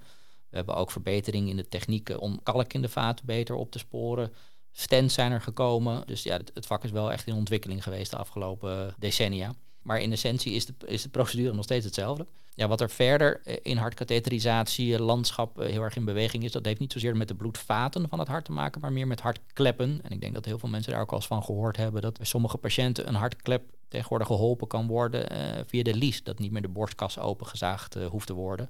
We 0.49 0.55
hebben 0.55 0.75
ook 0.75 0.91
verbetering 0.91 1.49
in 1.49 1.55
de 1.55 1.67
technieken 1.67 2.19
om 2.19 2.43
kalk 2.43 2.73
in 2.73 2.81
de 2.81 2.89
vaten 2.89 3.25
beter 3.25 3.55
op 3.55 3.71
te 3.71 3.79
sporen. 3.79 4.33
Stents 4.73 5.13
zijn 5.13 5.31
er 5.31 5.41
gekomen. 5.41 6.03
Dus 6.05 6.23
ja, 6.23 6.39
het, 6.53 6.65
vak 6.65 6.83
is 6.83 6.91
wel 6.91 7.11
echt 7.11 7.27
in 7.27 7.33
ontwikkeling 7.33 7.83
geweest 7.83 8.11
de 8.11 8.17
afgelopen 8.17 8.95
decennia. 8.97 9.53
Maar 9.81 9.99
in 9.99 10.11
essentie 10.11 10.53
is 10.53 10.65
de, 10.65 10.73
is 10.85 11.01
de 11.01 11.09
procedure 11.09 11.53
nog 11.55 11.63
steeds 11.63 11.85
hetzelfde. 11.85 12.25
Ja, 12.55 12.67
wat 12.67 12.81
er 12.81 12.89
verder 12.89 13.41
in 13.63 13.77
hartkatheterisatie 13.77 14.99
landschap 14.99 15.57
heel 15.57 15.81
erg 15.81 15.95
in 15.95 16.05
beweging 16.05 16.43
is, 16.43 16.51
dat 16.51 16.65
heeft 16.65 16.79
niet 16.79 16.91
zozeer 16.91 17.17
met 17.17 17.27
de 17.27 17.35
bloedvaten 17.35 18.09
van 18.09 18.19
het 18.19 18.27
hart 18.27 18.45
te 18.45 18.51
maken, 18.51 18.81
maar 18.81 18.91
meer 18.91 19.07
met 19.07 19.21
hartkleppen. 19.21 19.99
En 20.03 20.11
ik 20.11 20.21
denk 20.21 20.33
dat 20.33 20.45
heel 20.45 20.59
veel 20.59 20.69
mensen 20.69 20.91
daar 20.91 21.01
ook 21.01 21.11
al 21.11 21.17
eens 21.17 21.27
van 21.27 21.43
gehoord 21.43 21.77
hebben, 21.77 22.01
dat 22.01 22.17
bij 22.17 22.25
sommige 22.25 22.57
patiënten 22.57 23.07
een 23.07 23.15
hartklep 23.15 23.63
tegenwoordig 23.87 24.27
geholpen 24.27 24.67
kan 24.67 24.87
worden 24.87 25.27
via 25.67 25.83
de 25.83 25.95
lies. 25.95 26.23
Dat 26.23 26.39
niet 26.39 26.51
meer 26.51 26.61
de 26.61 26.67
borstkas 26.67 27.19
opengezaagd 27.19 27.93
hoeft 27.93 28.27
te 28.27 28.33
worden. 28.33 28.69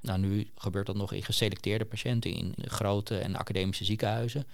Nou, 0.00 0.18
nu 0.18 0.50
gebeurt 0.54 0.86
dat 0.86 0.96
nog 0.96 1.12
in 1.12 1.22
geselecteerde 1.22 1.84
patiënten 1.84 2.30
in 2.30 2.54
grote 2.64 3.18
en 3.18 3.36
academische 3.36 3.84
ziekenhuizen. 3.84 4.46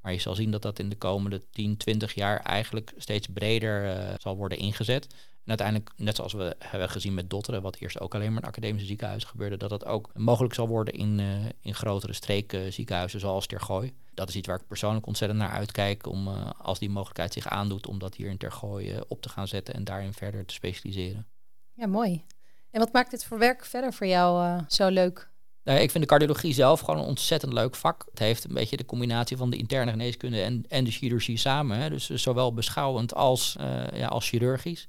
Maar 0.00 0.12
je 0.12 0.18
zal 0.18 0.34
zien 0.34 0.50
dat 0.50 0.62
dat 0.62 0.78
in 0.78 0.88
de 0.88 0.96
komende 0.96 1.42
10, 1.50 1.76
20 1.76 2.14
jaar 2.14 2.40
eigenlijk 2.40 2.92
steeds 2.96 3.26
breder 3.26 3.84
uh, 3.84 4.14
zal 4.18 4.36
worden 4.36 4.58
ingezet. 4.58 5.06
En 5.14 5.58
uiteindelijk, 5.58 5.90
net 5.96 6.16
zoals 6.16 6.32
we 6.32 6.56
hebben 6.58 6.90
gezien 6.90 7.14
met 7.14 7.30
Dotteren, 7.30 7.62
wat 7.62 7.76
eerst 7.76 8.00
ook 8.00 8.14
alleen 8.14 8.32
maar 8.32 8.42
in 8.42 8.48
academische 8.48 8.86
ziekenhuizen 8.86 9.28
gebeurde, 9.28 9.56
dat 9.56 9.70
dat 9.70 9.84
ook 9.84 10.10
mogelijk 10.14 10.54
zal 10.54 10.68
worden 10.68 10.94
in, 10.94 11.18
uh, 11.18 11.44
in 11.60 11.74
grotere 11.74 12.12
streekziekenhuizen 12.12 13.20
zoals 13.20 13.46
Tergooi. 13.46 13.94
Dat 14.14 14.28
is 14.28 14.36
iets 14.36 14.46
waar 14.46 14.60
ik 14.60 14.66
persoonlijk 14.66 15.06
ontzettend 15.06 15.40
naar 15.40 15.50
uitkijk 15.50 16.06
om, 16.06 16.28
als 16.58 16.78
die 16.78 16.90
mogelijkheid 16.90 17.32
zich 17.32 17.48
aandoet, 17.48 17.86
om 17.86 17.98
dat 17.98 18.14
hier 18.14 18.28
in 18.28 18.38
Tergooi 18.38 19.00
op 19.08 19.22
te 19.22 19.28
gaan 19.28 19.48
zetten 19.48 19.74
en 19.74 19.84
daarin 19.84 20.12
verder 20.12 20.44
te 20.46 20.54
specialiseren. 20.54 21.26
Ja, 21.72 21.86
mooi. 21.86 22.24
En 22.70 22.80
wat 22.80 22.92
maakt 22.92 23.10
dit 23.10 23.24
voor 23.24 23.38
werk 23.38 23.64
verder 23.64 23.92
voor 23.92 24.06
jou 24.06 24.62
zo 24.68 24.88
leuk? 24.88 25.27
Ik 25.68 25.90
vind 25.90 26.04
de 26.04 26.10
cardiologie 26.10 26.54
zelf 26.54 26.80
gewoon 26.80 27.00
een 27.00 27.06
ontzettend 27.06 27.52
leuk 27.52 27.74
vak. 27.74 28.06
Het 28.10 28.18
heeft 28.18 28.44
een 28.44 28.54
beetje 28.54 28.76
de 28.76 28.84
combinatie 28.84 29.36
van 29.36 29.50
de 29.50 29.56
interne 29.56 29.90
geneeskunde 29.90 30.42
en, 30.42 30.64
en 30.68 30.84
de 30.84 30.90
chirurgie 30.90 31.36
samen. 31.36 31.78
Hè. 31.78 31.90
Dus 31.90 32.10
zowel 32.10 32.54
beschouwend 32.54 33.14
als, 33.14 33.56
uh, 33.60 33.86
ja, 33.92 34.06
als 34.06 34.28
chirurgisch. 34.28 34.86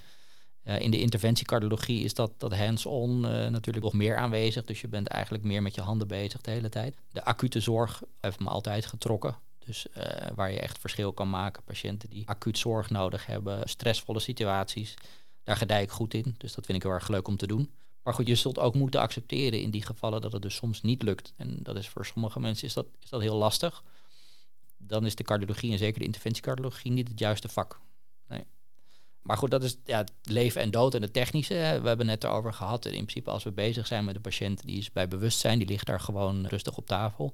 In 0.63 0.91
de 0.91 0.99
interventiecardiologie 0.99 2.03
is 2.03 2.13
dat, 2.13 2.31
dat 2.37 2.55
hands-on 2.55 3.17
uh, 3.17 3.47
natuurlijk 3.47 3.85
nog 3.85 3.93
meer 3.93 4.17
aanwezig. 4.17 4.63
Dus 4.65 4.81
je 4.81 4.87
bent 4.87 5.07
eigenlijk 5.07 5.43
meer 5.43 5.61
met 5.61 5.75
je 5.75 5.81
handen 5.81 6.07
bezig 6.07 6.41
de 6.41 6.51
hele 6.51 6.69
tijd. 6.69 6.95
De 7.11 7.23
acute 7.23 7.59
zorg 7.59 8.01
heeft 8.21 8.39
me 8.39 8.49
altijd 8.49 8.85
getrokken. 8.85 9.37
Dus 9.65 9.85
waar 10.35 10.51
je 10.51 10.59
echt 10.59 10.77
verschil 10.77 11.13
kan 11.13 11.29
maken. 11.29 11.63
Patiënten 11.63 12.09
die 12.09 12.27
acuut 12.27 12.57
zorg 12.57 12.89
nodig 12.89 13.25
hebben, 13.25 13.69
stressvolle 13.69 14.19
situaties. 14.19 14.93
Daar 15.43 15.57
gedij 15.57 15.81
ik 15.81 15.89
goed 15.89 16.13
in. 16.13 16.35
Dus 16.37 16.53
dat 16.53 16.65
vind 16.65 16.77
ik 16.77 16.83
heel 16.83 16.93
erg 16.93 17.07
leuk 17.07 17.27
om 17.27 17.37
te 17.37 17.47
doen. 17.47 17.69
Maar 18.03 18.13
goed, 18.13 18.27
je 18.27 18.35
zult 18.35 18.59
ook 18.59 18.75
moeten 18.75 18.99
accepteren 18.99 19.61
in 19.61 19.71
die 19.71 19.83
gevallen 19.85 20.21
dat 20.21 20.31
het 20.31 20.41
dus 20.41 20.55
soms 20.55 20.81
niet 20.81 21.03
lukt. 21.03 21.33
En 21.35 21.57
dat 21.63 21.75
is 21.75 21.89
voor 21.89 22.05
sommige 22.05 22.39
mensen 22.39 22.67
is 22.67 22.73
dat, 22.73 22.85
is 22.99 23.09
dat 23.09 23.21
heel 23.21 23.35
lastig. 23.35 23.83
Dan 24.77 25.05
is 25.05 25.15
de 25.15 25.23
cardiologie 25.23 25.71
en 25.71 25.77
zeker 25.77 25.99
de 25.99 26.05
interventiecardiologie 26.05 26.91
niet 26.91 27.07
het 27.07 27.19
juiste 27.19 27.49
vak. 27.49 27.79
Nee. 28.27 28.43
Maar 29.21 29.37
goed, 29.37 29.51
dat 29.51 29.63
is 29.63 29.77
ja, 29.85 30.03
leven 30.23 30.61
en 30.61 30.71
dood 30.71 30.95
en 30.95 31.01
het 31.01 31.13
technische. 31.13 31.53
We 31.53 31.59
hebben 31.87 31.97
het 31.97 32.05
net 32.07 32.23
erover 32.23 32.53
gehad. 32.53 32.85
In 32.85 32.91
principe 32.91 33.29
als 33.29 33.43
we 33.43 33.51
bezig 33.51 33.87
zijn 33.87 34.05
met 34.05 34.15
een 34.15 34.21
patiënt 34.21 34.65
die 34.65 34.77
is 34.77 34.91
bij 34.91 35.07
bewustzijn, 35.07 35.59
die 35.59 35.67
ligt 35.67 35.85
daar 35.85 35.99
gewoon 35.99 36.45
rustig 36.45 36.77
op 36.77 36.85
tafel. 36.85 37.33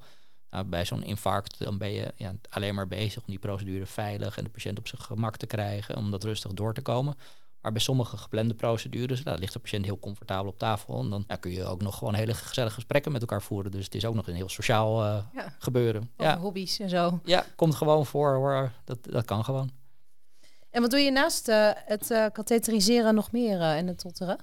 Nou, 0.50 0.68
bij 0.68 0.86
zo'n 0.86 1.04
infarct 1.04 1.60
dan 1.60 1.78
ben 1.78 1.92
je 1.92 2.14
ja, 2.16 2.36
alleen 2.50 2.76
maar 2.76 2.88
bezig 2.88 3.18
om 3.18 3.28
die 3.28 3.40
procedure 3.40 3.86
veilig 3.86 4.38
en 4.38 4.44
de 4.44 4.50
patiënt 4.50 4.80
op 4.80 4.88
zijn 4.88 5.02
gemak 5.02 5.38
te 5.38 5.46
krijgen, 5.46 5.98
om 5.98 6.12
dat 6.12 6.24
rustig 6.24 6.54
door 6.54 6.74
te 6.74 6.82
komen. 6.82 7.16
Maar 7.66 7.74
bij 7.74 7.84
sommige 7.84 8.18
geplande 8.18 8.54
procedures, 8.54 9.24
daar 9.24 9.40
ligt 9.40 9.54
de 9.54 9.60
patiënt 9.60 9.86
heel 9.86 10.00
comfortabel 10.00 10.52
op 10.52 10.60
tafel. 10.60 11.00
En 11.00 11.10
dan 11.10 11.26
kun 11.40 11.52
je 11.52 11.64
ook 11.66 11.82
nog 11.82 11.98
gewoon 11.98 12.14
hele 12.14 12.34
gezellige 12.34 12.76
gesprekken 12.76 13.12
met 13.12 13.22
elkaar 13.22 13.42
voeren. 13.42 13.72
Dus 13.72 13.86
het 13.86 13.96
is 13.96 14.06
ook 14.06 14.16
nog 14.16 14.28
een 14.28 14.36
heel 14.36 14.50
sociaal 14.50 15.04
uh, 15.04 15.18
ja. 15.34 15.56
gebeuren. 15.60 16.12
ja. 16.18 16.38
hobby's 16.38 16.80
en 16.80 16.90
zo. 16.90 17.20
Ja, 17.24 17.46
komt 17.56 17.76
gewoon 17.76 18.06
voor 18.06 18.36
hoor. 18.36 18.72
Dat, 18.84 18.98
dat 19.02 19.26
kan 19.26 19.44
gewoon. 19.44 19.72
En 20.70 20.82
wat 20.82 20.92
doe 20.92 21.00
je 21.00 21.12
naast 21.12 21.48
uh, 21.48 21.70
het 21.74 22.12
uh, 22.12 22.26
katheteriseren 22.32 23.16
nog 23.16 23.32
meer 23.32 23.62
en 23.62 23.88
het 23.88 24.00
totteren? 24.00 24.38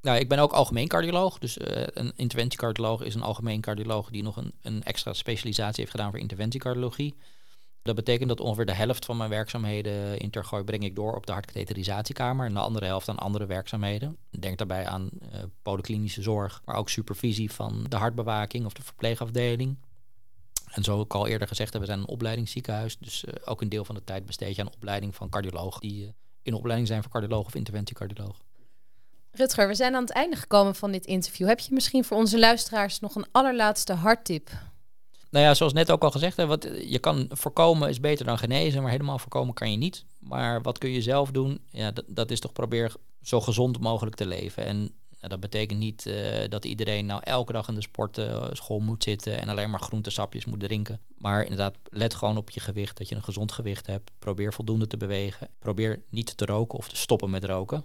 Nou, 0.00 0.18
ik 0.18 0.28
ben 0.28 0.38
ook 0.38 0.52
algemeen 0.52 0.88
cardioloog. 0.88 1.38
Dus 1.38 1.56
een 1.60 2.12
interventiecardioloog 2.16 3.02
is 3.02 3.14
een 3.14 3.22
algemeen 3.22 3.60
cardioloog 3.60 4.10
die 4.10 4.22
nog 4.22 4.36
een, 4.36 4.52
een 4.62 4.82
extra 4.82 5.12
specialisatie 5.12 5.80
heeft 5.80 5.90
gedaan 5.90 6.10
voor 6.10 6.20
interventiecardiologie. 6.20 7.14
Dat 7.86 7.94
betekent 7.94 8.28
dat 8.28 8.40
ongeveer 8.40 8.66
de 8.66 8.74
helft 8.74 9.04
van 9.04 9.16
mijn 9.16 9.30
werkzaamheden 9.30 10.18
in 10.18 10.30
Tergooi 10.30 10.64
breng 10.64 10.84
ik 10.84 10.94
door 10.94 11.14
op 11.14 11.26
de 11.26 11.32
hartkatheterisatiekamer 11.32 12.46
en 12.46 12.54
de 12.54 12.60
andere 12.60 12.86
helft 12.86 13.08
aan 13.08 13.18
andere 13.18 13.46
werkzaamheden. 13.46 14.16
Denk 14.30 14.58
daarbij 14.58 14.86
aan 14.86 15.08
uh, 15.12 15.42
polyklinische 15.62 16.22
zorg, 16.22 16.62
maar 16.64 16.76
ook 16.76 16.88
supervisie 16.88 17.52
van 17.52 17.86
de 17.88 17.96
hartbewaking 17.96 18.64
of 18.64 18.72
de 18.72 18.82
verpleegafdeling. 18.82 19.76
En 20.70 20.84
zo 20.84 21.00
ik 21.00 21.14
al 21.14 21.26
eerder 21.26 21.48
gezegd 21.48 21.72
heb, 21.72 21.82
we 21.82 21.86
zijn 21.86 21.98
een 21.98 22.08
opleidingsziekenhuis. 22.08 22.98
Dus 22.98 23.24
uh, 23.24 23.32
ook 23.44 23.60
een 23.60 23.68
deel 23.68 23.84
van 23.84 23.94
de 23.94 24.04
tijd 24.04 24.26
besteed 24.26 24.56
je 24.56 24.62
aan 24.62 24.72
opleiding 24.74 25.14
van 25.14 25.28
cardiologen 25.28 25.80
die 25.80 26.04
uh, 26.04 26.10
in 26.42 26.54
opleiding 26.54 26.88
zijn 26.88 27.02
voor 27.02 27.12
cardioloog 27.12 27.46
of 27.46 27.54
interventiecardioloog. 27.54 28.36
Rutger, 29.30 29.68
we 29.68 29.74
zijn 29.74 29.94
aan 29.94 30.02
het 30.02 30.12
einde 30.12 30.36
gekomen 30.36 30.74
van 30.74 30.92
dit 30.92 31.06
interview. 31.06 31.48
Heb 31.48 31.60
je 31.60 31.74
misschien 31.74 32.04
voor 32.04 32.16
onze 32.16 32.38
luisteraars 32.38 33.00
nog 33.00 33.14
een 33.14 33.26
allerlaatste 33.32 33.92
harttip 33.92 34.50
nou 35.30 35.44
ja, 35.44 35.54
zoals 35.54 35.72
net 35.72 35.90
ook 35.90 36.04
al 36.04 36.10
gezegd, 36.10 36.36
hè, 36.36 36.46
wat, 36.46 36.68
je 36.86 36.98
kan 36.98 37.26
voorkomen 37.30 37.88
is 37.88 38.00
beter 38.00 38.24
dan 38.24 38.38
genezen, 38.38 38.82
maar 38.82 38.90
helemaal 38.90 39.18
voorkomen 39.18 39.54
kan 39.54 39.70
je 39.70 39.76
niet. 39.76 40.04
Maar 40.18 40.62
wat 40.62 40.78
kun 40.78 40.90
je 40.90 41.02
zelf 41.02 41.30
doen? 41.30 41.60
Ja, 41.70 41.90
dat, 41.90 42.04
dat 42.08 42.30
is 42.30 42.40
toch 42.40 42.52
probeer 42.52 42.94
zo 43.22 43.40
gezond 43.40 43.80
mogelijk 43.80 44.16
te 44.16 44.26
leven. 44.26 44.64
En 44.64 44.90
dat 45.20 45.40
betekent 45.40 45.78
niet 45.78 46.06
uh, 46.06 46.48
dat 46.48 46.64
iedereen 46.64 47.06
nou 47.06 47.20
elke 47.24 47.52
dag 47.52 47.68
in 47.68 47.74
de 47.74 47.80
sportschool 47.80 48.78
moet 48.78 49.02
zitten 49.02 49.40
en 49.40 49.48
alleen 49.48 49.70
maar 49.70 49.80
groentesapjes 49.80 50.44
moet 50.44 50.60
drinken. 50.60 51.00
Maar 51.18 51.42
inderdaad, 51.42 51.76
let 51.84 52.14
gewoon 52.14 52.36
op 52.36 52.50
je 52.50 52.60
gewicht, 52.60 52.96
dat 52.96 53.08
je 53.08 53.14
een 53.14 53.22
gezond 53.22 53.52
gewicht 53.52 53.86
hebt. 53.86 54.10
Probeer 54.18 54.52
voldoende 54.52 54.86
te 54.86 54.96
bewegen. 54.96 55.48
Probeer 55.58 56.02
niet 56.08 56.36
te 56.36 56.44
roken 56.44 56.78
of 56.78 56.88
te 56.88 56.96
stoppen 56.96 57.30
met 57.30 57.44
roken. 57.44 57.84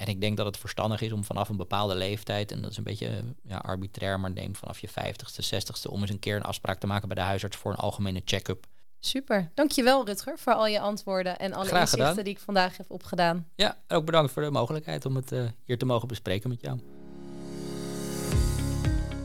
En 0.00 0.06
ik 0.06 0.20
denk 0.20 0.36
dat 0.36 0.46
het 0.46 0.56
verstandig 0.56 1.00
is 1.00 1.12
om 1.12 1.24
vanaf 1.24 1.48
een 1.48 1.56
bepaalde 1.56 1.94
leeftijd, 1.94 2.52
en 2.52 2.62
dat 2.62 2.70
is 2.70 2.76
een 2.76 2.84
beetje 2.84 3.24
ja, 3.42 3.56
arbitrair, 3.56 4.20
maar 4.20 4.30
neem 4.30 4.56
vanaf 4.56 4.78
je 4.78 4.88
50ste, 4.88 5.54
60ste, 5.54 5.90
om 5.90 6.00
eens 6.00 6.10
een 6.10 6.18
keer 6.18 6.36
een 6.36 6.42
afspraak 6.42 6.80
te 6.80 6.86
maken 6.86 7.08
bij 7.08 7.16
de 7.16 7.22
huisarts 7.22 7.56
voor 7.56 7.70
een 7.72 7.78
algemene 7.78 8.22
check-up. 8.24 8.66
Super. 8.98 9.50
Dankjewel 9.54 10.06
Rutger 10.06 10.38
voor 10.38 10.54
al 10.54 10.66
je 10.66 10.80
antwoorden 10.80 11.38
en 11.38 11.52
alle 11.52 11.64
Graag 11.64 11.80
inzichten 11.80 12.08
gedaan. 12.08 12.24
die 12.24 12.32
ik 12.32 12.40
vandaag 12.40 12.76
heb 12.76 12.90
opgedaan. 12.90 13.46
Ja, 13.54 13.78
en 13.86 13.96
ook 13.96 14.04
bedankt 14.04 14.32
voor 14.32 14.42
de 14.42 14.50
mogelijkheid 14.50 15.06
om 15.06 15.16
het 15.16 15.32
uh, 15.32 15.44
hier 15.64 15.78
te 15.78 15.86
mogen 15.86 16.08
bespreken 16.08 16.48
met 16.48 16.60
jou. 16.60 16.80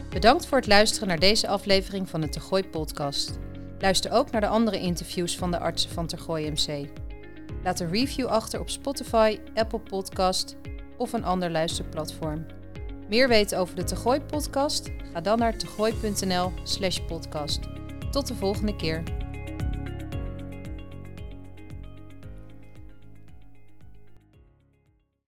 Bedankt 0.09 0.45
voor 0.45 0.57
het 0.57 0.67
luisteren 0.67 1.07
naar 1.07 1.19
deze 1.19 1.47
aflevering 1.47 2.09
van 2.09 2.21
de 2.21 2.29
Tergooi 2.29 2.63
podcast. 2.63 3.39
Luister 3.79 4.11
ook 4.11 4.31
naar 4.31 4.41
de 4.41 4.47
andere 4.47 4.79
interviews 4.79 5.37
van 5.37 5.51
de 5.51 5.59
artsen 5.59 5.89
van 5.89 6.07
Tergooi 6.07 6.51
MC. 6.51 6.89
Laat 7.65 7.79
een 7.79 7.89
review 7.89 8.25
achter 8.25 8.59
op 8.59 8.69
Spotify, 8.69 9.39
Apple 9.53 9.79
Podcast 9.79 10.55
of 10.97 11.13
een 11.13 11.23
ander 11.23 11.51
luisterplatform. 11.51 12.45
Meer 13.09 13.27
weten 13.27 13.59
over 13.59 13.75
de 13.75 13.83
Tegooi 13.83 14.21
podcast? 14.21 14.89
Ga 15.13 15.21
dan 15.21 15.39
naar 15.39 15.57
tegooi.nl/podcast. 15.57 17.59
Tot 18.11 18.27
de 18.27 18.35
volgende 18.35 18.75
keer. 18.75 19.03